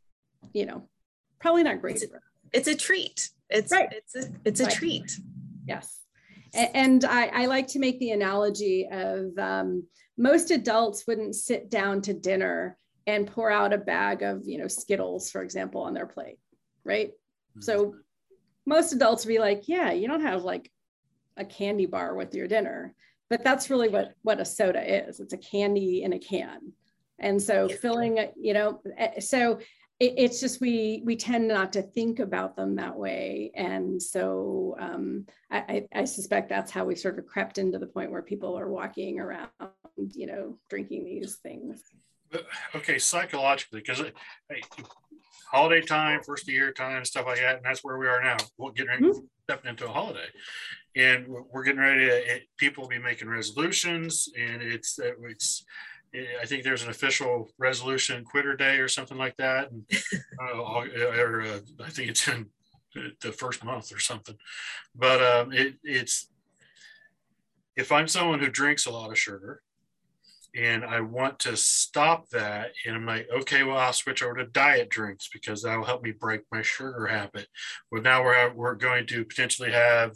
you 0.54 0.66
know, 0.66 0.88
probably 1.40 1.64
not 1.64 1.82
great. 1.82 1.98
It's 1.98 2.06
a, 2.06 2.20
it's 2.52 2.68
a 2.68 2.76
treat. 2.76 3.30
It's, 3.50 3.72
right. 3.72 3.90
it's 3.92 4.16
a, 4.16 4.32
it's 4.44 4.60
a 4.60 4.66
right. 4.66 4.74
treat. 4.74 5.20
Yes. 5.68 6.00
And 6.54 7.04
I, 7.04 7.26
I, 7.28 7.46
like 7.48 7.68
to 7.70 7.80
make 7.80 8.00
the 8.00 8.12
analogy 8.12 8.88
of, 8.90 9.38
um, 9.38 9.84
most 10.18 10.52
adults 10.52 11.06
wouldn't 11.08 11.36
sit 11.36 11.70
down 11.70 12.02
to 12.04 12.14
dinner 12.14 12.78
and 13.08 13.28
pour 13.28 13.52
out 13.52 13.74
a 13.74 13.78
bag 13.78 14.24
of 14.24 14.44
you 14.46 14.58
know 14.58 14.68
skittles 14.68 15.30
for 15.30 15.42
example 15.44 15.82
on 15.82 15.94
their 15.94 16.06
plate 16.06 16.40
right 16.84 17.10
mm-hmm. 17.10 17.62
so 17.62 17.96
most 18.66 18.94
adults 18.94 19.26
would 19.26 19.32
be 19.32 19.40
like 19.40 19.68
yeah 19.68 19.92
you 19.92 20.08
don't 20.08 20.22
have 20.22 20.44
like 20.44 20.72
a 21.38 21.46
candy 21.46 21.86
bar 21.86 22.16
with 22.16 22.34
your 22.34 22.48
dinner 22.48 22.96
but 23.30 23.44
that's 23.44 23.70
really 23.70 23.90
what 23.90 24.14
what 24.22 24.40
a 24.40 24.46
soda 24.46 25.08
is. 25.08 25.20
It's 25.20 25.34
a 25.34 25.38
candy 25.38 26.04
in 26.04 26.14
a 26.14 26.20
can. 26.20 26.74
And 27.20 27.42
so 27.42 27.68
filling 27.68 28.20
you 28.40 28.54
know 28.54 28.82
eh, 28.98 29.20
so 29.20 29.60
it, 30.00 30.14
it's 30.18 30.40
just 30.40 30.62
we 30.62 31.02
we 31.06 31.16
tend 31.16 31.48
not 31.48 31.74
to 31.74 31.82
think 31.82 32.20
about 32.20 32.56
them 32.56 32.76
that 32.76 32.96
way. 32.96 33.52
And 33.56 34.02
so 34.02 34.76
um, 34.80 35.26
I, 35.50 35.86
I 35.94 36.06
suspect 36.06 36.50
that's 36.50 36.72
how 36.72 36.86
we 36.86 36.96
sort 36.96 37.18
of 37.18 37.26
crept 37.26 37.58
into 37.58 37.80
the 37.80 37.88
point 37.88 38.12
where 38.12 38.22
people 38.22 38.58
are 38.58 38.70
walking 38.70 39.20
around 39.20 39.50
you 40.14 40.28
know 40.28 40.58
drinking 40.70 41.06
these 41.06 41.36
things. 41.38 41.82
Okay 42.76 43.00
psychologically 43.00 43.80
because 43.80 44.04
hey, 44.50 44.62
holiday 45.52 45.82
time 45.82 46.22
first 46.26 46.48
of 46.48 46.54
year 46.54 46.72
time 46.72 47.04
stuff 47.06 47.26
like 47.26 47.40
that 47.40 47.58
and 47.58 47.66
that's 47.66 47.84
where 47.84 47.98
we 47.98 48.08
are 48.08 48.22
now 48.22 48.38
we're 48.58 48.72
getting 48.72 48.90
ready, 48.90 49.04
mm-hmm. 49.04 49.26
stepping 49.44 49.70
into 49.70 49.86
a 49.86 49.92
holiday 49.92 50.28
and 50.96 51.28
we're 51.28 51.64
getting 51.64 51.80
ready 51.80 52.06
to 52.06 52.36
it, 52.36 52.44
people 52.58 52.84
will 52.84 52.90
be 52.90 53.00
making 53.00 53.28
resolutions 53.28 54.30
and 54.38 54.62
it's 54.62 55.00
it's 55.00 55.66
I 56.42 56.46
think 56.46 56.64
there's 56.64 56.84
an 56.84 56.90
official 56.90 57.50
resolution 57.58 58.24
quitter 58.24 58.56
day 58.56 58.78
or 58.78 58.88
something 58.88 59.18
like 59.18 59.36
that. 59.38 59.72
And, 59.72 59.84
uh, 60.42 60.62
or 60.62 61.42
uh, 61.42 61.60
I 61.84 61.90
think 61.90 62.10
it's 62.10 62.28
in 62.28 62.48
the 62.94 63.32
first 63.32 63.64
month 63.64 63.94
or 63.94 64.00
something. 64.00 64.36
But 64.96 65.22
um, 65.22 65.52
it, 65.52 65.76
it's 65.84 66.30
if 67.76 67.92
I'm 67.92 68.08
someone 68.08 68.40
who 68.40 68.50
drinks 68.50 68.86
a 68.86 68.92
lot 68.92 69.12
of 69.12 69.20
sugar 69.20 69.62
and 70.56 70.86
I 70.86 71.02
want 71.02 71.40
to 71.40 71.58
stop 71.58 72.30
that, 72.30 72.72
and 72.86 72.96
I'm 72.96 73.06
like, 73.06 73.28
okay, 73.42 73.64
well, 73.64 73.78
I'll 73.78 73.94
switch 73.94 74.24
over 74.24 74.36
to 74.36 74.46
diet 74.46 74.90
drinks 74.90 75.30
because 75.32 75.64
that 75.64 75.78
will 75.78 75.86
help 75.86 76.04
me 76.04 76.12
break 76.12 76.42
my 76.52 76.62
sugar 76.62 77.08
habit. 77.08 77.48
Well, 77.92 78.02
now 78.02 78.24
we're, 78.24 78.54
we're 78.54 78.76
going 78.76 79.08
to 79.08 79.26
potentially 79.26 79.72
have 79.72 80.16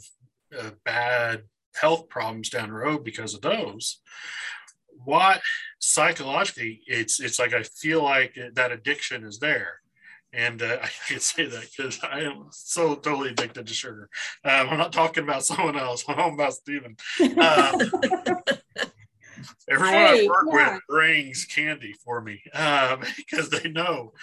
uh, 0.57 0.71
bad 0.85 1.43
health 1.75 2.09
problems 2.09 2.49
down 2.49 2.69
the 2.69 2.75
road 2.75 3.03
because 3.03 3.33
of 3.33 3.41
those 3.41 4.01
what 5.05 5.41
psychologically 5.79 6.81
it's 6.87 7.19
it's 7.19 7.39
like 7.39 7.53
i 7.53 7.63
feel 7.63 8.03
like 8.03 8.35
that 8.53 8.71
addiction 8.71 9.23
is 9.23 9.39
there 9.39 9.79
and 10.33 10.61
uh, 10.61 10.77
i 10.83 10.89
can 11.07 11.19
say 11.19 11.45
that 11.45 11.67
because 11.75 11.99
i 12.03 12.21
am 12.21 12.47
so 12.51 12.95
totally 12.95 13.29
addicted 13.29 13.65
to 13.65 13.73
sugar 13.73 14.09
um, 14.43 14.69
i'm 14.69 14.77
not 14.77 14.93
talking 14.93 15.23
about 15.23 15.45
someone 15.51 15.77
else 15.77 16.03
i'm 16.07 16.15
talking 16.15 16.33
about 16.33 16.53
Stephen. 16.53 16.95
Um, 17.39 18.58
everyone 19.69 19.93
hey, 19.93 20.25
i 20.25 20.27
work 20.27 20.47
yeah. 20.51 20.73
with 20.73 20.81
brings 20.87 21.45
candy 21.45 21.93
for 22.03 22.21
me 22.21 22.41
um, 22.53 23.01
because 23.17 23.49
they 23.49 23.69
know 23.69 24.13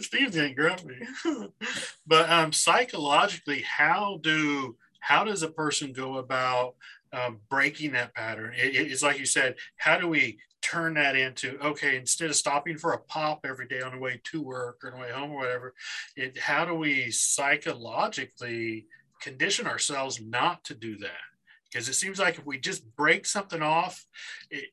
steve's 0.00 0.36
ain't 0.36 0.56
grumpy 0.56 0.98
but 2.06 2.30
um, 2.30 2.52
psychologically 2.52 3.62
how 3.62 4.18
do 4.22 4.76
how 5.00 5.24
does 5.24 5.42
a 5.42 5.48
person 5.48 5.92
go 5.92 6.18
about 6.18 6.74
um, 7.12 7.38
breaking 7.48 7.92
that 7.92 8.14
pattern. 8.14 8.52
It, 8.56 8.76
it's 8.76 9.02
like 9.02 9.18
you 9.18 9.26
said, 9.26 9.56
how 9.76 9.98
do 9.98 10.08
we 10.08 10.38
turn 10.62 10.94
that 10.94 11.16
into 11.16 11.58
okay 11.64 11.96
instead 11.96 12.28
of 12.28 12.36
stopping 12.36 12.76
for 12.76 12.92
a 12.92 12.98
pop 12.98 13.46
every 13.46 13.66
day 13.66 13.80
on 13.80 13.92
the 13.92 13.98
way 13.98 14.20
to 14.24 14.42
work 14.42 14.84
or 14.84 14.92
on 14.92 14.98
the 14.98 15.00
way 15.00 15.10
home 15.10 15.32
or 15.32 15.38
whatever 15.38 15.74
it 16.16 16.38
how 16.38 16.66
do 16.66 16.74
we 16.74 17.10
psychologically 17.10 18.84
condition 19.22 19.66
ourselves 19.66 20.20
not 20.20 20.62
to 20.62 20.74
do 20.74 20.98
that 20.98 21.29
because 21.70 21.88
it 21.88 21.94
seems 21.94 22.18
like 22.18 22.38
if 22.38 22.46
we 22.46 22.58
just 22.58 22.84
break 22.96 23.26
something 23.26 23.62
off 23.62 24.04
it, 24.50 24.70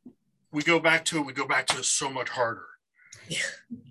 we 0.51 0.63
go 0.63 0.79
back 0.79 1.05
to 1.05 1.17
it 1.17 1.25
we 1.25 1.33
go 1.33 1.47
back 1.47 1.67
to 1.67 1.77
it 1.77 1.86
so 1.86 2.10
much 2.10 2.29
harder. 2.29 2.65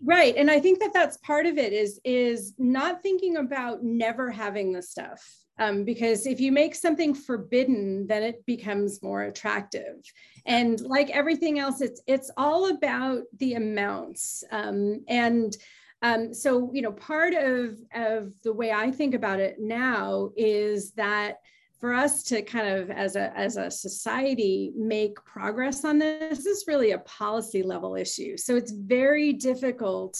Right 0.04 0.36
and 0.36 0.50
i 0.50 0.60
think 0.60 0.78
that 0.80 0.94
that's 0.94 1.16
part 1.18 1.46
of 1.46 1.58
it 1.58 1.72
is 1.72 2.00
is 2.04 2.54
not 2.58 3.02
thinking 3.02 3.36
about 3.36 3.82
never 3.82 4.30
having 4.30 4.72
the 4.72 4.80
stuff 4.80 5.20
um, 5.58 5.84
because 5.84 6.26
if 6.26 6.38
you 6.40 6.52
make 6.52 6.74
something 6.74 7.12
forbidden 7.14 8.06
then 8.06 8.22
it 8.22 8.46
becomes 8.46 9.02
more 9.02 9.22
attractive. 9.22 9.96
And 10.44 10.80
like 10.80 11.10
everything 11.10 11.58
else 11.58 11.80
it's 11.80 12.00
it's 12.06 12.30
all 12.36 12.70
about 12.70 13.22
the 13.38 13.54
amounts 13.54 14.44
um, 14.52 15.04
and 15.08 15.56
um, 16.02 16.32
so 16.32 16.70
you 16.72 16.82
know 16.82 16.92
part 16.92 17.34
of 17.34 17.78
of 17.94 18.32
the 18.44 18.52
way 18.52 18.70
i 18.70 18.90
think 18.90 19.14
about 19.14 19.40
it 19.40 19.56
now 19.58 20.30
is 20.36 20.92
that 20.92 21.38
for 21.78 21.92
us 21.92 22.22
to 22.24 22.42
kind 22.42 22.68
of 22.68 22.90
as 22.90 23.16
a 23.16 23.36
as 23.36 23.56
a 23.56 23.70
society 23.70 24.72
make 24.76 25.22
progress 25.24 25.84
on 25.84 25.98
this, 25.98 26.38
this 26.38 26.46
is 26.46 26.64
really 26.66 26.92
a 26.92 26.98
policy 27.00 27.62
level 27.62 27.96
issue. 27.96 28.36
So 28.36 28.56
it's 28.56 28.72
very 28.72 29.32
difficult 29.32 30.18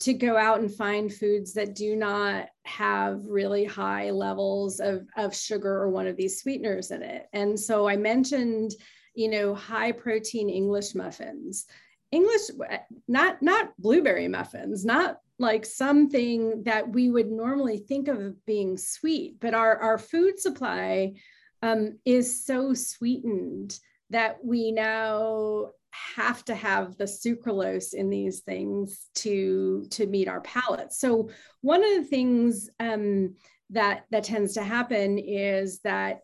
to 0.00 0.12
go 0.12 0.36
out 0.36 0.60
and 0.60 0.72
find 0.72 1.12
foods 1.12 1.54
that 1.54 1.76
do 1.76 1.94
not 1.94 2.48
have 2.64 3.24
really 3.24 3.64
high 3.64 4.10
levels 4.10 4.80
of, 4.80 5.06
of 5.16 5.34
sugar 5.34 5.80
or 5.80 5.90
one 5.90 6.08
of 6.08 6.16
these 6.16 6.40
sweeteners 6.40 6.90
in 6.90 7.02
it. 7.02 7.28
And 7.32 7.58
so 7.58 7.88
i 7.88 7.96
mentioned 7.96 8.72
you 9.14 9.28
know 9.28 9.54
high 9.54 9.92
protein 9.92 10.48
english 10.48 10.94
muffins. 10.94 11.66
English 12.10 12.50
eh, 12.68 12.78
not 13.08 13.42
not 13.42 13.72
blueberry 13.78 14.28
muffins 14.28 14.84
not 14.84 15.18
like 15.38 15.66
something 15.66 16.62
that 16.64 16.88
we 16.88 17.10
would 17.10 17.30
normally 17.30 17.78
think 17.78 18.08
of 18.08 18.44
being 18.46 18.76
sweet, 18.76 19.40
but 19.40 19.54
our, 19.54 19.76
our 19.78 19.98
food 19.98 20.38
supply 20.38 21.14
um, 21.62 21.98
is 22.04 22.44
so 22.44 22.74
sweetened 22.74 23.78
that 24.10 24.44
we 24.44 24.72
now 24.72 25.70
have 26.16 26.44
to 26.44 26.54
have 26.54 26.96
the 26.96 27.04
sucralose 27.04 27.92
in 27.94 28.08
these 28.08 28.40
things 28.40 29.08
to 29.14 29.84
to 29.90 30.06
meet 30.06 30.28
our 30.28 30.40
palates. 30.40 30.98
So 30.98 31.30
one 31.60 31.84
of 31.84 31.90
the 31.90 32.04
things 32.04 32.70
um, 32.80 33.34
that 33.70 34.04
that 34.10 34.24
tends 34.24 34.54
to 34.54 34.62
happen 34.62 35.18
is 35.18 35.80
that 35.80 36.20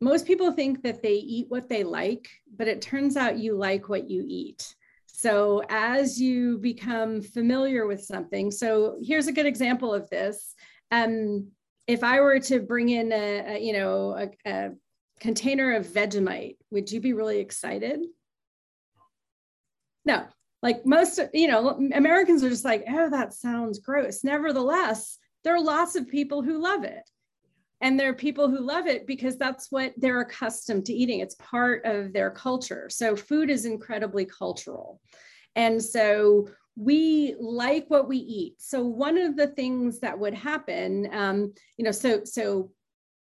most 0.00 0.26
people 0.26 0.52
think 0.52 0.82
that 0.82 1.02
they 1.02 1.14
eat 1.14 1.46
what 1.48 1.68
they 1.68 1.84
like, 1.84 2.28
but 2.56 2.68
it 2.68 2.80
turns 2.80 3.16
out 3.16 3.38
you 3.38 3.56
like 3.56 3.88
what 3.88 4.08
you 4.08 4.24
eat. 4.26 4.74
So 5.18 5.64
as 5.68 6.20
you 6.20 6.58
become 6.58 7.22
familiar 7.22 7.88
with 7.88 8.04
something, 8.04 8.52
so 8.52 8.96
here's 9.02 9.26
a 9.26 9.32
good 9.32 9.46
example 9.46 9.92
of 9.92 10.08
this. 10.10 10.54
Um, 10.92 11.48
if 11.88 12.04
I 12.04 12.20
were 12.20 12.38
to 12.38 12.60
bring 12.60 12.90
in 12.90 13.10
a, 13.10 13.56
a 13.56 13.58
you 13.58 13.72
know 13.72 14.12
a, 14.16 14.48
a 14.48 14.70
container 15.18 15.74
of 15.74 15.88
Vegemite, 15.88 16.58
would 16.70 16.92
you 16.92 17.00
be 17.00 17.14
really 17.14 17.40
excited? 17.40 17.98
No, 20.04 20.24
like 20.62 20.86
most 20.86 21.18
you 21.34 21.48
know 21.48 21.70
Americans 21.92 22.44
are 22.44 22.50
just 22.50 22.64
like, 22.64 22.84
oh, 22.88 23.10
that 23.10 23.34
sounds 23.34 23.80
gross. 23.80 24.22
Nevertheless, 24.22 25.18
there 25.42 25.56
are 25.56 25.60
lots 25.60 25.96
of 25.96 26.06
people 26.06 26.42
who 26.42 26.62
love 26.62 26.84
it 26.84 27.02
and 27.80 27.98
there 27.98 28.10
are 28.10 28.14
people 28.14 28.48
who 28.48 28.60
love 28.60 28.86
it 28.86 29.06
because 29.06 29.36
that's 29.36 29.70
what 29.70 29.92
they're 29.96 30.20
accustomed 30.20 30.86
to 30.86 30.92
eating. 30.92 31.20
It's 31.20 31.36
part 31.36 31.84
of 31.84 32.12
their 32.12 32.30
culture. 32.30 32.88
So 32.90 33.14
food 33.14 33.50
is 33.50 33.64
incredibly 33.64 34.24
cultural. 34.24 35.00
And 35.54 35.82
so 35.82 36.48
we 36.76 37.34
like 37.40 37.86
what 37.88 38.08
we 38.08 38.18
eat. 38.18 38.54
So 38.58 38.84
one 38.84 39.18
of 39.18 39.36
the 39.36 39.48
things 39.48 40.00
that 40.00 40.18
would 40.18 40.34
happen 40.34 41.08
um, 41.12 41.52
you 41.76 41.84
know 41.84 41.90
so 41.90 42.22
so 42.24 42.70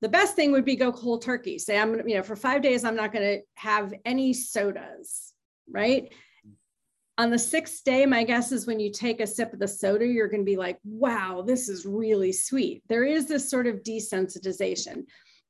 the 0.03 0.09
best 0.09 0.37
thing 0.37 0.53
would 0.53 0.64
be 0.64 0.77
go 0.77 0.92
cold 0.92 1.23
turkey. 1.23 1.59
Say 1.59 1.79
i'm 1.79 2.07
you 2.09 2.16
know 2.16 2.23
for 2.23 2.37
five 2.37 2.62
days 2.62 2.85
i'm 2.85 2.97
not 2.97 3.12
going 3.12 3.38
to 3.38 3.42
have 3.55 3.95
any 4.05 4.33
sodas 4.33 5.33
right 5.71 6.12
on 7.18 7.31
the 7.31 7.38
sixth 7.38 7.83
day, 7.85 8.05
my 8.05 8.24
guess 8.24 8.52
is 8.52 8.66
when 8.66 8.79
you 8.79 8.90
take 8.90 9.20
a 9.20 9.26
sip 9.26 9.52
of 9.52 9.59
the 9.59 9.68
soda, 9.68 10.07
you're 10.07 10.29
going 10.29 10.42
to 10.42 10.50
be 10.50 10.57
like, 10.57 10.79
wow, 10.85 11.42
this 11.46 11.68
is 11.68 11.87
really 11.87 12.33
sweet. 12.33 12.83
There 12.88 13.05
is 13.05 13.26
this 13.26 13.50
sort 13.50 13.66
of 13.66 13.83
desensitization. 13.83 15.05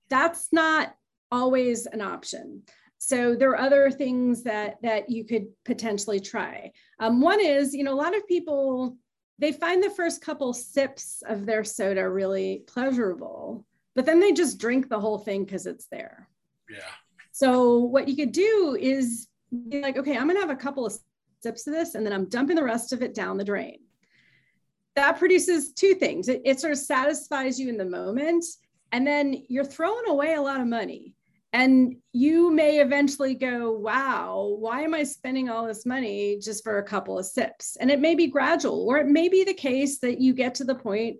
That's 0.08 0.48
not 0.52 0.94
always 1.32 1.86
an 1.86 2.00
option. 2.00 2.62
So 2.98 3.34
there 3.34 3.50
are 3.50 3.58
other 3.58 3.90
things 3.90 4.42
that 4.44 4.76
that 4.82 5.10
you 5.10 5.24
could 5.24 5.48
potentially 5.64 6.20
try. 6.20 6.72
Um, 6.98 7.20
one 7.20 7.40
is, 7.40 7.74
you 7.74 7.84
know, 7.84 7.92
a 7.92 8.02
lot 8.02 8.16
of 8.16 8.26
people 8.26 8.96
they 9.38 9.52
find 9.52 9.82
the 9.82 9.90
first 9.90 10.22
couple 10.22 10.52
sips 10.54 11.22
of 11.28 11.44
their 11.44 11.62
soda 11.62 12.08
really 12.08 12.62
pleasurable, 12.66 13.66
but 13.94 14.06
then 14.06 14.18
they 14.18 14.32
just 14.32 14.58
drink 14.58 14.88
the 14.88 15.00
whole 15.00 15.18
thing 15.18 15.44
because 15.44 15.66
it's 15.66 15.86
there. 15.88 16.28
Yeah. 16.70 16.78
So 17.32 17.80
what 17.80 18.08
you 18.08 18.16
could 18.16 18.32
do 18.32 18.78
is 18.80 19.28
be 19.68 19.82
like, 19.82 19.98
okay, 19.98 20.16
I'm 20.16 20.26
gonna 20.26 20.40
have 20.40 20.50
a 20.50 20.56
couple 20.56 20.86
of 20.86 20.96
sips 21.42 21.66
of 21.66 21.74
this, 21.74 21.94
and 21.94 22.04
then 22.04 22.12
I'm 22.12 22.28
dumping 22.28 22.56
the 22.56 22.64
rest 22.64 22.92
of 22.92 23.02
it 23.02 23.14
down 23.14 23.36
the 23.36 23.44
drain. 23.44 23.78
That 24.94 25.18
produces 25.18 25.72
two 25.72 25.94
things. 25.94 26.28
It, 26.28 26.42
it 26.44 26.60
sort 26.60 26.72
of 26.72 26.78
satisfies 26.78 27.60
you 27.60 27.68
in 27.68 27.76
the 27.76 27.84
moment, 27.84 28.44
and 28.92 29.06
then 29.06 29.42
you're 29.48 29.64
throwing 29.64 30.08
away 30.08 30.34
a 30.34 30.42
lot 30.42 30.60
of 30.60 30.66
money. 30.66 31.14
And 31.52 31.96
you 32.12 32.50
may 32.50 32.80
eventually 32.80 33.34
go, 33.34 33.72
wow, 33.72 34.56
why 34.58 34.82
am 34.82 34.92
I 34.92 35.04
spending 35.04 35.48
all 35.48 35.66
this 35.66 35.86
money 35.86 36.38
just 36.38 36.62
for 36.62 36.78
a 36.78 36.84
couple 36.84 37.18
of 37.18 37.24
sips? 37.24 37.76
And 37.80 37.90
it 37.90 38.00
may 38.00 38.14
be 38.14 38.26
gradual, 38.26 38.86
or 38.86 38.98
it 38.98 39.06
may 39.06 39.28
be 39.28 39.42
the 39.44 39.54
case 39.54 39.98
that 40.00 40.20
you 40.20 40.34
get 40.34 40.54
to 40.56 40.64
the 40.64 40.74
point 40.74 41.16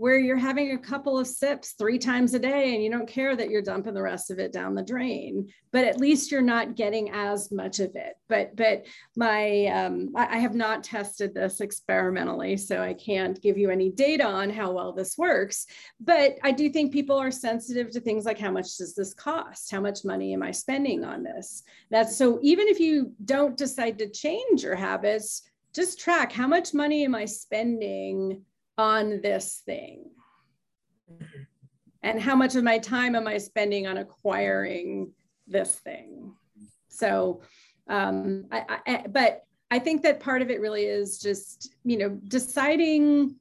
where 0.00 0.18
you're 0.18 0.34
having 0.34 0.72
a 0.72 0.78
couple 0.78 1.18
of 1.18 1.26
sips 1.26 1.72
three 1.72 1.98
times 1.98 2.32
a 2.32 2.38
day 2.38 2.74
and 2.74 2.82
you 2.82 2.90
don't 2.90 3.06
care 3.06 3.36
that 3.36 3.50
you're 3.50 3.60
dumping 3.60 3.92
the 3.92 4.00
rest 4.00 4.30
of 4.30 4.38
it 4.38 4.50
down 4.50 4.74
the 4.74 4.82
drain. 4.82 5.46
But 5.72 5.84
at 5.84 6.00
least 6.00 6.32
you're 6.32 6.40
not 6.40 6.74
getting 6.74 7.10
as 7.10 7.52
much 7.52 7.80
of 7.80 7.94
it. 7.94 8.14
But 8.26 8.56
but 8.56 8.86
my 9.14 9.66
um, 9.66 10.14
I, 10.16 10.36
I 10.36 10.38
have 10.38 10.54
not 10.54 10.84
tested 10.84 11.34
this 11.34 11.60
experimentally 11.60 12.56
so 12.56 12.80
i 12.80 12.94
can't 12.94 13.42
give 13.42 13.58
you 13.58 13.68
any 13.68 13.90
data 13.90 14.24
on 14.24 14.48
how 14.48 14.72
well 14.72 14.94
this 14.94 15.18
works. 15.18 15.66
But 16.00 16.38
i 16.42 16.50
do 16.50 16.70
think 16.70 16.94
people 16.94 17.18
are 17.18 17.30
sensitive 17.30 17.90
to 17.90 18.00
things 18.00 18.24
like 18.24 18.38
how 18.38 18.50
much 18.50 18.78
does 18.78 18.94
this 18.94 19.12
cost? 19.12 19.70
How 19.70 19.82
much 19.82 20.02
money 20.06 20.32
am 20.32 20.42
i 20.42 20.50
spending 20.50 21.04
on 21.04 21.22
this? 21.22 21.62
That's 21.90 22.16
so 22.16 22.38
even 22.40 22.68
if 22.68 22.80
you 22.80 23.12
don't 23.22 23.54
decide 23.54 23.98
to 23.98 24.08
change 24.08 24.62
your 24.62 24.76
habits 24.76 25.42
just 25.74 26.00
track 26.00 26.32
how 26.32 26.48
much 26.48 26.74
money 26.74 27.04
am 27.04 27.14
i 27.14 27.24
spending 27.24 28.42
on 28.80 29.20
this 29.20 29.62
thing? 29.66 30.06
And 32.02 32.18
how 32.18 32.34
much 32.34 32.56
of 32.56 32.64
my 32.64 32.78
time 32.78 33.14
am 33.14 33.28
I 33.28 33.36
spending 33.36 33.86
on 33.86 33.98
acquiring 33.98 35.12
this 35.46 35.74
thing? 35.74 36.32
So, 36.88 37.42
um, 37.88 38.46
I, 38.50 38.80
I, 38.86 39.04
but 39.06 39.42
I 39.70 39.80
think 39.80 40.02
that 40.02 40.18
part 40.20 40.40
of 40.40 40.50
it 40.50 40.60
really 40.60 40.84
is 40.84 41.18
just, 41.18 41.74
you 41.84 41.98
know, 41.98 42.08
deciding 42.08 43.36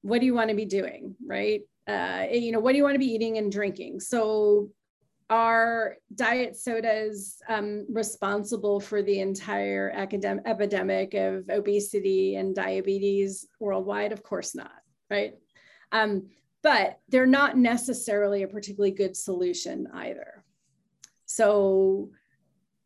what 0.00 0.18
do 0.18 0.26
you 0.26 0.34
want 0.34 0.50
to 0.50 0.56
be 0.56 0.64
doing, 0.64 1.14
right? 1.24 1.60
Uh, 1.86 2.26
you 2.32 2.50
know, 2.50 2.58
what 2.58 2.72
do 2.72 2.78
you 2.78 2.84
want 2.84 2.96
to 2.96 2.98
be 3.06 3.14
eating 3.14 3.38
and 3.38 3.52
drinking? 3.52 4.00
So 4.00 4.70
are 5.32 5.96
diet 6.14 6.54
sodas 6.56 7.40
um, 7.48 7.86
responsible 7.88 8.80
for 8.80 9.02
the 9.02 9.20
entire 9.20 9.90
academic 9.96 10.46
epidemic 10.46 11.14
of 11.14 11.48
obesity 11.48 12.36
and 12.36 12.54
diabetes 12.54 13.48
worldwide? 13.58 14.12
Of 14.12 14.22
course 14.22 14.54
not, 14.54 14.82
right? 15.10 15.32
Um, 15.90 16.28
but 16.62 16.98
they're 17.08 17.24
not 17.24 17.56
necessarily 17.56 18.42
a 18.42 18.48
particularly 18.48 18.90
good 18.90 19.16
solution 19.16 19.88
either. 19.94 20.44
So, 21.24 22.10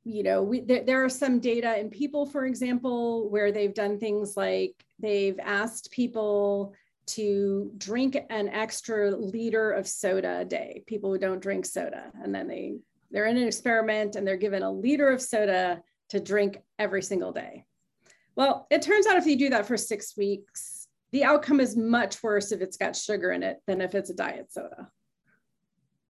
you 0.04 0.22
know, 0.22 0.44
we, 0.44 0.60
there, 0.60 0.84
there 0.84 1.04
are 1.04 1.08
some 1.08 1.40
data 1.40 1.80
in 1.80 1.90
people, 1.90 2.26
for 2.26 2.46
example, 2.46 3.28
where 3.28 3.50
they've 3.50 3.74
done 3.74 3.98
things 3.98 4.36
like 4.36 4.86
they've 5.00 5.38
asked 5.42 5.90
people 5.90 6.74
to 7.06 7.70
drink 7.78 8.16
an 8.30 8.48
extra 8.48 9.10
liter 9.14 9.70
of 9.70 9.86
soda 9.86 10.40
a 10.40 10.44
day. 10.44 10.82
People 10.86 11.12
who 11.12 11.18
don't 11.18 11.40
drink 11.40 11.64
soda. 11.64 12.10
And 12.22 12.34
then 12.34 12.48
they 12.48 12.76
they're 13.10 13.26
in 13.26 13.36
an 13.36 13.46
experiment 13.46 14.16
and 14.16 14.26
they're 14.26 14.36
given 14.36 14.62
a 14.62 14.70
liter 14.70 15.08
of 15.08 15.22
soda 15.22 15.82
to 16.08 16.20
drink 16.20 16.58
every 16.78 17.02
single 17.02 17.32
day. 17.32 17.64
Well 18.34 18.66
it 18.70 18.82
turns 18.82 19.06
out 19.06 19.16
if 19.16 19.26
you 19.26 19.36
do 19.36 19.50
that 19.50 19.66
for 19.66 19.76
six 19.76 20.16
weeks 20.16 20.88
the 21.12 21.24
outcome 21.24 21.60
is 21.60 21.76
much 21.76 22.22
worse 22.22 22.50
if 22.50 22.60
it's 22.60 22.76
got 22.76 22.96
sugar 22.96 23.30
in 23.30 23.42
it 23.42 23.58
than 23.66 23.80
if 23.80 23.94
it's 23.94 24.10
a 24.10 24.14
diet 24.14 24.52
soda. 24.52 24.88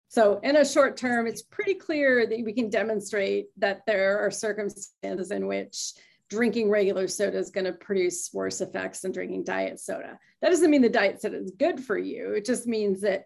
So 0.09 0.41
in 0.43 0.57
a 0.57 0.65
short 0.65 0.97
term 0.97 1.27
it's 1.27 1.43
pretty 1.43 1.75
clear 1.75 2.27
that 2.27 2.43
we 2.45 2.53
can 2.53 2.71
demonstrate 2.71 3.49
that 3.59 3.83
there 3.87 4.19
are 4.25 4.31
circumstances 4.31 5.31
in 5.31 5.47
which 5.47 5.93
drinking 6.29 6.71
regular 6.71 7.07
soda 7.09 7.39
is 7.39 7.51
going 7.51 7.65
to 7.67 7.73
produce 7.73 8.31
worse 8.33 8.61
effects 8.61 9.01
than 9.01 9.13
drinking 9.13 9.45
diet 9.45 9.79
soda. 9.81 10.19
That 10.43 10.51
doesn't 10.51 10.71
mean 10.71 10.83
the 10.83 10.89
diet 10.89 11.21
soda 11.21 11.39
is 11.39 11.53
good 11.59 11.81
for 11.81 11.97
you. 11.97 12.33
It 12.33 12.45
just 12.45 12.67
means 12.67 13.01
that 13.03 13.25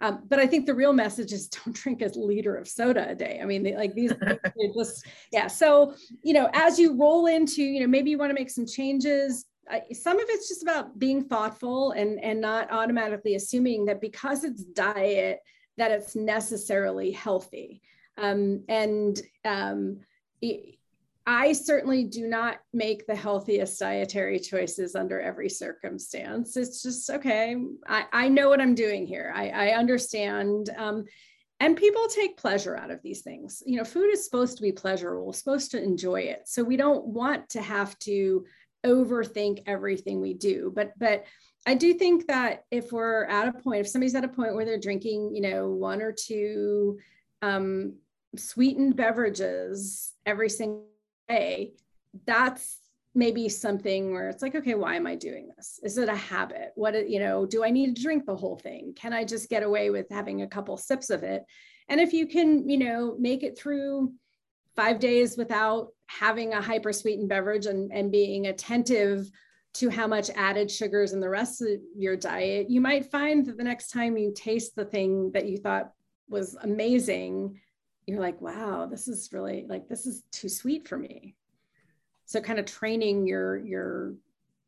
Um, 0.00 0.22
but 0.28 0.38
I 0.38 0.46
think 0.46 0.66
the 0.66 0.74
real 0.74 0.92
message 0.92 1.32
is 1.32 1.48
don't 1.56 1.74
drink 1.74 2.02
a 2.02 2.10
liter 2.14 2.54
of 2.56 2.68
soda 2.68 3.08
a 3.10 3.14
day. 3.14 3.40
I 3.42 3.46
mean, 3.46 3.62
they, 3.62 3.76
like 3.76 3.94
these, 3.94 4.12
just, 4.76 5.06
yeah. 5.32 5.48
So, 5.48 5.94
you 6.22 6.34
know, 6.34 6.48
as 6.52 6.78
you 6.78 6.96
roll 6.96 7.26
into, 7.26 7.62
you 7.62 7.80
know, 7.80 7.88
maybe 7.88 8.10
you 8.10 8.18
want 8.18 8.30
to 8.30 8.34
make 8.34 8.50
some 8.50 8.66
changes. 8.66 9.44
I, 9.68 9.82
some 9.92 10.18
of 10.18 10.26
it's 10.28 10.48
just 10.48 10.62
about 10.62 10.98
being 10.98 11.24
thoughtful 11.24 11.92
and, 11.92 12.22
and 12.22 12.40
not 12.40 12.70
automatically 12.70 13.34
assuming 13.34 13.86
that 13.86 14.00
because 14.00 14.44
it's 14.44 14.62
diet, 14.62 15.40
that 15.78 15.90
it's 15.90 16.14
necessarily 16.14 17.10
healthy. 17.10 17.82
Um, 18.16 18.64
and 18.68 19.20
um, 19.44 20.00
I 21.30 21.52
certainly 21.52 22.04
do 22.04 22.26
not 22.26 22.56
make 22.72 23.06
the 23.06 23.14
healthiest 23.14 23.78
dietary 23.78 24.40
choices 24.40 24.94
under 24.94 25.20
every 25.20 25.50
circumstance. 25.50 26.56
It's 26.56 26.82
just, 26.82 27.10
okay, 27.10 27.54
I, 27.86 28.06
I 28.10 28.28
know 28.30 28.48
what 28.48 28.62
I'm 28.62 28.74
doing 28.74 29.06
here. 29.06 29.30
I, 29.36 29.50
I 29.50 29.68
understand. 29.74 30.70
Um, 30.74 31.04
and 31.60 31.76
people 31.76 32.06
take 32.08 32.38
pleasure 32.38 32.78
out 32.78 32.90
of 32.90 33.02
these 33.02 33.20
things. 33.20 33.62
You 33.66 33.76
know, 33.76 33.84
food 33.84 34.10
is 34.10 34.24
supposed 34.24 34.56
to 34.56 34.62
be 34.62 34.72
pleasurable, 34.72 35.34
supposed 35.34 35.70
to 35.72 35.82
enjoy 35.82 36.22
it. 36.22 36.48
So 36.48 36.64
we 36.64 36.78
don't 36.78 37.04
want 37.04 37.50
to 37.50 37.60
have 37.60 37.98
to 38.00 38.46
overthink 38.86 39.64
everything 39.66 40.22
we 40.22 40.32
do. 40.32 40.72
But, 40.74 40.98
but, 40.98 41.26
I 41.66 41.74
do 41.74 41.92
think 41.92 42.28
that 42.28 42.64
if 42.70 42.92
we're 42.92 43.24
at 43.24 43.48
a 43.48 43.52
point, 43.52 43.80
if 43.80 43.88
somebody's 43.88 44.14
at 44.14 44.24
a 44.24 44.28
point 44.28 44.54
where 44.54 44.64
they're 44.64 44.78
drinking, 44.78 45.34
you 45.34 45.42
know, 45.42 45.68
one 45.68 46.00
or 46.00 46.12
two 46.12 46.98
um, 47.42 47.96
sweetened 48.36 48.96
beverages 48.96 50.14
every 50.24 50.48
single 50.48 50.86
day, 51.28 51.72
that's 52.26 52.78
maybe 53.14 53.48
something 53.48 54.12
where 54.12 54.28
it's 54.28 54.42
like, 54.42 54.54
okay, 54.54 54.74
why 54.74 54.94
am 54.94 55.06
I 55.06 55.14
doing 55.14 55.50
this? 55.56 55.80
Is 55.82 55.98
it 55.98 56.08
a 56.08 56.14
habit? 56.14 56.72
What, 56.74 57.08
you 57.08 57.18
know, 57.18 57.46
do 57.46 57.64
I 57.64 57.70
need 57.70 57.96
to 57.96 58.02
drink 58.02 58.26
the 58.26 58.36
whole 58.36 58.56
thing? 58.56 58.94
Can 58.94 59.12
I 59.12 59.24
just 59.24 59.48
get 59.48 59.62
away 59.62 59.90
with 59.90 60.06
having 60.10 60.42
a 60.42 60.48
couple 60.48 60.76
sips 60.76 61.10
of 61.10 61.22
it? 61.22 61.44
And 61.88 62.00
if 62.00 62.12
you 62.12 62.26
can, 62.26 62.68
you 62.68 62.78
know, 62.78 63.16
make 63.18 63.42
it 63.42 63.58
through 63.58 64.12
five 64.76 65.00
days 65.00 65.36
without 65.36 65.88
having 66.06 66.52
a 66.52 66.62
hyper 66.62 66.92
sweetened 66.92 67.28
beverage 67.28 67.66
and, 67.66 67.92
and 67.92 68.12
being 68.12 68.46
attentive 68.46 69.28
to 69.74 69.90
how 69.90 70.06
much 70.06 70.30
added 70.36 70.70
sugars 70.70 71.12
in 71.12 71.20
the 71.20 71.28
rest 71.28 71.60
of 71.62 71.68
your 71.96 72.16
diet, 72.16 72.70
you 72.70 72.80
might 72.80 73.10
find 73.10 73.46
that 73.46 73.56
the 73.56 73.64
next 73.64 73.90
time 73.90 74.16
you 74.16 74.32
taste 74.34 74.74
the 74.76 74.84
thing 74.84 75.30
that 75.32 75.46
you 75.46 75.56
thought 75.56 75.92
was 76.28 76.56
amazing, 76.62 77.60
you're 78.08 78.20
like, 78.20 78.40
wow, 78.40 78.86
this 78.86 79.06
is 79.06 79.30
really 79.32 79.66
like 79.68 79.88
this 79.88 80.06
is 80.06 80.22
too 80.32 80.48
sweet 80.48 80.88
for 80.88 80.96
me. 80.96 81.34
So 82.24 82.40
kind 82.40 82.58
of 82.58 82.64
training 82.64 83.26
your 83.26 83.58
your 83.58 84.14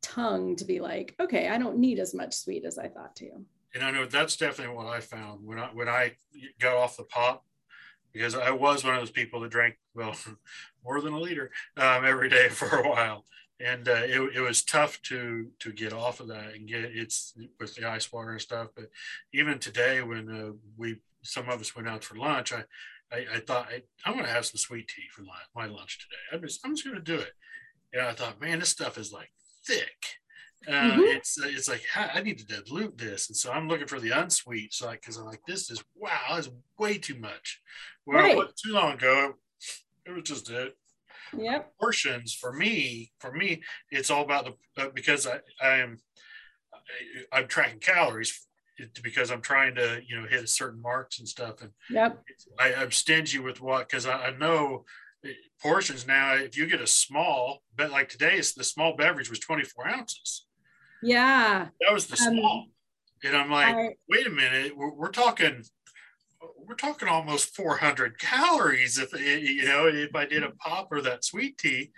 tongue 0.01 0.55
to 0.57 0.65
be 0.65 0.79
like, 0.79 1.15
okay, 1.19 1.49
I 1.49 1.57
don't 1.57 1.77
need 1.77 1.99
as 1.99 2.13
much 2.13 2.33
sweet 2.33 2.65
as 2.65 2.77
I 2.77 2.87
thought 2.87 3.15
to. 3.17 3.29
And 3.73 3.83
I 3.83 3.91
know 3.91 4.05
that's 4.05 4.35
definitely 4.35 4.75
what 4.75 4.87
I 4.87 4.99
found 4.99 5.45
when 5.45 5.57
I 5.57 5.67
when 5.73 5.89
I 5.89 6.13
got 6.59 6.75
off 6.75 6.97
the 6.97 7.03
pop, 7.03 7.43
because 8.13 8.35
I 8.35 8.51
was 8.51 8.83
one 8.83 8.93
of 8.93 9.01
those 9.01 9.11
people 9.11 9.39
that 9.41 9.51
drank 9.51 9.77
well 9.95 10.15
more 10.85 11.01
than 11.01 11.13
a 11.13 11.19
liter 11.19 11.51
um, 11.77 12.05
every 12.05 12.29
day 12.29 12.49
for 12.49 12.67
a 12.67 12.87
while, 12.87 13.25
and 13.59 13.87
uh, 13.87 14.03
it, 14.03 14.35
it 14.35 14.41
was 14.41 14.63
tough 14.63 15.01
to 15.03 15.47
to 15.59 15.71
get 15.71 15.93
off 15.93 16.19
of 16.19 16.27
that 16.27 16.53
and 16.53 16.67
get 16.67 16.83
it's 16.83 17.33
with 17.59 17.73
the 17.73 17.89
ice 17.89 18.11
water 18.11 18.33
and 18.33 18.41
stuff. 18.41 18.67
But 18.75 18.89
even 19.33 19.57
today, 19.57 20.03
when 20.03 20.29
uh, 20.29 20.51
we 20.77 20.97
some 21.23 21.49
of 21.49 21.59
us 21.59 21.75
went 21.75 21.87
out 21.87 22.03
for 22.03 22.15
lunch, 22.15 22.53
I 22.53 22.65
I, 23.11 23.25
I 23.35 23.39
thought 23.39 23.67
I, 23.69 24.09
am 24.09 24.13
going 24.13 24.25
to 24.25 24.31
have 24.31 24.45
some 24.45 24.57
sweet 24.57 24.87
tea 24.87 25.07
for 25.11 25.23
my, 25.23 25.37
my 25.55 25.65
lunch 25.65 25.99
today. 25.99 26.21
I'm 26.31 26.41
just, 26.41 26.61
I'm 26.65 26.75
just 26.75 26.85
going 26.85 26.95
to 26.97 27.01
do 27.01 27.19
it. 27.19 27.33
And 27.93 28.01
I 28.01 28.13
thought, 28.13 28.39
man, 28.39 28.59
this 28.59 28.69
stuff 28.69 28.97
is 28.97 29.11
like 29.11 29.29
thick. 29.65 30.05
Uh, 30.67 30.71
mm-hmm. 30.71 31.01
It's 31.01 31.39
it's 31.41 31.67
like 31.67 31.81
I 31.95 32.21
need 32.21 32.37
to 32.37 32.45
dilute 32.45 32.95
this, 32.95 33.29
and 33.29 33.35
so 33.35 33.51
I'm 33.51 33.67
looking 33.67 33.87
for 33.87 33.99
the 33.99 34.11
unsweet. 34.11 34.75
So 34.75 34.91
because 34.91 35.17
I'm 35.17 35.25
like, 35.25 35.41
this 35.47 35.71
is 35.71 35.83
wow, 35.95 36.35
it's 36.37 36.49
way 36.77 36.99
too 36.99 37.15
much. 37.15 37.59
Well, 38.05 38.21
right. 38.21 38.47
too 38.63 38.71
long 38.71 38.93
ago, 38.93 39.33
it 40.05 40.11
was 40.11 40.23
just 40.23 40.51
it. 40.51 40.77
Yep. 41.35 41.73
Portions 41.79 42.35
for 42.35 42.53
me, 42.53 43.11
for 43.19 43.31
me, 43.31 43.63
it's 43.89 44.11
all 44.11 44.21
about 44.23 44.45
the 44.75 44.83
uh, 44.83 44.89
because 44.93 45.25
I 45.25 45.39
I 45.59 45.77
am 45.77 45.97
I'm 47.31 47.47
tracking 47.47 47.79
calories 47.79 48.45
because 49.03 49.31
I'm 49.31 49.41
trying 49.41 49.75
to, 49.75 50.01
you 50.07 50.19
know, 50.19 50.27
hit 50.27 50.47
certain 50.49 50.81
marks 50.81 51.19
and 51.19 51.27
stuff. 51.27 51.61
And 51.61 51.71
yep. 51.89 52.21
I, 52.59 52.73
I'm 52.73 52.91
stingy 52.91 53.39
with 53.39 53.61
what, 53.61 53.87
because 53.87 54.05
I, 54.05 54.27
I, 54.27 54.37
know 54.37 54.85
portions 55.61 56.07
now, 56.07 56.35
if 56.35 56.57
you 56.57 56.67
get 56.67 56.81
a 56.81 56.87
small, 56.87 57.61
but 57.75 57.91
like 57.91 58.09
today, 58.09 58.35
it's 58.35 58.53
the 58.53 58.63
small 58.63 58.95
beverage 58.95 59.29
was 59.29 59.39
24 59.39 59.87
ounces. 59.87 60.45
Yeah. 61.03 61.67
That 61.79 61.93
was 61.93 62.07
the 62.07 62.21
um, 62.25 62.35
small. 62.35 62.65
And 63.23 63.35
I'm 63.35 63.51
like, 63.51 63.75
I, 63.75 63.89
wait 64.09 64.27
a 64.27 64.31
minute, 64.31 64.75
we're, 64.75 64.93
we're, 64.93 65.11
talking, 65.11 65.63
we're 66.57 66.75
talking 66.75 67.07
almost 67.07 67.55
400 67.55 68.19
calories 68.19 68.97
if, 68.97 69.13
you 69.13 69.65
know, 69.65 69.87
if 69.87 70.15
I 70.15 70.25
did 70.25 70.43
a 70.43 70.51
pop 70.51 70.91
or 70.91 71.01
that 71.01 71.23
sweet 71.23 71.57
tea, 71.57 71.91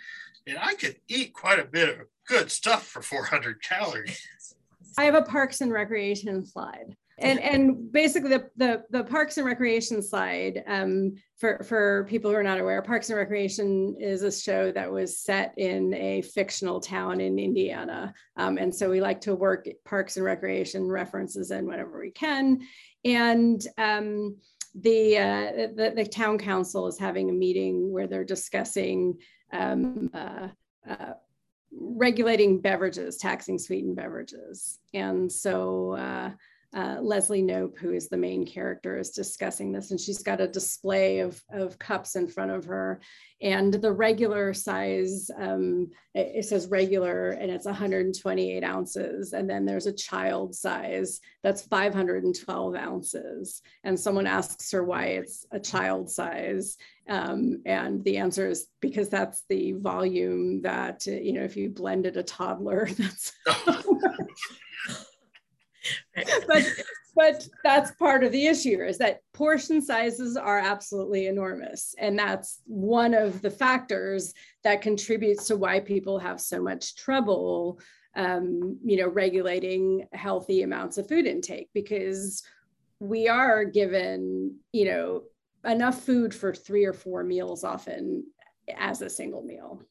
and 0.45 0.57
I 0.59 0.73
could 0.75 0.97
eat 1.07 1.33
quite 1.33 1.59
a 1.59 1.65
bit 1.65 1.89
of 1.89 1.95
good 2.27 2.51
stuff 2.51 2.85
for 2.85 3.01
400 3.01 3.61
calories. 3.61 4.27
I 4.97 5.05
have 5.05 5.15
a 5.15 5.21
Parks 5.21 5.61
and 5.61 5.71
Recreation 5.71 6.45
slide. 6.45 6.95
And, 7.19 7.39
and 7.39 7.91
basically 7.91 8.31
the, 8.31 8.49
the, 8.57 8.83
the 8.89 9.03
Parks 9.03 9.37
and 9.37 9.45
Recreation 9.45 10.01
slide, 10.01 10.63
um, 10.65 11.13
for, 11.37 11.63
for 11.63 12.07
people 12.09 12.31
who 12.31 12.37
are 12.37 12.43
not 12.43 12.59
aware, 12.59 12.81
Parks 12.81 13.09
and 13.09 13.17
Recreation 13.17 13.95
is 13.99 14.23
a 14.23 14.31
show 14.31 14.71
that 14.71 14.91
was 14.91 15.19
set 15.19 15.53
in 15.57 15.93
a 15.93 16.23
fictional 16.23 16.79
town 16.79 17.21
in 17.21 17.37
Indiana. 17.37 18.13
Um, 18.35 18.57
and 18.57 18.73
so 18.73 18.89
we 18.89 18.99
like 18.99 19.21
to 19.21 19.35
work 19.35 19.67
Parks 19.85 20.17
and 20.17 20.25
Recreation 20.25 20.87
references 20.87 21.51
in 21.51 21.67
whenever 21.67 21.99
we 21.99 22.09
can. 22.11 22.61
And 23.05 23.65
um, 23.77 24.37
the, 24.73 25.17
uh, 25.17 25.51
the, 25.75 25.93
the 25.95 26.05
town 26.05 26.39
council 26.39 26.87
is 26.87 26.97
having 26.97 27.29
a 27.29 27.33
meeting 27.33 27.91
where 27.91 28.07
they're 28.07 28.23
discussing 28.23 29.19
um, 29.51 30.09
uh, 30.15 30.47
uh, 30.89 31.13
regulating 31.77 32.59
beverages, 32.59 33.17
taxing 33.17 33.57
sweetened 33.57 33.95
beverages. 33.95 34.79
And 34.93 35.31
so 35.31 35.93
uh, 35.93 36.31
uh, 36.75 36.97
Leslie 37.01 37.43
Knope, 37.43 37.77
who 37.77 37.93
is 37.93 38.09
the 38.09 38.17
main 38.17 38.45
character, 38.45 38.97
is 38.97 39.11
discussing 39.11 39.71
this, 39.71 39.91
and 39.91 39.99
she's 39.99 40.23
got 40.23 40.41
a 40.41 40.47
display 40.47 41.19
of, 41.19 41.41
of 41.51 41.77
cups 41.77 42.15
in 42.15 42.27
front 42.27 42.51
of 42.51 42.65
her. 42.65 42.99
And 43.41 43.73
the 43.73 43.91
regular 43.91 44.53
size, 44.53 45.29
um, 45.37 45.89
it, 46.15 46.31
it, 46.37 46.45
says 46.45 46.67
regular, 46.67 47.31
and 47.31 47.51
it's 47.51 47.65
128 47.65 48.63
ounces. 48.63 49.33
And 49.33 49.49
then 49.49 49.65
there's 49.65 49.85
a 49.85 49.93
child 49.93 50.55
size 50.55 51.19
that's 51.43 51.61
512 51.61 52.75
ounces. 52.75 53.61
And 53.83 53.99
someone 53.99 54.25
asks 54.25 54.71
her 54.71 54.83
why 54.83 55.05
it's 55.05 55.45
a 55.51 55.59
child 55.59 56.09
size. 56.09 56.77
Um, 57.07 57.61
and 57.65 58.03
the 58.03 58.17
answer 58.17 58.47
is 58.47 58.67
because 58.79 59.09
that's 59.09 59.43
the 59.49 59.73
volume 59.73 60.61
that, 60.61 61.05
you 61.05 61.33
know, 61.33 61.43
if 61.43 61.55
you 61.55 61.69
blended 61.69 62.17
a 62.17 62.23
toddler, 62.23 62.87
that's. 62.97 63.33
but 66.47 66.63
but 67.15 67.47
that's 67.63 67.91
part 67.91 68.23
of 68.23 68.31
the 68.31 68.47
issue 68.47 68.81
is 68.81 68.97
that 68.97 69.21
portion 69.33 69.81
sizes 69.81 70.35
are 70.35 70.57
absolutely 70.57 71.27
enormous. 71.27 71.93
And 71.99 72.17
that's 72.17 72.61
one 72.65 73.13
of 73.13 73.41
the 73.41 73.51
factors 73.51 74.33
that 74.63 74.81
contributes 74.81 75.47
to 75.47 75.57
why 75.57 75.79
people 75.79 76.17
have 76.19 76.41
so 76.41 76.61
much 76.61 76.95
trouble 76.95 77.79
um, 78.15 78.77
you 78.83 78.97
know 78.97 79.07
regulating 79.07 80.07
healthy 80.13 80.61
amounts 80.61 80.99
of 80.99 81.07
food 81.07 81.25
intake 81.25 81.69
because 81.73 82.43
we 82.99 83.27
are 83.27 83.65
given 83.65 84.55
you 84.71 84.85
know 84.85 85.23
enough 85.65 86.01
food 86.01 86.33
for 86.33 86.53
three 86.53 86.85
or 86.85 86.93
four 86.93 87.23
meals 87.23 87.63
often 87.63 88.23
as 88.77 89.01
a 89.01 89.09
single 89.09 89.41
meal. 89.41 89.81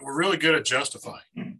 We're 0.00 0.16
really 0.16 0.38
good 0.38 0.54
at 0.54 0.64
justifying. 0.64 1.58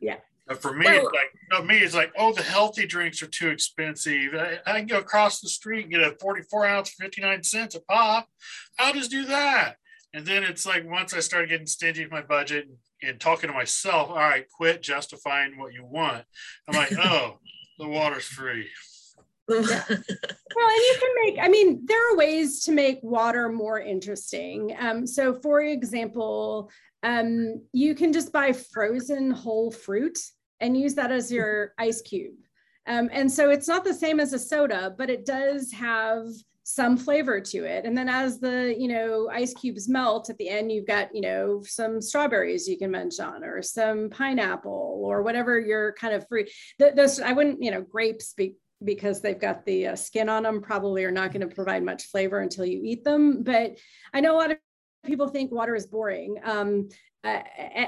Yeah 0.00 0.16
but 0.46 0.60
for 0.60 0.74
me, 0.74 0.84
well, 0.84 0.96
it's 0.96 1.04
like 1.04 1.32
you 1.32 1.58
know, 1.58 1.64
me, 1.64 1.78
it's 1.78 1.94
like, 1.94 2.12
oh, 2.18 2.32
the 2.32 2.42
healthy 2.42 2.86
drinks 2.86 3.22
are 3.22 3.28
too 3.28 3.48
expensive. 3.48 4.34
I, 4.34 4.58
I, 4.66 4.78
can 4.78 4.86
go 4.86 4.98
across 4.98 5.40
the 5.40 5.48
street 5.48 5.84
and 5.84 5.90
get 5.90 6.02
a 6.02 6.16
44 6.20 6.66
ounce 6.66 6.90
for 6.90 7.04
59 7.04 7.42
cents 7.42 7.74
a 7.74 7.80
pop. 7.80 8.28
I'll 8.78 8.92
just 8.92 9.10
do 9.10 9.24
that. 9.26 9.76
And 10.12 10.26
then 10.26 10.44
it's 10.44 10.66
like 10.66 10.88
once 10.88 11.14
I 11.14 11.20
started 11.20 11.48
getting 11.48 11.66
stingy 11.66 12.04
with 12.04 12.12
my 12.12 12.22
budget 12.22 12.66
and, 12.66 12.76
and 13.10 13.20
talking 13.20 13.48
to 13.48 13.54
myself, 13.54 14.10
all 14.10 14.16
right, 14.16 14.46
quit 14.48 14.82
justifying 14.82 15.58
what 15.58 15.72
you 15.72 15.84
want. 15.84 16.24
I'm 16.68 16.76
like, 16.76 16.92
oh, 16.98 17.38
the 17.78 17.88
water's 17.88 18.24
free. 18.24 18.68
Yeah. 19.48 19.84
well, 19.88 19.98
and 19.98 19.98
you 19.98 20.96
can 21.00 21.10
make, 21.24 21.38
I 21.40 21.48
mean, 21.48 21.84
there 21.84 22.12
are 22.12 22.16
ways 22.16 22.62
to 22.64 22.72
make 22.72 23.00
water 23.02 23.48
more 23.48 23.80
interesting. 23.80 24.74
Um, 24.78 25.06
so, 25.06 25.34
for 25.34 25.60
example, 25.60 26.70
um, 27.04 27.62
you 27.72 27.94
can 27.94 28.12
just 28.12 28.32
buy 28.32 28.52
frozen 28.52 29.30
whole 29.30 29.70
fruit 29.70 30.18
and 30.60 30.76
use 30.76 30.94
that 30.94 31.12
as 31.12 31.30
your 31.30 31.74
ice 31.78 32.02
cube. 32.02 32.34
Um, 32.86 33.08
and 33.12 33.30
so 33.30 33.50
it's 33.50 33.68
not 33.68 33.84
the 33.84 33.94
same 33.94 34.18
as 34.18 34.32
a 34.32 34.38
soda, 34.38 34.94
but 34.98 35.10
it 35.10 35.24
does 35.24 35.70
have 35.72 36.26
some 36.64 36.96
flavor 36.96 37.40
to 37.42 37.64
it. 37.64 37.84
And 37.84 37.96
then 37.96 38.08
as 38.08 38.40
the, 38.40 38.74
you 38.78 38.88
know, 38.88 39.28
ice 39.30 39.52
cubes 39.52 39.86
melt 39.86 40.30
at 40.30 40.38
the 40.38 40.48
end, 40.48 40.72
you've 40.72 40.86
got, 40.86 41.14
you 41.14 41.20
know, 41.20 41.62
some 41.62 42.00
strawberries 42.00 42.66
you 42.66 42.78
can 42.78 42.90
munch 42.90 43.20
on 43.20 43.44
or 43.44 43.60
some 43.60 44.08
pineapple 44.08 45.02
or 45.04 45.22
whatever 45.22 45.60
your 45.60 45.92
kind 45.92 46.14
of 46.14 46.26
fruit. 46.26 46.48
Those, 46.78 47.20
I 47.20 47.32
wouldn't, 47.32 47.62
you 47.62 47.70
know, 47.70 47.82
grapes 47.82 48.32
be, 48.32 48.56
because 48.82 49.20
they've 49.20 49.40
got 49.40 49.64
the 49.64 49.88
uh, 49.88 49.96
skin 49.96 50.28
on 50.28 50.42
them 50.42 50.62
probably 50.62 51.04
are 51.04 51.10
not 51.10 51.32
going 51.32 51.46
to 51.46 51.54
provide 51.54 51.82
much 51.82 52.04
flavor 52.04 52.40
until 52.40 52.64
you 52.64 52.80
eat 52.82 53.04
them. 53.04 53.42
But 53.42 53.78
I 54.14 54.20
know 54.20 54.34
a 54.34 54.38
lot 54.38 54.50
of 54.50 54.58
people 55.04 55.28
think 55.28 55.52
water 55.52 55.74
is 55.74 55.86
boring. 55.86 56.38
Um, 56.44 56.88
uh, 57.24 57.42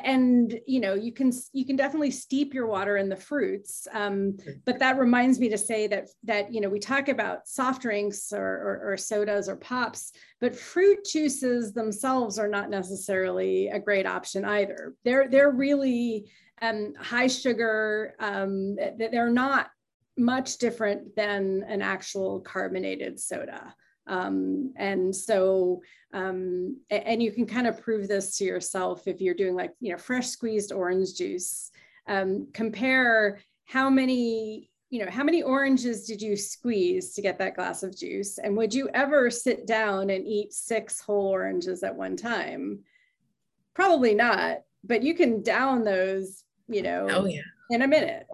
and 0.05 0.59
you 0.67 0.81
know 0.81 0.95
you 0.95 1.13
can 1.13 1.31
you 1.53 1.67
can 1.67 1.77
definitely 1.77 2.11
steep 2.11 2.55
your 2.55 2.67
water 2.67 2.97
in 2.97 3.11
the 3.11 3.17
fruits 3.17 3.87
um, 3.93 4.35
but 4.65 4.79
that 4.79 4.99
reminds 4.99 5.39
me 5.39 5.49
to 5.51 5.59
say 5.59 5.87
that 5.87 6.09
that 6.25 6.53
you 6.53 6.59
know 6.59 6.71
we 6.71 6.79
talk 6.79 7.09
about 7.09 7.47
soft 7.47 7.83
drinks 7.83 8.33
or, 8.33 8.43
or, 8.43 8.93
or, 8.93 8.97
sodas 8.97 9.47
or 9.47 9.57
pops 9.57 10.13
but 10.41 10.57
fruit 10.57 11.05
juices 11.05 11.75
themselves 11.75 12.39
are 12.39 12.49
not 12.49 12.71
necessarily 12.71 13.69
a 13.69 13.79
great 13.79 14.07
option 14.07 14.43
either 14.47 14.95
they're 15.05 15.29
they're 15.29 15.51
really 15.51 16.31
um, 16.63 16.95
high 16.99 17.27
sugar 17.27 18.15
um, 18.21 18.77
they're 18.97 19.29
not 19.29 19.69
much 20.17 20.57
different 20.57 21.15
than 21.15 21.63
an 21.69 21.83
actual 21.83 22.41
carbonated 22.41 23.21
soda 23.21 23.75
um, 24.07 24.73
and 24.77 25.15
so, 25.15 25.83
um, 26.13 26.77
and 26.91 27.23
you 27.23 27.33
can 27.33 27.47
kind 27.47 27.67
of 27.67 27.81
prove 27.81 28.09
this 28.09 28.39
to 28.39 28.45
yourself 28.45 29.07
if 29.07 29.21
you're 29.21 29.35
doing 29.35 29.55
like, 29.55 29.73
you 29.81 29.93
know, 29.93 29.99
fresh 29.99 30.29
squeezed 30.29 30.73
orange 30.73 31.15
juice. 31.15 31.71
Um, 32.07 32.49
compare 32.53 33.41
how 33.65 33.91
many, 33.91 34.71
you 34.91 35.05
know, 35.05 35.11
how 35.11 35.25
many 35.25 35.43
oranges 35.43 36.07
did 36.07 36.23
you 36.23 36.37
squeeze 36.37 37.15
to 37.15 37.23
get 37.23 37.39
that 37.39 37.57
glass 37.57 37.83
of 37.83 37.97
juice? 37.97 38.39
And 38.39 38.57
would 38.57 38.73
you 38.73 38.89
ever 38.95 39.31
sit 39.31 39.67
down 39.67 40.11
and 40.11 40.25
eat 40.27 40.53
six 40.53 41.01
whole 41.01 41.27
oranges 41.27 41.83
at 41.83 41.97
one 41.97 42.17
time? 42.17 42.81
Probably 43.75 44.15
not, 44.15 44.59
but 44.85 45.03
you 45.03 45.15
can 45.15 45.43
down 45.43 45.83
those, 45.83 46.45
you 46.69 46.83
know, 46.83 47.09
oh, 47.11 47.27
yeah. 47.27 47.41
in 47.71 47.83
a 47.83 47.89
minute. 47.89 48.27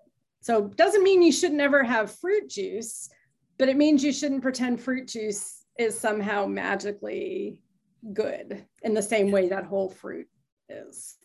So 0.42 0.68
doesn't 0.68 1.02
mean 1.02 1.22
you 1.22 1.32
should 1.32 1.52
never 1.52 1.82
have 1.82 2.14
fruit 2.14 2.50
juice, 2.50 3.08
but 3.58 3.70
it 3.70 3.76
means 3.76 4.04
you 4.04 4.12
shouldn't 4.12 4.42
pretend 4.42 4.80
fruit 4.80 5.08
juice 5.08 5.61
is 5.78 5.98
somehow 5.98 6.46
magically 6.46 7.60
good 8.12 8.64
in 8.82 8.94
the 8.94 9.02
same 9.02 9.30
way 9.30 9.48
that 9.48 9.64
whole 9.64 9.90
fruit 9.90 10.26
is. 10.68 11.16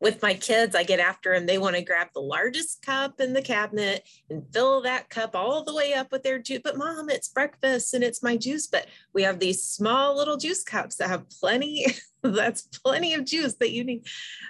with 0.00 0.22
my 0.22 0.32
kids, 0.32 0.74
I 0.74 0.82
get 0.82 0.98
after 0.98 1.34
them. 1.34 1.46
They 1.46 1.58
want 1.58 1.76
to 1.76 1.82
grab 1.82 2.08
the 2.14 2.20
largest 2.20 2.82
cup 2.82 3.20
in 3.20 3.32
the 3.34 3.42
cabinet 3.42 4.02
and 4.30 4.44
fill 4.52 4.82
that 4.82 5.10
cup 5.10 5.36
all 5.36 5.62
the 5.62 5.74
way 5.74 5.92
up 5.92 6.10
with 6.10 6.22
their 6.22 6.38
juice. 6.38 6.62
But 6.64 6.78
mom, 6.78 7.10
it's 7.10 7.28
breakfast 7.28 7.92
and 7.92 8.02
it's 8.02 8.22
my 8.22 8.36
juice. 8.36 8.66
But 8.66 8.86
we 9.12 9.22
have 9.22 9.38
these 9.38 9.62
small 9.62 10.16
little 10.16 10.38
juice 10.38 10.62
cups 10.62 10.96
that 10.96 11.10
have 11.10 11.28
plenty. 11.28 11.86
that's 12.22 12.62
plenty 12.62 13.14
of 13.14 13.24
juice 13.24 13.54
that 13.54 13.72
you 13.72 13.84
need. 13.84 14.06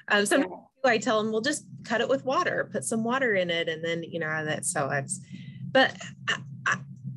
Um, 0.09 0.25
sometimes 0.27 0.53
yeah. 0.85 0.91
I 0.91 0.99
tell 0.99 1.23
them, 1.23 1.33
we'll 1.33 1.41
just 1.41 1.67
cut 1.85 2.01
it 2.01 2.09
with 2.09 2.25
water, 2.25 2.69
put 2.73 2.85
some 2.85 3.03
water 3.03 3.35
in 3.35 3.51
it, 3.51 3.69
and 3.69 3.85
then 3.85 4.03
you 4.03 4.21
know 4.21 4.45
that. 4.45 4.65
So 4.65 4.89
it's. 4.91 5.21
But 5.73 5.97
I, 6.29 6.37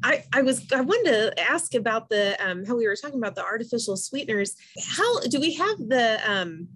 I, 0.05 0.23
I, 0.33 0.41
was 0.43 0.71
I 0.71 0.81
wanted 0.81 1.09
to 1.09 1.39
ask 1.39 1.73
about 1.73 2.09
the 2.09 2.37
um, 2.39 2.63
how 2.63 2.77
we 2.77 2.87
were 2.87 2.95
talking 2.95 3.17
about 3.17 3.33
the 3.33 3.43
artificial 3.43 3.97
sweeteners. 3.97 4.55
How 4.87 5.19
do 5.21 5.39
we 5.39 5.53
have 5.55 5.77
the 5.79 6.19
um, 6.23 6.67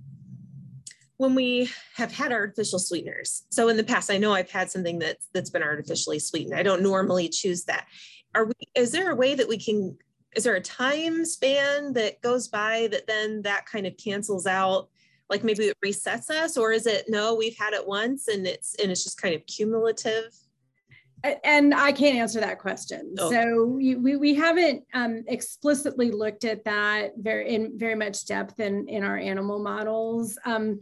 when 1.17 1.36
we 1.36 1.69
have 1.95 2.11
had 2.11 2.32
artificial 2.32 2.80
sweeteners? 2.80 3.43
So 3.51 3.67
in 3.67 3.77
the 3.77 3.84
past, 3.84 4.09
I 4.09 4.17
know 4.17 4.34
I've 4.34 4.49
had 4.49 4.71
something 4.71 4.97
that's 4.97 5.27
that's 5.32 5.51
been 5.51 5.61
artificially 5.61 6.17
sweetened. 6.17 6.55
I 6.55 6.63
don't 6.63 6.82
normally 6.82 7.30
choose 7.30 7.65
that. 7.65 7.86
Are 8.34 8.45
we? 8.45 8.53
Is 8.73 8.91
there 8.91 9.11
a 9.11 9.15
way 9.15 9.36
that 9.36 9.47
we 9.47 9.59
can? 9.59 9.95
Is 10.36 10.43
there 10.43 10.55
a 10.55 10.61
time 10.61 11.23
span 11.23 11.93
that 11.93 12.21
goes 12.21 12.47
by 12.47 12.88
that 12.91 13.05
then 13.05 13.43
that 13.43 13.67
kind 13.67 13.86
of 13.86 13.95
cancels 13.97 14.47
out? 14.47 14.89
Like 15.30 15.43
maybe 15.43 15.65
it 15.65 15.77
resets 15.86 16.32
us, 16.32 16.57
or 16.57 16.71
is 16.71 16.88
it 16.88 17.05
no? 17.07 17.36
We've 17.36 17.57
had 17.59 17.73
it 17.73 17.88
once, 17.88 18.27
and 18.27 18.47
it's 18.47 18.73
and 18.82 18.91
it's 18.91 19.03
just 19.03 19.21
kind 19.21 19.36
of 19.36 19.45
cumulative 19.45 20.34
and 21.24 21.74
I 21.74 21.91
can't 21.91 22.17
answer 22.17 22.39
that 22.39 22.59
question. 22.59 23.15
Oh. 23.17 23.32
So 23.32 23.65
we, 23.65 24.15
we 24.15 24.36
haven't 24.36 24.84
um, 24.93 25.24
explicitly 25.28 26.11
looked 26.11 26.45
at 26.45 26.63
that 26.65 27.11
very 27.17 27.53
in 27.53 27.78
very 27.78 27.95
much 27.95 28.26
depth 28.26 28.59
in, 28.59 28.88
in 28.88 29.03
our 29.03 29.17
animal 29.17 29.59
models. 29.59 30.38
Um, 30.45 30.80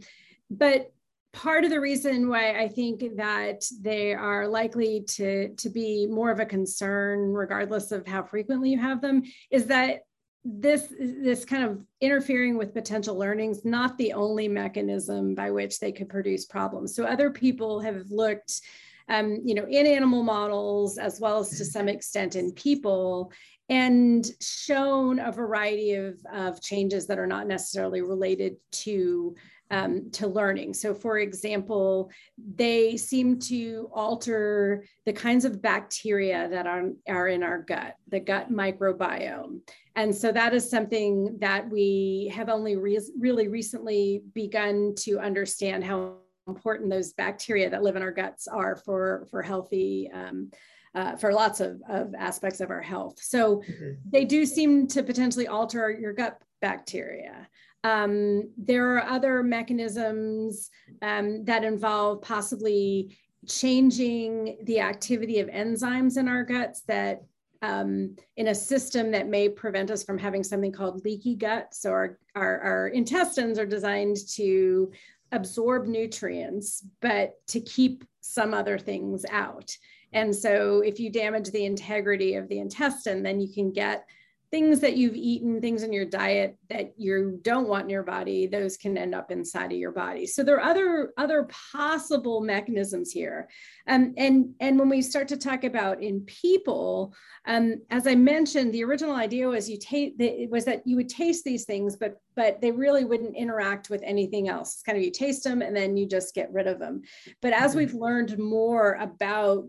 but 0.50 0.92
part 1.32 1.64
of 1.64 1.70
the 1.70 1.80
reason 1.80 2.28
why 2.28 2.58
I 2.58 2.68
think 2.68 3.16
that 3.16 3.64
they 3.80 4.14
are 4.14 4.48
likely 4.48 5.02
to, 5.08 5.54
to 5.54 5.70
be 5.70 6.06
more 6.06 6.30
of 6.30 6.40
a 6.40 6.46
concern, 6.46 7.32
regardless 7.32 7.92
of 7.92 8.06
how 8.06 8.22
frequently 8.22 8.70
you 8.70 8.78
have 8.78 9.00
them, 9.00 9.22
is 9.50 9.66
that 9.66 10.00
this 10.44 10.94
this 10.98 11.44
kind 11.44 11.64
of 11.64 11.84
interfering 12.00 12.56
with 12.56 12.72
potential 12.72 13.16
learnings 13.18 13.64
not 13.64 13.98
the 13.98 14.12
only 14.12 14.48
mechanism 14.48 15.34
by 15.34 15.50
which 15.50 15.78
they 15.78 15.92
could 15.92 16.08
produce 16.08 16.46
problems 16.46 16.94
so 16.94 17.04
other 17.04 17.28
people 17.28 17.80
have 17.80 18.08
looked 18.08 18.62
um, 19.08 19.40
you 19.44 19.54
know, 19.54 19.66
in 19.68 19.86
animal 19.86 20.22
models 20.22 20.98
as 20.98 21.20
well 21.20 21.38
as 21.38 21.50
to 21.50 21.64
some 21.64 21.88
extent 21.88 22.36
in 22.36 22.52
people, 22.52 23.32
and 23.68 24.30
shown 24.40 25.18
a 25.18 25.30
variety 25.30 25.94
of, 25.94 26.18
of 26.32 26.60
changes 26.62 27.06
that 27.06 27.18
are 27.18 27.26
not 27.26 27.46
necessarily 27.46 28.00
related 28.00 28.56
to 28.70 29.34
um, 29.70 30.10
to 30.12 30.26
learning. 30.26 30.74
So, 30.74 30.94
for 30.94 31.18
example, 31.18 32.10
they 32.54 32.96
seem 32.96 33.38
to 33.40 33.90
alter 33.92 34.84
the 35.04 35.12
kinds 35.12 35.44
of 35.44 35.60
bacteria 35.60 36.48
that 36.48 36.66
are, 36.66 36.90
are 37.08 37.28
in 37.28 37.42
our 37.42 37.62
gut, 37.62 37.94
the 38.08 38.20
gut 38.20 38.50
microbiome. 38.50 39.60
And 39.94 40.14
so, 40.14 40.32
that 40.32 40.54
is 40.54 40.70
something 40.70 41.36
that 41.40 41.68
we 41.68 42.32
have 42.34 42.48
only 42.48 42.76
re- 42.76 42.98
really 43.18 43.48
recently 43.48 44.22
begun 44.32 44.94
to 45.00 45.18
understand 45.18 45.84
how 45.84 46.16
important 46.48 46.90
those 46.90 47.12
bacteria 47.12 47.70
that 47.70 47.82
live 47.82 47.96
in 47.96 48.02
our 48.02 48.10
guts 48.10 48.48
are 48.48 48.76
for, 48.76 49.26
for 49.30 49.42
healthy, 49.42 50.10
um, 50.12 50.50
uh, 50.94 51.16
for 51.16 51.32
lots 51.32 51.60
of, 51.60 51.80
of 51.88 52.14
aspects 52.14 52.60
of 52.60 52.70
our 52.70 52.82
health. 52.82 53.18
So 53.20 53.58
mm-hmm. 53.58 53.92
they 54.10 54.24
do 54.24 54.44
seem 54.46 54.86
to 54.88 55.02
potentially 55.02 55.46
alter 55.46 55.90
your 55.90 56.12
gut 56.12 56.40
bacteria. 56.60 57.46
Um, 57.84 58.50
there 58.56 58.96
are 58.96 59.04
other 59.04 59.42
mechanisms 59.42 60.70
um, 61.02 61.44
that 61.44 61.62
involve 61.64 62.22
possibly 62.22 63.16
changing 63.46 64.58
the 64.64 64.80
activity 64.80 65.38
of 65.38 65.48
enzymes 65.48 66.16
in 66.16 66.26
our 66.26 66.42
guts 66.42 66.82
that 66.82 67.22
um, 67.62 68.16
in 68.36 68.48
a 68.48 68.54
system 68.54 69.10
that 69.10 69.28
may 69.28 69.48
prevent 69.48 69.90
us 69.90 70.04
from 70.04 70.18
having 70.18 70.44
something 70.44 70.72
called 70.72 71.04
leaky 71.04 71.34
gut. 71.34 71.74
So 71.74 71.90
our, 71.90 72.18
our, 72.34 72.60
our 72.60 72.88
intestines 72.88 73.58
are 73.58 73.66
designed 73.66 74.16
to 74.34 74.92
absorb 75.32 75.86
nutrients, 75.86 76.84
but 77.00 77.34
to 77.48 77.60
keep 77.60 78.04
some 78.20 78.54
other 78.54 78.78
things 78.78 79.24
out. 79.30 79.76
And 80.12 80.34
so 80.34 80.80
if 80.80 80.98
you 80.98 81.10
damage 81.10 81.50
the 81.50 81.64
integrity 81.64 82.34
of 82.34 82.48
the 82.48 82.58
intestine, 82.58 83.22
then 83.22 83.40
you 83.40 83.52
can 83.52 83.72
get 83.72 84.06
things 84.50 84.80
that 84.80 84.96
you've 84.96 85.14
eaten, 85.14 85.60
things 85.60 85.82
in 85.82 85.92
your 85.92 86.06
diet 86.06 86.56
that 86.70 86.94
you 86.96 87.38
don't 87.42 87.68
want 87.68 87.84
in 87.84 87.90
your 87.90 88.02
body, 88.02 88.46
those 88.46 88.78
can 88.78 88.96
end 88.96 89.14
up 89.14 89.30
inside 89.30 89.72
of 89.72 89.78
your 89.78 89.92
body. 89.92 90.26
So 90.26 90.42
there 90.42 90.56
are 90.56 90.70
other 90.70 91.12
other 91.18 91.48
possible 91.72 92.40
mechanisms 92.40 93.10
here. 93.12 93.48
Um, 93.86 94.14
and 94.16 94.54
and 94.60 94.78
when 94.78 94.88
we 94.88 95.02
start 95.02 95.28
to 95.28 95.36
talk 95.36 95.64
about 95.64 96.02
in 96.02 96.22
people, 96.22 97.14
um, 97.46 97.82
as 97.90 98.06
I 98.06 98.14
mentioned, 98.14 98.72
the 98.72 98.84
original 98.84 99.14
idea 99.14 99.48
was 99.48 99.68
you 99.68 99.78
taste 99.78 100.14
was 100.50 100.64
that 100.64 100.86
you 100.86 100.96
would 100.96 101.10
taste 101.10 101.44
these 101.44 101.64
things, 101.64 101.96
but 101.96 102.16
but 102.34 102.60
they 102.60 102.70
really 102.70 103.04
wouldn't 103.04 103.36
interact 103.36 103.90
with 103.90 104.02
anything 104.02 104.48
else. 104.48 104.74
It's 104.74 104.82
kind 104.82 104.96
of 104.96 105.04
you 105.04 105.10
taste 105.10 105.44
them 105.44 105.60
and 105.60 105.76
then 105.76 105.96
you 105.96 106.06
just 106.06 106.34
get 106.34 106.52
rid 106.52 106.66
of 106.66 106.78
them. 106.78 107.02
But 107.42 107.52
as 107.52 107.70
mm-hmm. 107.70 107.78
we've 107.78 107.94
learned 107.94 108.38
more 108.38 108.94
about 108.94 109.64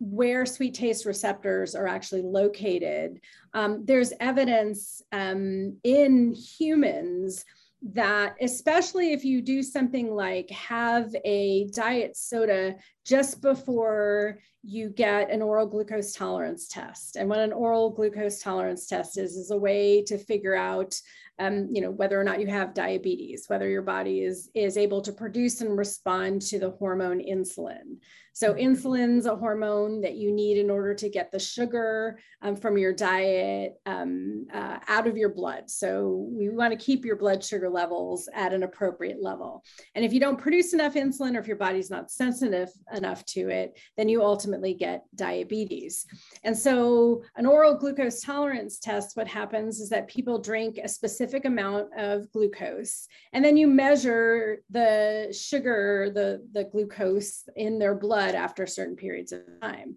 where 0.00 0.44
sweet 0.44 0.74
taste 0.74 1.06
receptors 1.06 1.74
are 1.74 1.86
actually 1.86 2.22
located. 2.22 3.20
Um, 3.52 3.84
there's 3.84 4.12
evidence 4.20 5.02
um, 5.12 5.78
in 5.84 6.34
humans 6.34 7.44
that, 7.92 8.36
especially 8.40 9.12
if 9.12 9.24
you 9.24 9.42
do 9.42 9.62
something 9.62 10.14
like 10.14 10.50
have 10.50 11.14
a 11.24 11.66
diet 11.68 12.16
soda 12.16 12.76
just 13.04 13.42
before 13.42 14.38
you 14.66 14.88
get 14.88 15.30
an 15.30 15.42
oral 15.42 15.66
glucose 15.66 16.12
tolerance 16.12 16.68
test. 16.68 17.16
And 17.16 17.28
what 17.28 17.40
an 17.40 17.52
oral 17.52 17.90
glucose 17.90 18.40
tolerance 18.40 18.86
test 18.86 19.18
is, 19.18 19.36
is 19.36 19.50
a 19.50 19.56
way 19.56 20.02
to 20.04 20.16
figure 20.16 20.54
out 20.54 20.98
um, 21.38 21.68
you 21.70 21.80
know, 21.80 21.90
whether 21.90 22.20
or 22.20 22.24
not 22.24 22.40
you 22.40 22.46
have 22.46 22.74
diabetes, 22.74 23.46
whether 23.48 23.68
your 23.68 23.82
body 23.82 24.20
is, 24.20 24.50
is 24.54 24.76
able 24.76 25.02
to 25.02 25.12
produce 25.12 25.60
and 25.60 25.76
respond 25.76 26.42
to 26.42 26.58
the 26.60 26.70
hormone 26.70 27.20
insulin. 27.20 27.98
So 28.32 28.54
insulin's 28.54 29.26
a 29.26 29.36
hormone 29.36 30.00
that 30.00 30.16
you 30.16 30.32
need 30.32 30.58
in 30.58 30.68
order 30.68 30.92
to 30.94 31.08
get 31.08 31.30
the 31.30 31.38
sugar 31.38 32.18
um, 32.42 32.56
from 32.56 32.76
your 32.76 32.92
diet 32.92 33.74
um, 33.86 34.46
uh, 34.52 34.78
out 34.88 35.06
of 35.06 35.16
your 35.16 35.28
blood. 35.28 35.70
So 35.70 36.28
we 36.30 36.48
want 36.48 36.72
to 36.72 36.84
keep 36.84 37.04
your 37.04 37.16
blood 37.16 37.44
sugar 37.44 37.68
levels 37.68 38.28
at 38.34 38.52
an 38.52 38.64
appropriate 38.64 39.22
level. 39.22 39.62
And 39.94 40.04
if 40.04 40.12
you 40.12 40.18
don't 40.18 40.38
produce 40.38 40.72
enough 40.72 40.94
insulin 40.94 41.36
or 41.36 41.40
if 41.40 41.46
your 41.46 41.56
body's 41.56 41.90
not 41.90 42.10
sensitive 42.10 42.70
enough 42.92 43.24
to 43.26 43.50
it, 43.50 43.78
then 43.96 44.08
you 44.08 44.22
ultimately 44.22 44.53
get 44.74 45.04
diabetes. 45.14 46.06
And 46.44 46.56
so 46.56 47.22
an 47.36 47.46
oral 47.46 47.74
glucose 47.74 48.22
tolerance 48.22 48.78
test, 48.78 49.16
what 49.16 49.28
happens 49.28 49.80
is 49.80 49.88
that 49.90 50.08
people 50.08 50.38
drink 50.38 50.78
a 50.78 50.88
specific 50.88 51.44
amount 51.44 51.88
of 51.98 52.30
glucose 52.32 53.06
and 53.32 53.44
then 53.44 53.56
you 53.56 53.66
measure 53.66 54.62
the 54.70 55.36
sugar, 55.38 56.10
the, 56.14 56.46
the 56.52 56.64
glucose 56.64 57.42
in 57.56 57.78
their 57.78 57.94
blood 57.94 58.14
blood 58.14 58.34
after 58.36 58.66
certain 58.66 58.96
periods 58.96 59.32
of 59.32 59.40
time. 59.60 59.96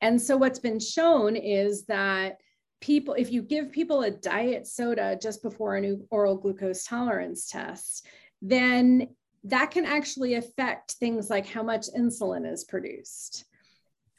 And 0.00 0.20
so 0.20 0.36
what's 0.36 0.58
been 0.58 0.80
shown 0.80 1.34
is 1.34 1.86
that 1.86 2.38
people, 2.80 3.14
if 3.14 3.32
you 3.32 3.42
give 3.42 3.72
people 3.72 4.02
a 4.02 4.10
diet 4.10 4.66
soda 4.66 5.18
just 5.20 5.42
before 5.42 5.76
an 5.76 6.06
oral 6.10 6.36
glucose 6.36 6.84
tolerance 6.84 7.48
test, 7.48 8.06
then 8.42 9.08
that 9.44 9.70
can 9.70 9.86
actually 9.86 10.34
affect 10.34 10.92
things 10.92 11.30
like 11.30 11.46
how 11.46 11.62
much 11.62 11.86
insulin 11.96 12.50
is 12.50 12.64
produced 12.64 13.46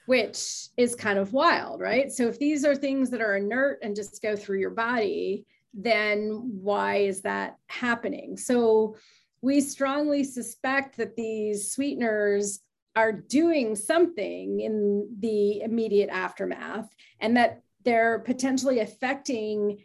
which 0.06 0.68
is 0.78 0.95
kind 0.95 1.20
of 1.20 1.34
wild, 1.34 1.82
right? 1.82 2.12
So 2.12 2.28
if 2.28 2.39
these 2.39 2.64
are 2.66 2.76
things 2.76 3.10
that 3.10 3.22
are 3.22 3.38
inert 3.38 3.80
and 3.82 3.95
just 3.95 4.22
go 4.22 4.36
through 4.36 4.60
your 4.60 4.70
body, 4.70 5.45
then 5.74 6.51
why 6.62 6.97
is 6.97 7.22
that 7.22 7.58
happening? 7.68 8.38
So 8.38 8.95
we 9.41 9.62
strongly 9.62 10.24
suspect 10.24 10.97
that 10.97 11.16
these 11.16 11.72
sweeteners 11.72 12.62
are 12.95 13.12
doing 13.12 13.76
something 13.76 14.62
in 14.62 15.10
the 15.20 15.62
immediate 15.62 16.10
aftermath 16.10 16.88
and 17.20 17.36
that 17.38 17.62
they're 17.84 18.20
potentially 18.20 18.80
affecting 18.80 19.84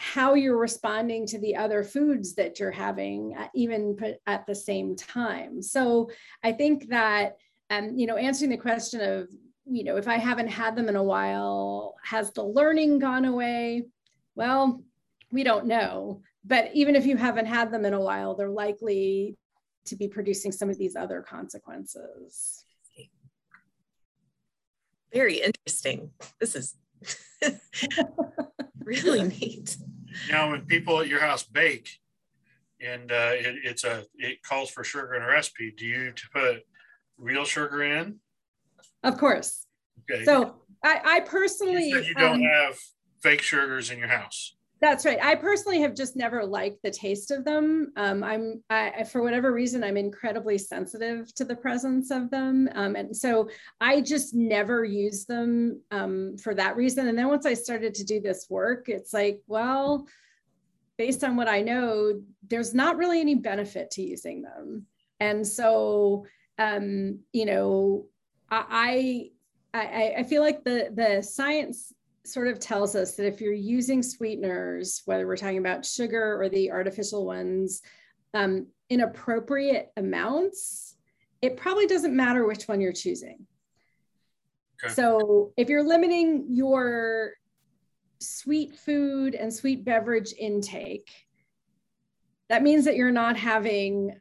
how 0.00 0.34
you're 0.34 0.56
responding 0.56 1.26
to 1.26 1.38
the 1.38 1.56
other 1.56 1.82
foods 1.82 2.34
that 2.36 2.60
you're 2.60 2.70
having 2.70 3.36
even 3.54 3.96
at 4.26 4.46
the 4.46 4.54
same 4.54 4.94
time 4.94 5.60
so 5.60 6.08
i 6.44 6.52
think 6.52 6.88
that 6.88 7.36
um, 7.70 7.98
you 7.98 8.06
know 8.06 8.16
answering 8.16 8.50
the 8.50 8.56
question 8.56 9.00
of 9.00 9.28
you 9.68 9.84
know 9.84 9.96
if 9.96 10.08
i 10.08 10.16
haven't 10.16 10.48
had 10.48 10.74
them 10.76 10.88
in 10.88 10.96
a 10.96 11.02
while 11.02 11.96
has 12.02 12.32
the 12.32 12.42
learning 12.42 12.98
gone 12.98 13.24
away 13.24 13.84
well 14.34 14.82
we 15.30 15.42
don't 15.42 15.66
know 15.66 16.22
but 16.44 16.70
even 16.74 16.96
if 16.96 17.04
you 17.06 17.16
haven't 17.16 17.46
had 17.46 17.70
them 17.70 17.84
in 17.84 17.94
a 17.94 18.00
while 18.00 18.34
they're 18.34 18.48
likely 18.48 19.36
to 19.84 19.96
be 19.96 20.08
producing 20.08 20.52
some 20.52 20.70
of 20.70 20.78
these 20.78 20.96
other 20.96 21.22
consequences 21.22 22.64
very 25.12 25.40
interesting 25.40 26.10
this 26.40 26.54
is 26.54 26.76
really 28.88 29.22
neat. 29.22 29.76
Now, 30.30 30.50
when 30.50 30.62
people 30.62 31.00
at 31.00 31.08
your 31.08 31.20
house 31.20 31.44
bake, 31.44 31.98
and 32.80 33.10
uh, 33.10 33.32
it, 33.32 33.56
it's 33.64 33.84
a 33.84 34.04
it 34.16 34.42
calls 34.42 34.70
for 34.70 34.84
sugar 34.84 35.14
in 35.14 35.22
a 35.22 35.26
recipe, 35.26 35.72
do 35.76 35.84
you 35.84 36.12
to 36.12 36.22
put 36.32 36.62
real 37.16 37.44
sugar 37.44 37.82
in? 37.82 38.20
Of 39.02 39.18
course. 39.18 39.66
Okay. 40.10 40.24
So 40.24 40.56
I, 40.82 41.00
I 41.04 41.20
personally 41.20 41.88
you, 41.88 42.00
you 42.00 42.14
don't 42.14 42.36
um, 42.36 42.42
have 42.42 42.78
fake 43.22 43.42
sugars 43.42 43.90
in 43.90 43.98
your 43.98 44.08
house. 44.08 44.54
That's 44.80 45.04
right. 45.04 45.18
I 45.20 45.34
personally 45.34 45.80
have 45.80 45.94
just 45.94 46.14
never 46.14 46.44
liked 46.44 46.82
the 46.84 46.90
taste 46.90 47.32
of 47.32 47.44
them. 47.44 47.92
Um, 47.96 48.22
I'm, 48.22 48.62
I, 48.70 49.02
for 49.04 49.22
whatever 49.22 49.52
reason, 49.52 49.82
I'm 49.82 49.96
incredibly 49.96 50.56
sensitive 50.56 51.34
to 51.34 51.44
the 51.44 51.56
presence 51.56 52.12
of 52.12 52.30
them, 52.30 52.68
um, 52.74 52.94
and 52.94 53.16
so 53.16 53.48
I 53.80 54.00
just 54.00 54.34
never 54.34 54.84
use 54.84 55.24
them 55.24 55.80
um, 55.90 56.36
for 56.38 56.54
that 56.54 56.76
reason. 56.76 57.08
And 57.08 57.18
then 57.18 57.26
once 57.26 57.44
I 57.44 57.54
started 57.54 57.92
to 57.94 58.04
do 58.04 58.20
this 58.20 58.46
work, 58.48 58.88
it's 58.88 59.12
like, 59.12 59.40
well, 59.48 60.06
based 60.96 61.24
on 61.24 61.34
what 61.34 61.48
I 61.48 61.60
know, 61.60 62.22
there's 62.46 62.72
not 62.72 62.98
really 62.98 63.20
any 63.20 63.34
benefit 63.34 63.90
to 63.92 64.02
using 64.02 64.42
them, 64.42 64.86
and 65.18 65.44
so 65.44 66.24
um, 66.58 67.20
you 67.32 67.46
know, 67.46 68.06
I, 68.50 69.30
I 69.74 70.14
I 70.18 70.22
feel 70.24 70.42
like 70.42 70.64
the 70.64 70.90
the 70.94 71.22
science 71.22 71.92
sort 72.24 72.48
of 72.48 72.58
tells 72.58 72.94
us 72.94 73.14
that 73.16 73.26
if 73.26 73.40
you're 73.40 73.52
using 73.52 74.02
sweeteners, 74.02 75.02
whether 75.06 75.26
we're 75.26 75.36
talking 75.36 75.58
about 75.58 75.84
sugar 75.84 76.40
or 76.40 76.48
the 76.48 76.70
artificial 76.70 77.24
ones, 77.24 77.82
um, 78.34 78.66
in 78.90 79.00
appropriate 79.00 79.90
amounts, 79.96 80.96
it 81.42 81.56
probably 81.56 81.86
doesn't 81.86 82.14
matter 82.14 82.46
which 82.46 82.68
one 82.68 82.80
you're 82.80 82.92
choosing. 82.92 83.46
Okay. 84.84 84.92
So 84.92 85.52
if 85.56 85.68
you're 85.68 85.82
limiting 85.82 86.46
your 86.50 87.32
sweet 88.20 88.76
food 88.76 89.34
and 89.34 89.52
sweet 89.52 89.84
beverage 89.84 90.32
intake, 90.38 91.10
that 92.48 92.62
means 92.62 92.84
that 92.84 92.96
you're 92.96 93.10
not 93.10 93.36
having, 93.36 94.18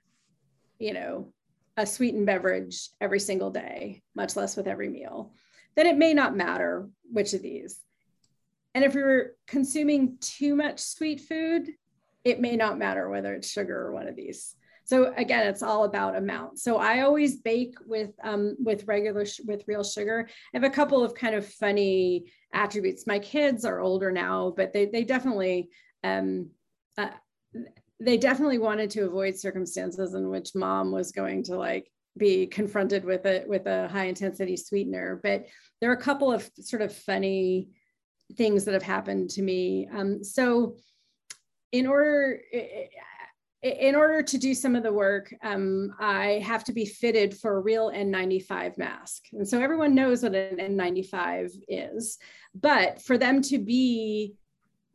you 0.80 0.94
know, 0.94 1.34
a 1.78 1.86
sweetened 1.86 2.26
beverage 2.26 2.90
every 3.00 3.20
single 3.20 3.52
day, 3.52 4.02
much 4.16 4.36
less 4.36 4.58
with 4.58 4.68
every 4.68 4.90
meal. 4.90 5.32
Then 5.76 5.86
it 5.86 5.98
may 5.98 6.14
not 6.14 6.36
matter 6.36 6.90
which 7.12 7.34
of 7.34 7.44
these. 7.44 7.80
And 8.74 8.84
if 8.84 8.96
you're 8.96 9.34
consuming 9.48 10.18
too 10.20 10.56
much 10.56 10.80
sweet 10.80 11.22
food, 11.22 11.70
it 12.24 12.42
may 12.42 12.56
not 12.56 12.78
matter 12.78 13.10
whether 13.10 13.34
it's 13.34 13.50
sugar 13.50 13.80
or 13.80 13.92
one 13.92 14.08
of 14.08 14.16
these. 14.16 14.56
So 14.86 15.14
again, 15.18 15.48
it's 15.48 15.64
all 15.64 15.84
about 15.84 16.16
amount. 16.16 16.60
So 16.60 16.78
I 16.78 17.02
always 17.02 17.38
bake 17.38 17.76
with 17.86 18.12
um, 18.24 18.56
with 18.58 18.88
regular 18.88 19.26
with 19.46 19.68
real 19.68 19.84
sugar. 19.84 20.28
I 20.30 20.58
have 20.58 20.64
a 20.64 20.74
couple 20.74 21.04
of 21.04 21.14
kind 21.14 21.36
of 21.36 21.46
funny 21.46 22.32
attributes. 22.54 23.06
My 23.06 23.20
kids 23.20 23.66
are 23.66 23.82
older 23.82 24.12
now, 24.12 24.54
but 24.56 24.74
they 24.74 24.86
they 24.86 25.04
definitely 25.04 25.70
um, 26.04 26.52
uh, 26.98 27.10
they 28.00 28.18
definitely 28.18 28.60
wanted 28.60 28.90
to 28.92 29.06
avoid 29.06 29.36
circumstances 29.36 30.14
in 30.14 30.30
which 30.30 30.56
mom 30.56 30.92
was 30.92 31.12
going 31.12 31.44
to 31.44 31.56
like 31.56 31.92
be 32.18 32.48
confronted 32.48 33.06
with 33.06 33.26
it 33.26 33.48
with 33.48 33.66
a 33.68 33.88
high 33.88 34.06
intensity 34.06 34.58
sweetener. 34.58 35.20
But 35.22 35.48
there 35.82 35.90
are 35.90 35.96
a 35.96 36.02
couple 36.02 36.32
of 36.32 36.50
sort 36.60 36.82
of 36.82 36.94
funny 36.94 37.70
things 38.36 38.66
that 38.66 38.74
have 38.74 38.84
happened 38.84 39.30
to 39.32 39.42
me. 39.42 39.88
Um, 39.92 40.24
so 40.24 40.78
in 41.72 41.88
order, 41.88 42.40
in 43.62 43.96
order 43.96 44.22
to 44.22 44.38
do 44.38 44.54
some 44.54 44.76
of 44.76 44.84
the 44.84 44.94
work, 44.94 45.34
um, 45.44 45.94
I 46.00 46.42
have 46.46 46.64
to 46.66 46.74
be 46.74 46.86
fitted 46.86 47.38
for 47.38 47.58
a 47.58 47.62
real 47.62 47.92
N95 47.92 48.78
mask. 48.78 49.24
And 49.34 49.48
so 49.48 49.60
everyone 49.60 49.96
knows 49.96 50.24
what 50.24 50.36
an 50.36 50.58
N95 50.58 51.52
is, 51.68 52.18
but 52.54 53.02
for 53.02 53.18
them 53.18 53.42
to 53.44 53.58
be 53.58 54.36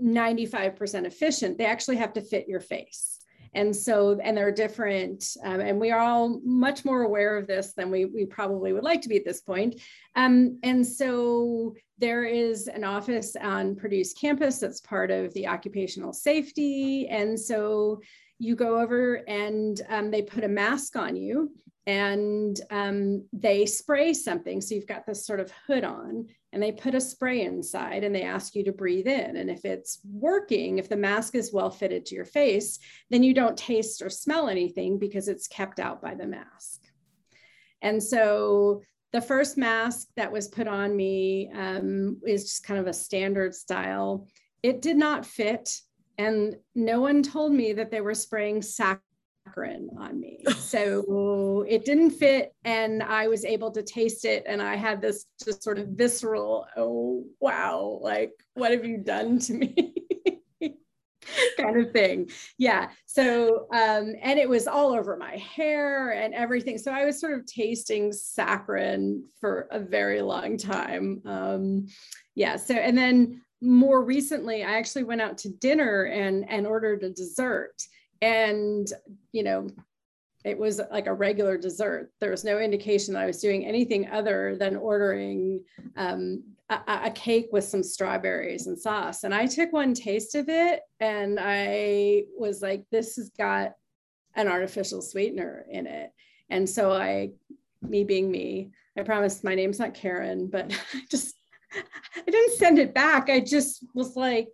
95% 0.03 1.05
efficient, 1.07 1.59
they 1.59 1.67
actually 1.67 1.97
have 1.97 2.13
to 2.15 2.21
fit 2.21 2.49
your 2.49 2.61
face. 2.61 3.19
And 3.55 3.75
so 3.77 4.19
and 4.23 4.35
they're 4.37 4.51
different 4.51 5.25
um, 5.45 5.61
and 5.61 5.79
we 5.79 5.91
are 5.91 6.01
all 6.01 6.41
much 6.43 6.87
more 6.87 7.03
aware 7.03 7.37
of 7.37 7.47
this 7.47 7.75
than 7.75 7.91
we, 7.91 8.07
we 8.07 8.25
probably 8.25 8.73
would 8.73 8.83
like 8.83 9.03
to 9.03 9.11
be 9.11 9.17
at 9.17 9.27
this 9.27 9.43
point. 9.43 9.81
Um, 10.17 10.59
and 10.63 10.87
so 10.87 11.75
there 11.99 12.25
is 12.25 12.67
an 12.67 12.83
office 12.83 13.37
on 13.37 13.77
purdue's 13.77 14.15
campus 14.15 14.59
that's 14.59 14.81
part 14.81 15.11
of 15.11 15.35
the 15.35 15.47
occupational 15.47 16.15
safety. 16.15 17.09
And 17.09 17.39
so 17.39 18.01
you 18.39 18.57
go 18.57 18.81
over 18.81 19.17
and 19.29 19.81
um, 19.89 20.11
they 20.11 20.23
put 20.23 20.45
a 20.45 20.49
mask 20.49 20.97
on 20.97 21.15
you 21.15 21.53
and 21.87 22.59
um, 22.71 23.25
they 23.33 23.67
spray 23.67 24.15
something. 24.15 24.61
So 24.61 24.75
you've 24.75 24.87
got 24.87 25.07
this 25.07 25.27
sort 25.27 25.41
of 25.41 25.53
hood 25.67 25.85
on, 25.85 26.27
and 26.53 26.63
they 26.63 26.73
put 26.73 26.95
a 26.95 27.01
spray 27.01 27.43
inside 27.43 28.05
and 28.05 28.15
they 28.15 28.23
ask 28.23 28.55
you 28.55 28.65
to 28.65 28.73
breathe 28.73 29.07
in. 29.07 29.37
And 29.37 29.51
if 29.51 29.65
it's 29.65 30.01
working, 30.05 30.79
if 30.79 30.89
the 30.89 30.97
mask 30.97 31.35
is 31.35 31.53
well 31.53 31.71
fitted 31.71 32.05
to 32.07 32.15
your 32.15 32.27
face, 32.27 32.79
then 33.11 33.23
you 33.23 33.33
don't 33.33 33.57
taste 33.57 34.03
or 34.03 34.11
smell 34.11 34.49
anything 34.49 34.99
because 34.99 35.29
it's 35.29 35.49
kept 35.49 35.81
out 35.81 36.03
by 36.03 36.15
the 36.15 36.27
mask. 36.27 36.83
And 37.81 38.03
so 38.03 38.83
the 39.13 39.21
first 39.21 39.57
mask 39.57 40.09
that 40.17 40.31
was 40.31 40.49
put 40.49 40.69
on 40.69 40.95
me 40.95 41.51
um, 41.55 42.21
is 42.27 42.45
just 42.45 42.65
kind 42.65 42.81
of 42.81 42.87
a 42.87 42.93
standard 42.93 43.55
style. 43.55 44.27
It 44.63 44.83
did 44.83 44.97
not 44.97 45.27
fit. 45.27 45.79
And 46.19 46.57
no 46.75 47.01
one 47.01 47.23
told 47.23 47.53
me 47.53 47.73
that 47.73 47.91
they 47.91 48.03
were 48.03 48.15
spraying 48.15 48.63
sac 48.63 49.01
saccharin 49.47 49.89
on 49.99 50.21
me. 50.21 50.45
So 50.57 51.67
it 51.69 51.85
didn't 51.85 52.13
fit, 52.13 52.55
and 52.65 53.03
I 53.03 53.29
was 53.29 53.45
able 53.45 53.71
to 53.73 53.83
taste 53.83 54.25
it. 54.25 54.45
And 54.47 54.63
I 54.63 54.75
had 54.77 55.03
this 55.03 55.27
just 55.45 55.63
sort 55.63 55.79
of 55.79 55.89
visceral, 55.89 56.67
oh, 56.77 57.25
wow, 57.41 57.99
like, 58.01 58.33
what 58.55 58.71
have 58.71 58.85
you 58.85 58.99
done 58.99 59.39
to 59.41 59.55
me? 59.55 59.95
kind 61.57 61.77
of 61.77 61.93
thing. 61.93 62.31
Yeah. 62.59 62.89
So, 63.07 63.67
um, 63.73 64.15
and 64.23 64.39
it 64.39 64.49
was 64.49 64.67
all 64.67 64.93
over 64.93 65.17
my 65.17 65.37
hair 65.37 66.13
and 66.13 66.35
everything. 66.35 66.79
So 66.79 66.91
I 66.91 67.05
was 67.05 67.21
sort 67.21 67.39
of 67.39 67.47
tasting 67.47 68.11
saccharin 68.11 69.23
for 69.41 69.69
a 69.71 69.79
very 69.79 70.23
long 70.23 70.57
time. 70.57 71.23
Um, 71.27 71.87
yeah. 72.35 72.57
So, 72.57 72.75
and 72.75 72.97
then 72.97 73.43
more 73.61 74.03
recently, 74.03 74.65
I 74.65 74.79
actually 74.79 75.05
went 75.05 75.21
out 75.21 75.39
to 75.39 75.49
dinner 75.49 76.05
and 76.05 76.49
and 76.51 76.67
ordered 76.67 77.05
a 77.05 77.11
dessert 77.11 77.75
and 78.23 78.91
you 79.33 79.43
know 79.43 79.69
it 80.45 80.59
was 80.59 80.81
like 80.91 81.07
a 81.07 81.15
regular 81.15 81.57
dessert. 81.57 82.11
There 82.21 82.31
was 82.31 82.45
no 82.45 82.59
indication 82.59 83.15
that 83.15 83.23
i 83.23 83.27
was 83.27 83.41
doing 83.41 83.65
anything 83.67 84.09
other 84.09 84.57
than 84.57 84.77
ordering 84.77 85.63
um, 85.97 86.43
a, 86.69 86.81
a, 87.05 87.11
cake 87.11 87.49
with 87.53 87.65
some 87.65 87.83
strawberries 87.83 88.67
and 88.67 88.79
sauce. 88.79 89.25
And 89.25 89.35
i 89.35 89.47
took 89.47 89.73
one 89.73 89.95
taste 89.95 90.35
of 90.35 90.49
it 90.49 90.81
and 91.01 91.39
i 91.41 92.25
was 92.37 92.63
like 92.63 92.85
this 92.91 93.17
has 93.17 93.31
got 93.31 93.73
an 94.35 94.49
artificial 94.49 95.03
sweetener 95.03 95.67
in 95.71 95.87
it. 95.87 96.11
And 96.49 96.69
so 96.69 96.93
i 96.93 97.31
me 97.83 98.05
being 98.05 98.31
me 98.31 98.71
i 98.97 99.03
promised 99.03 99.45
my 99.45 99.55
name's 99.55 99.81
not 99.81 99.95
karen 99.95 100.47
but 100.47 100.73
i 100.95 101.01
just 101.11 101.35
i 101.75 102.31
didn't 102.31 102.57
send 102.57 102.79
it 102.79 102.95
back. 102.95 103.29
I 103.29 103.41
just 103.41 103.85
was 103.95 104.17
like 104.17 104.49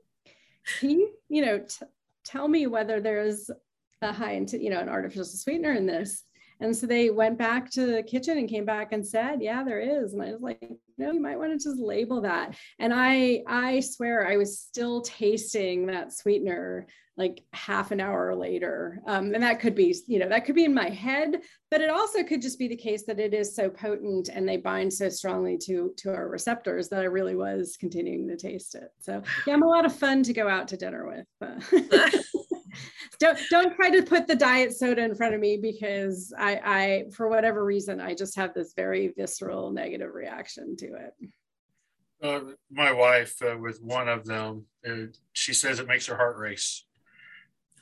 can 0.81 0.91
you 0.91 1.11
you 1.29 1.45
know 1.45 1.59
t- 1.59 1.87
tell 2.29 2.47
me 2.47 2.67
whether 2.67 3.01
there's 3.01 3.51
a 4.03 4.13
high 4.13 4.35
you 4.53 4.71
know 4.71 4.81
an 4.81 4.89
artificial 4.89 5.25
sweetener 5.25 5.73
in 5.73 5.87
this 5.87 6.25
And 6.61 6.77
so 6.77 6.87
they 6.87 7.11
went 7.11 7.39
back 7.39 7.71
to 7.73 7.87
the 7.87 8.03
kitchen 8.03 8.39
and 8.39 8.49
came 8.49 8.65
back 8.65 8.93
and 8.93 9.07
said, 9.07 9.41
yeah, 9.41 9.63
there 9.63 9.81
is. 9.81 10.13
And 10.13 10.23
I 10.23 10.33
was 10.33 10.43
like, 10.43 10.71
no, 10.97 11.13
you 11.13 11.21
might 11.21 11.39
want 11.39 11.53
to 11.53 11.59
just 11.59 11.81
label 11.81 12.21
that. 12.23 12.57
And 12.79 12.93
I, 12.93 13.43
I 13.47 13.81
swear 13.81 14.27
I 14.27 14.37
was 14.37 14.59
still 14.59 15.03
tasting 15.03 15.87
that 15.87 16.13
sweetener 16.13 16.87
like 17.19 17.43
half 17.53 17.91
an 17.91 18.01
hour 18.01 18.35
later. 18.35 19.01
Um, 19.07 19.35
and 19.35 19.43
that 19.43 19.59
could 19.59 19.75
be, 19.75 19.95
you 20.07 20.21
know, 20.21 20.29
that 20.29 20.45
could 20.45 20.55
be 20.55 20.65
in 20.65 20.73
my 20.73 20.89
head, 20.89 21.41
but 21.69 21.81
it 21.81 21.91
also 21.91 22.23
could 22.23 22.41
just 22.41 22.61
be 22.61 22.69
the 22.69 22.77
case 22.77 23.05
that 23.07 23.19
it 23.19 23.35
is 23.35 23.57
so 23.57 23.69
potent 23.69 24.29
and 24.33 24.49
they 24.49 24.57
bind 24.57 24.93
so 24.93 25.09
strongly 25.09 25.59
to, 25.65 25.93
to 25.97 26.15
our 26.15 26.29
receptors 26.29 26.89
that 26.91 27.01
I 27.01 27.07
really 27.07 27.35
was 27.35 27.77
continuing 27.79 28.29
to 28.29 28.37
taste 28.37 28.77
it. 28.77 28.91
So 29.01 29.21
yeah, 29.49 29.55
I'm 29.55 29.65
a 29.65 29.69
lot 29.69 29.85
of 29.85 29.95
fun 29.95 30.23
to 30.23 30.33
go 30.33 30.49
out 30.49 30.69
to 30.69 30.77
dinner 30.77 31.25
with. 31.41 32.15
don't 33.19 33.39
don't 33.51 33.75
try 33.75 33.91
to 33.91 34.03
put 34.03 34.27
the 34.27 34.37
diet 34.37 34.77
soda 34.77 35.03
in 35.03 35.15
front 35.15 35.35
of 35.35 35.41
me 35.41 35.57
because 35.57 36.33
I, 36.39 36.61
I 36.65 37.05
for 37.13 37.29
whatever 37.29 37.65
reason 37.65 38.01
I 38.01 38.15
just 38.15 38.37
have 38.37 38.55
this 38.55 38.73
very 38.75 39.13
visceral 39.17 39.71
negative 39.71 40.15
reaction 40.15 40.77
to 40.77 40.87
it. 40.87 41.15
Uh, 42.23 42.41
my 42.71 42.93
wife 42.93 43.41
uh, 43.43 43.57
with 43.57 43.81
one 43.81 44.09
of 44.09 44.25
them, 44.25 44.65
uh, 44.89 45.07
she 45.33 45.55
says 45.55 45.79
it 45.79 45.87
makes 45.87 46.07
her 46.07 46.17
heart 46.17 46.37
race. 46.37 46.85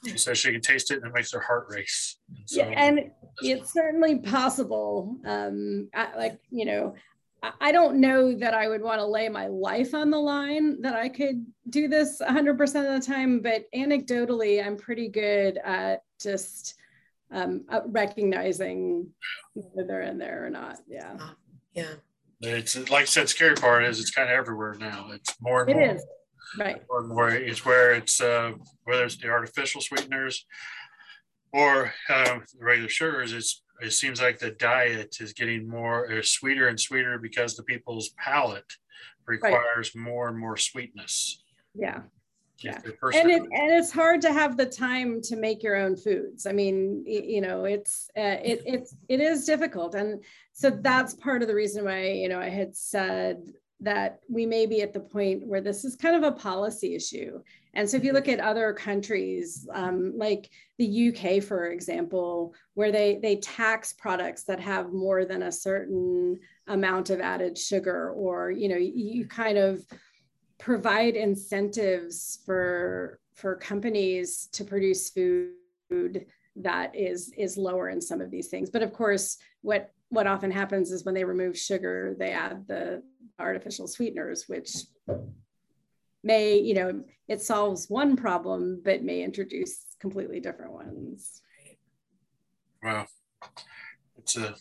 She 0.07 0.19
says 0.19 0.39
she 0.39 0.53
can 0.53 0.61
taste 0.61 0.91
it 0.91 0.99
and 0.99 1.07
it 1.07 1.15
makes 1.15 1.33
her 1.33 1.41
heart 1.41 1.67
race. 1.69 2.19
And 2.29 2.49
so, 2.49 2.61
yeah, 2.61 2.67
and 2.69 3.11
it's 3.41 3.73
certainly 3.73 4.19
possible. 4.19 5.17
Um, 5.25 5.89
I, 5.95 6.15
like 6.17 6.39
you 6.51 6.67
know, 6.67 6.95
I 7.43 7.73
don't 7.73 8.01
know 8.01 8.35
that 8.39 8.55
I 8.55 8.69
would 8.69 8.83
want 8.83 8.99
to 8.99 9.07
lay 9.07 9.29
my 9.29 9.47
life 9.47 9.95
on 9.95 10.11
the 10.11 10.19
line 10.19 10.81
that 10.83 10.95
I 10.95 11.09
could 11.09 11.45
do 11.69 11.89
this 11.89 12.21
100% 12.21 12.61
of 12.61 13.01
the 13.01 13.07
time, 13.07 13.41
but 13.41 13.65
anecdotally, 13.75 14.65
I'm 14.65 14.77
pretty 14.77 15.09
good 15.09 15.59
at 15.63 16.03
just 16.21 16.75
um, 17.31 17.65
recognizing 17.87 19.09
whether 19.55 19.87
they're 19.87 20.03
in 20.03 20.19
there 20.19 20.47
or 20.47 20.51
not. 20.51 20.79
Yeah. 20.89 21.17
Yeah. 21.75 21.95
It's 22.41 22.77
like 22.91 23.03
I 23.03 23.07
said, 23.07 23.29
scary 23.29 23.55
part 23.55 23.85
is 23.85 24.01
it's 24.01 24.11
kind 24.11 24.29
of 24.29 24.37
everywhere 24.37 24.75
now. 24.79 25.11
It's 25.13 25.35
more 25.41 25.63
and 25.63 25.71
it 25.71 25.75
more. 25.75 25.83
It 25.83 25.97
is. 25.97 26.07
Right. 26.59 26.83
More 26.89 27.01
and 27.01 27.09
more. 27.09 27.29
It's 27.31 27.65
where 27.65 27.93
it's, 27.93 28.21
uh, 28.21 28.53
whether 28.85 29.05
it's 29.05 29.17
the 29.17 29.29
artificial 29.29 29.81
sweeteners 29.81 30.47
or 31.53 31.93
uh, 32.09 32.39
the 32.59 32.65
regular 32.65 32.89
sugars, 32.89 33.33
it's 33.33 33.63
it 33.81 33.93
seems 33.93 34.21
like 34.21 34.39
the 34.39 34.51
diet 34.51 35.17
is 35.21 35.33
getting 35.33 35.69
more 35.69 36.11
or 36.11 36.23
sweeter 36.23 36.69
and 36.69 36.81
sweeter 36.81 37.19
because 37.19 37.57
the 37.57 37.63
people's 37.63 38.11
palate 38.19 38.73
requires 39.27 39.95
right. 39.95 40.03
more 40.03 40.29
and 40.29 40.39
more 40.39 40.57
sweetness. 40.57 41.43
Yeah. 41.75 42.03
Yeah. 42.61 42.81
And 43.13 43.31
it, 43.31 43.43
and 43.43 43.71
it's 43.71 43.93
hard 43.93 44.23
to 44.23 44.33
have 44.33 44.57
the 44.57 44.65
time 44.65 45.21
to 45.23 45.37
make 45.37 45.63
your 45.63 45.77
own 45.77 45.95
foods. 45.95 46.47
I 46.47 46.53
mean, 46.53 47.05
you 47.07 47.43
know, 47.43 47.65
it's 47.65 48.09
uh, 48.17 48.41
it 48.43 48.63
it's 48.65 48.97
it 49.09 49.21
is 49.21 49.45
difficult, 49.45 49.95
and 49.95 50.25
so 50.55 50.71
that's 50.71 51.13
part 51.13 51.43
of 51.43 51.49
the 51.49 51.55
reason 51.55 51.85
why 51.85 52.09
you 52.13 52.31
know 52.31 52.41
I 52.41 52.49
had 52.49 52.75
said 52.75 53.53
that 53.81 54.21
we 54.31 54.47
may 54.47 54.65
be 54.65 54.81
at 54.81 54.95
the 54.95 55.01
point 55.01 55.47
where 55.47 55.61
this 55.61 55.85
is 55.85 55.97
kind 55.97 56.17
of 56.17 56.23
a 56.23 56.33
policy 56.33 56.95
issue. 56.95 57.43
And 57.77 57.89
so 57.89 57.99
if 57.99 58.05
you 58.05 58.15
look 58.15 58.27
at 58.27 58.41
other 58.41 58.73
countries, 58.73 59.69
um, 59.75 60.15
like 60.17 60.49
the 60.79 61.09
UK, 61.09 61.43
for 61.43 61.67
example, 61.67 62.55
where 62.73 62.91
they, 62.91 63.19
they 63.21 63.37
tax 63.37 63.93
products 63.93 64.45
that 64.45 64.59
have 64.61 64.95
more 64.95 65.27
than 65.27 65.43
a 65.43 65.53
certain 65.53 66.41
amount 66.69 67.11
of 67.11 67.21
added 67.21 67.59
sugar, 67.59 68.13
or, 68.13 68.51
you 68.51 68.71
know, 68.71 68.79
you 68.79 69.27
kind 69.27 69.59
of 69.59 69.85
provide 70.59 71.17
incentives 71.17 72.39
for, 72.47 73.21
for 73.35 73.57
companies 73.57 74.49
to 74.53 74.65
produce 74.65 75.11
food 75.11 76.25
that 76.57 76.97
is, 76.97 77.31
is 77.37 77.59
lower 77.59 77.91
in 77.91 78.01
some 78.01 78.23
of 78.23 78.31
these 78.31 78.49
things. 78.49 78.71
But 78.71 78.83
of 78.83 78.95
course, 78.95 79.37
what, 79.61 79.93
what 80.09 80.27
often 80.27 80.51
happens 80.51 80.91
is 80.93 81.05
when 81.05 81.15
they 81.15 81.25
remove 81.25 81.59
sugar, 81.59 82.17
they 82.19 82.31
add 82.31 82.67
the 82.69 83.03
artificial 83.39 83.87
sweeteners, 83.87 84.49
which 84.49 84.77
may, 86.27 86.59
you 86.59 86.75
know, 86.75 87.05
it 87.29 87.41
solves 87.41 87.89
one 87.89 88.17
problem, 88.17 88.83
but 88.85 89.03
may 89.03 89.23
introduce 89.23 89.85
completely 90.01 90.41
different 90.41 90.73
ones. 90.73 91.41
Wow. 92.83 93.07
It's 94.19 94.37
a, 94.37 94.55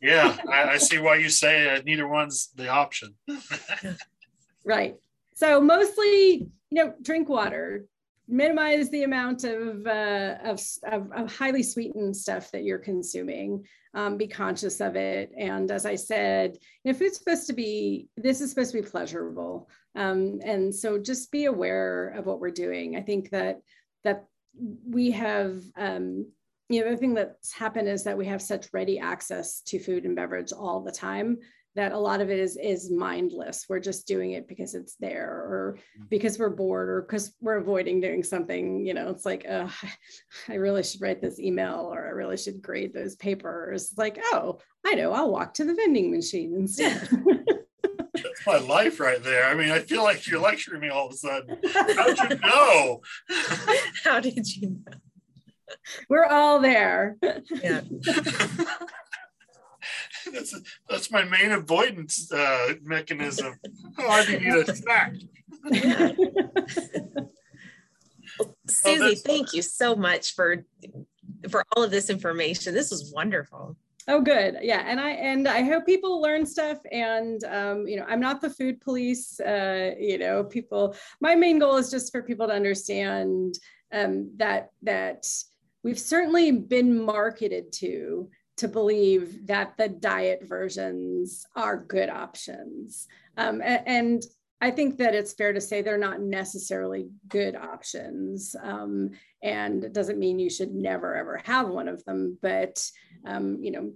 yeah, 0.00 0.36
I, 0.48 0.70
I 0.70 0.76
see 0.78 0.98
why 0.98 1.16
you 1.16 1.28
say 1.28 1.68
uh, 1.68 1.82
neither 1.84 2.06
one's 2.06 2.50
the 2.54 2.68
option. 2.68 3.14
right. 4.64 4.94
So 5.34 5.60
mostly, 5.60 6.48
you 6.70 6.84
know, 6.84 6.94
drink 7.02 7.28
water, 7.28 7.86
minimize 8.28 8.90
the 8.90 9.04
amount 9.04 9.44
of, 9.44 9.86
uh, 9.86 10.36
of, 10.44 10.60
of, 10.84 11.10
of, 11.12 11.34
highly 11.34 11.62
sweetened 11.62 12.14
stuff 12.14 12.50
that 12.50 12.62
you're 12.62 12.78
consuming. 12.78 13.64
Um, 13.94 14.18
be 14.18 14.28
conscious 14.28 14.80
of 14.80 14.96
it. 14.96 15.32
And 15.36 15.70
as 15.70 15.86
I 15.86 15.94
said, 15.94 16.58
you 16.84 16.92
know, 16.92 16.98
food's 16.98 17.18
supposed 17.18 17.46
to 17.46 17.54
be, 17.54 18.08
this 18.16 18.40
is 18.40 18.50
supposed 18.50 18.72
to 18.72 18.82
be 18.82 18.88
pleasurable. 18.88 19.70
Um, 19.96 20.40
and 20.44 20.74
so 20.74 20.98
just 20.98 21.32
be 21.32 21.46
aware 21.46 22.10
of 22.10 22.26
what 22.26 22.38
we're 22.38 22.50
doing. 22.50 22.96
I 22.96 23.00
think 23.00 23.30
that, 23.30 23.60
that 24.04 24.26
we 24.86 25.10
have, 25.12 25.62
um, 25.76 26.30
you 26.68 26.84
know, 26.84 26.90
the 26.90 26.96
thing 26.98 27.14
that's 27.14 27.52
happened 27.52 27.88
is 27.88 28.04
that 28.04 28.18
we 28.18 28.26
have 28.26 28.42
such 28.42 28.68
ready 28.74 28.98
access 28.98 29.62
to 29.62 29.78
food 29.78 30.04
and 30.04 30.14
beverage 30.14 30.52
all 30.52 30.80
the 30.80 30.92
time 30.92 31.38
that 31.74 31.92
a 31.92 31.98
lot 31.98 32.20
of 32.20 32.30
it 32.30 32.38
is 32.38 32.56
is 32.56 32.90
mindless. 32.90 33.66
We're 33.68 33.80
just 33.80 34.06
doing 34.06 34.32
it 34.32 34.48
because 34.48 34.74
it's 34.74 34.96
there 34.96 35.28
or 35.28 35.76
mm-hmm. 35.78 36.06
because 36.08 36.38
we're 36.38 36.50
bored 36.50 36.88
or 36.88 37.02
because 37.02 37.34
we're 37.40 37.58
avoiding 37.58 38.00
doing 38.00 38.22
something 38.22 38.84
you 38.84 38.94
know 38.94 39.10
it's 39.10 39.24
like 39.24 39.46
oh, 39.48 39.72
i 40.48 40.54
really 40.54 40.82
should 40.82 41.00
write 41.00 41.20
this 41.20 41.38
email 41.38 41.90
or 41.92 42.06
i 42.06 42.10
really 42.10 42.36
should 42.36 42.62
grade 42.62 42.92
those 42.92 43.16
papers. 43.16 43.92
Like 43.96 44.18
oh 44.32 44.58
i 44.86 44.94
know 44.94 45.12
i'll 45.12 45.30
walk 45.30 45.54
to 45.54 45.64
the 45.64 45.74
vending 45.74 46.10
machine 46.10 46.54
instead. 46.54 47.08
That's 48.14 48.46
my 48.46 48.58
life 48.58 48.98
right 48.98 49.22
there. 49.22 49.44
I 49.44 49.54
mean 49.54 49.70
i 49.70 49.78
feel 49.78 50.02
like 50.02 50.26
you're 50.26 50.40
lecturing 50.40 50.80
me 50.80 50.88
all 50.88 51.06
of 51.06 51.12
a 51.12 51.16
sudden. 51.16 51.58
How 51.72 52.06
did 52.14 52.18
you 52.18 52.38
know? 52.48 53.00
How 54.04 54.20
did 54.20 54.56
you 54.56 54.70
know? 54.70 54.98
We're 56.08 56.24
all 56.24 56.60
there. 56.60 57.18
Yeah 57.62 57.82
that's 60.32 60.54
that's 60.88 61.10
my 61.10 61.24
main 61.24 61.52
avoidance 61.52 62.30
uh, 62.32 62.74
mechanism. 62.82 63.54
Oh, 64.00 64.08
I 64.08 64.24
need 64.26 64.46
a 64.46 64.76
snack. 64.76 65.14
well, 68.38 68.56
Susie, 68.68 69.02
oh, 69.02 69.14
thank 69.26 69.52
you 69.52 69.60
so 69.60 69.96
much 69.96 70.34
for 70.36 70.64
for 71.50 71.64
all 71.74 71.82
of 71.82 71.90
this 71.90 72.10
information. 72.10 72.74
This 72.74 72.92
was 72.92 73.12
wonderful. 73.12 73.76
Oh, 74.06 74.20
good. 74.20 74.58
Yeah, 74.62 74.84
and 74.86 75.00
I 75.00 75.10
and 75.10 75.48
I 75.48 75.62
hope 75.62 75.84
people 75.84 76.20
learn 76.20 76.46
stuff. 76.46 76.78
And 76.92 77.42
um, 77.44 77.88
you 77.88 77.96
know, 77.96 78.06
I'm 78.08 78.20
not 78.20 78.40
the 78.40 78.50
food 78.50 78.80
police. 78.80 79.40
Uh, 79.40 79.94
you 79.98 80.18
know, 80.18 80.44
people. 80.44 80.94
My 81.20 81.34
main 81.34 81.58
goal 81.58 81.76
is 81.76 81.90
just 81.90 82.12
for 82.12 82.22
people 82.22 82.46
to 82.46 82.54
understand 82.54 83.58
um, 83.92 84.30
that 84.36 84.70
that 84.82 85.26
we've 85.82 85.98
certainly 85.98 86.52
been 86.52 87.04
marketed 87.04 87.72
to 87.72 88.30
to 88.58 88.68
believe 88.68 89.46
that 89.46 89.76
the 89.76 89.88
diet 89.88 90.40
versions 90.42 91.46
are 91.56 91.84
good 91.84 92.08
options. 92.08 93.06
Um, 93.36 93.62
and 93.64 94.22
I 94.60 94.72
think 94.72 94.98
that 94.98 95.14
it's 95.14 95.32
fair 95.32 95.52
to 95.52 95.60
say 95.60 95.80
they're 95.80 95.98
not 95.98 96.20
necessarily 96.20 97.08
good 97.28 97.54
options. 97.54 98.56
Um, 98.60 99.10
and 99.42 99.84
it 99.84 99.92
doesn't 99.92 100.18
mean 100.18 100.38
you 100.38 100.50
should 100.50 100.74
never 100.74 101.14
ever 101.14 101.40
have 101.44 101.68
one 101.68 101.86
of 101.88 102.04
them, 102.04 102.38
but 102.42 102.84
um, 103.24 103.58
you 103.62 103.70
know, 103.70 103.92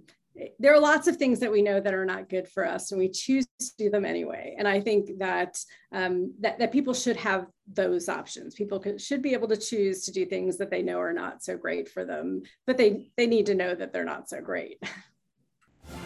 there 0.59 0.73
are 0.73 0.79
lots 0.79 1.07
of 1.07 1.17
things 1.17 1.39
that 1.39 1.51
we 1.51 1.61
know 1.61 1.79
that 1.79 1.93
are 1.93 2.05
not 2.05 2.29
good 2.29 2.47
for 2.47 2.67
us 2.67 2.91
and 2.91 2.99
we 2.99 3.09
choose 3.09 3.45
to 3.59 3.71
do 3.77 3.89
them 3.89 4.05
anyway 4.05 4.55
and 4.57 4.67
i 4.67 4.79
think 4.79 5.19
that 5.19 5.57
um, 5.91 6.33
that, 6.39 6.57
that 6.57 6.71
people 6.71 6.93
should 6.93 7.17
have 7.17 7.45
those 7.71 8.09
options 8.09 8.55
people 8.55 8.79
could, 8.79 8.99
should 8.99 9.21
be 9.21 9.33
able 9.33 9.47
to 9.47 9.57
choose 9.57 10.05
to 10.05 10.11
do 10.11 10.25
things 10.25 10.57
that 10.57 10.71
they 10.71 10.81
know 10.81 10.99
are 10.99 11.13
not 11.13 11.43
so 11.43 11.55
great 11.55 11.87
for 11.87 12.03
them 12.03 12.41
but 12.65 12.77
they 12.77 13.11
they 13.15 13.27
need 13.27 13.45
to 13.45 13.55
know 13.55 13.75
that 13.75 13.93
they're 13.93 14.03
not 14.03 14.29
so 14.29 14.41
great 14.41 14.81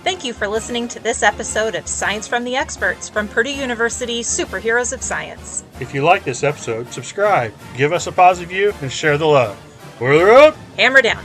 Thank 0.03 0.23
you 0.23 0.33
for 0.33 0.47
listening 0.47 0.87
to 0.89 0.99
this 0.99 1.21
episode 1.21 1.75
of 1.75 1.87
Science 1.87 2.27
from 2.27 2.43
the 2.43 2.55
Experts 2.55 3.09
from 3.09 3.27
Purdue 3.27 3.51
University 3.51 4.21
Superheroes 4.21 4.91
of 4.91 5.01
Science. 5.01 5.63
If 5.79 5.93
you 5.93 6.03
like 6.03 6.23
this 6.23 6.43
episode, 6.43 6.91
subscribe, 6.91 7.53
give 7.75 7.93
us 7.93 8.07
a 8.07 8.11
positive 8.11 8.49
view, 8.49 8.73
and 8.81 8.91
share 8.91 9.17
the 9.17 9.27
love. 9.27 9.57
Boiler 9.99 10.31
up! 10.31 10.55
Hammer 10.77 11.01
down! 11.01 11.23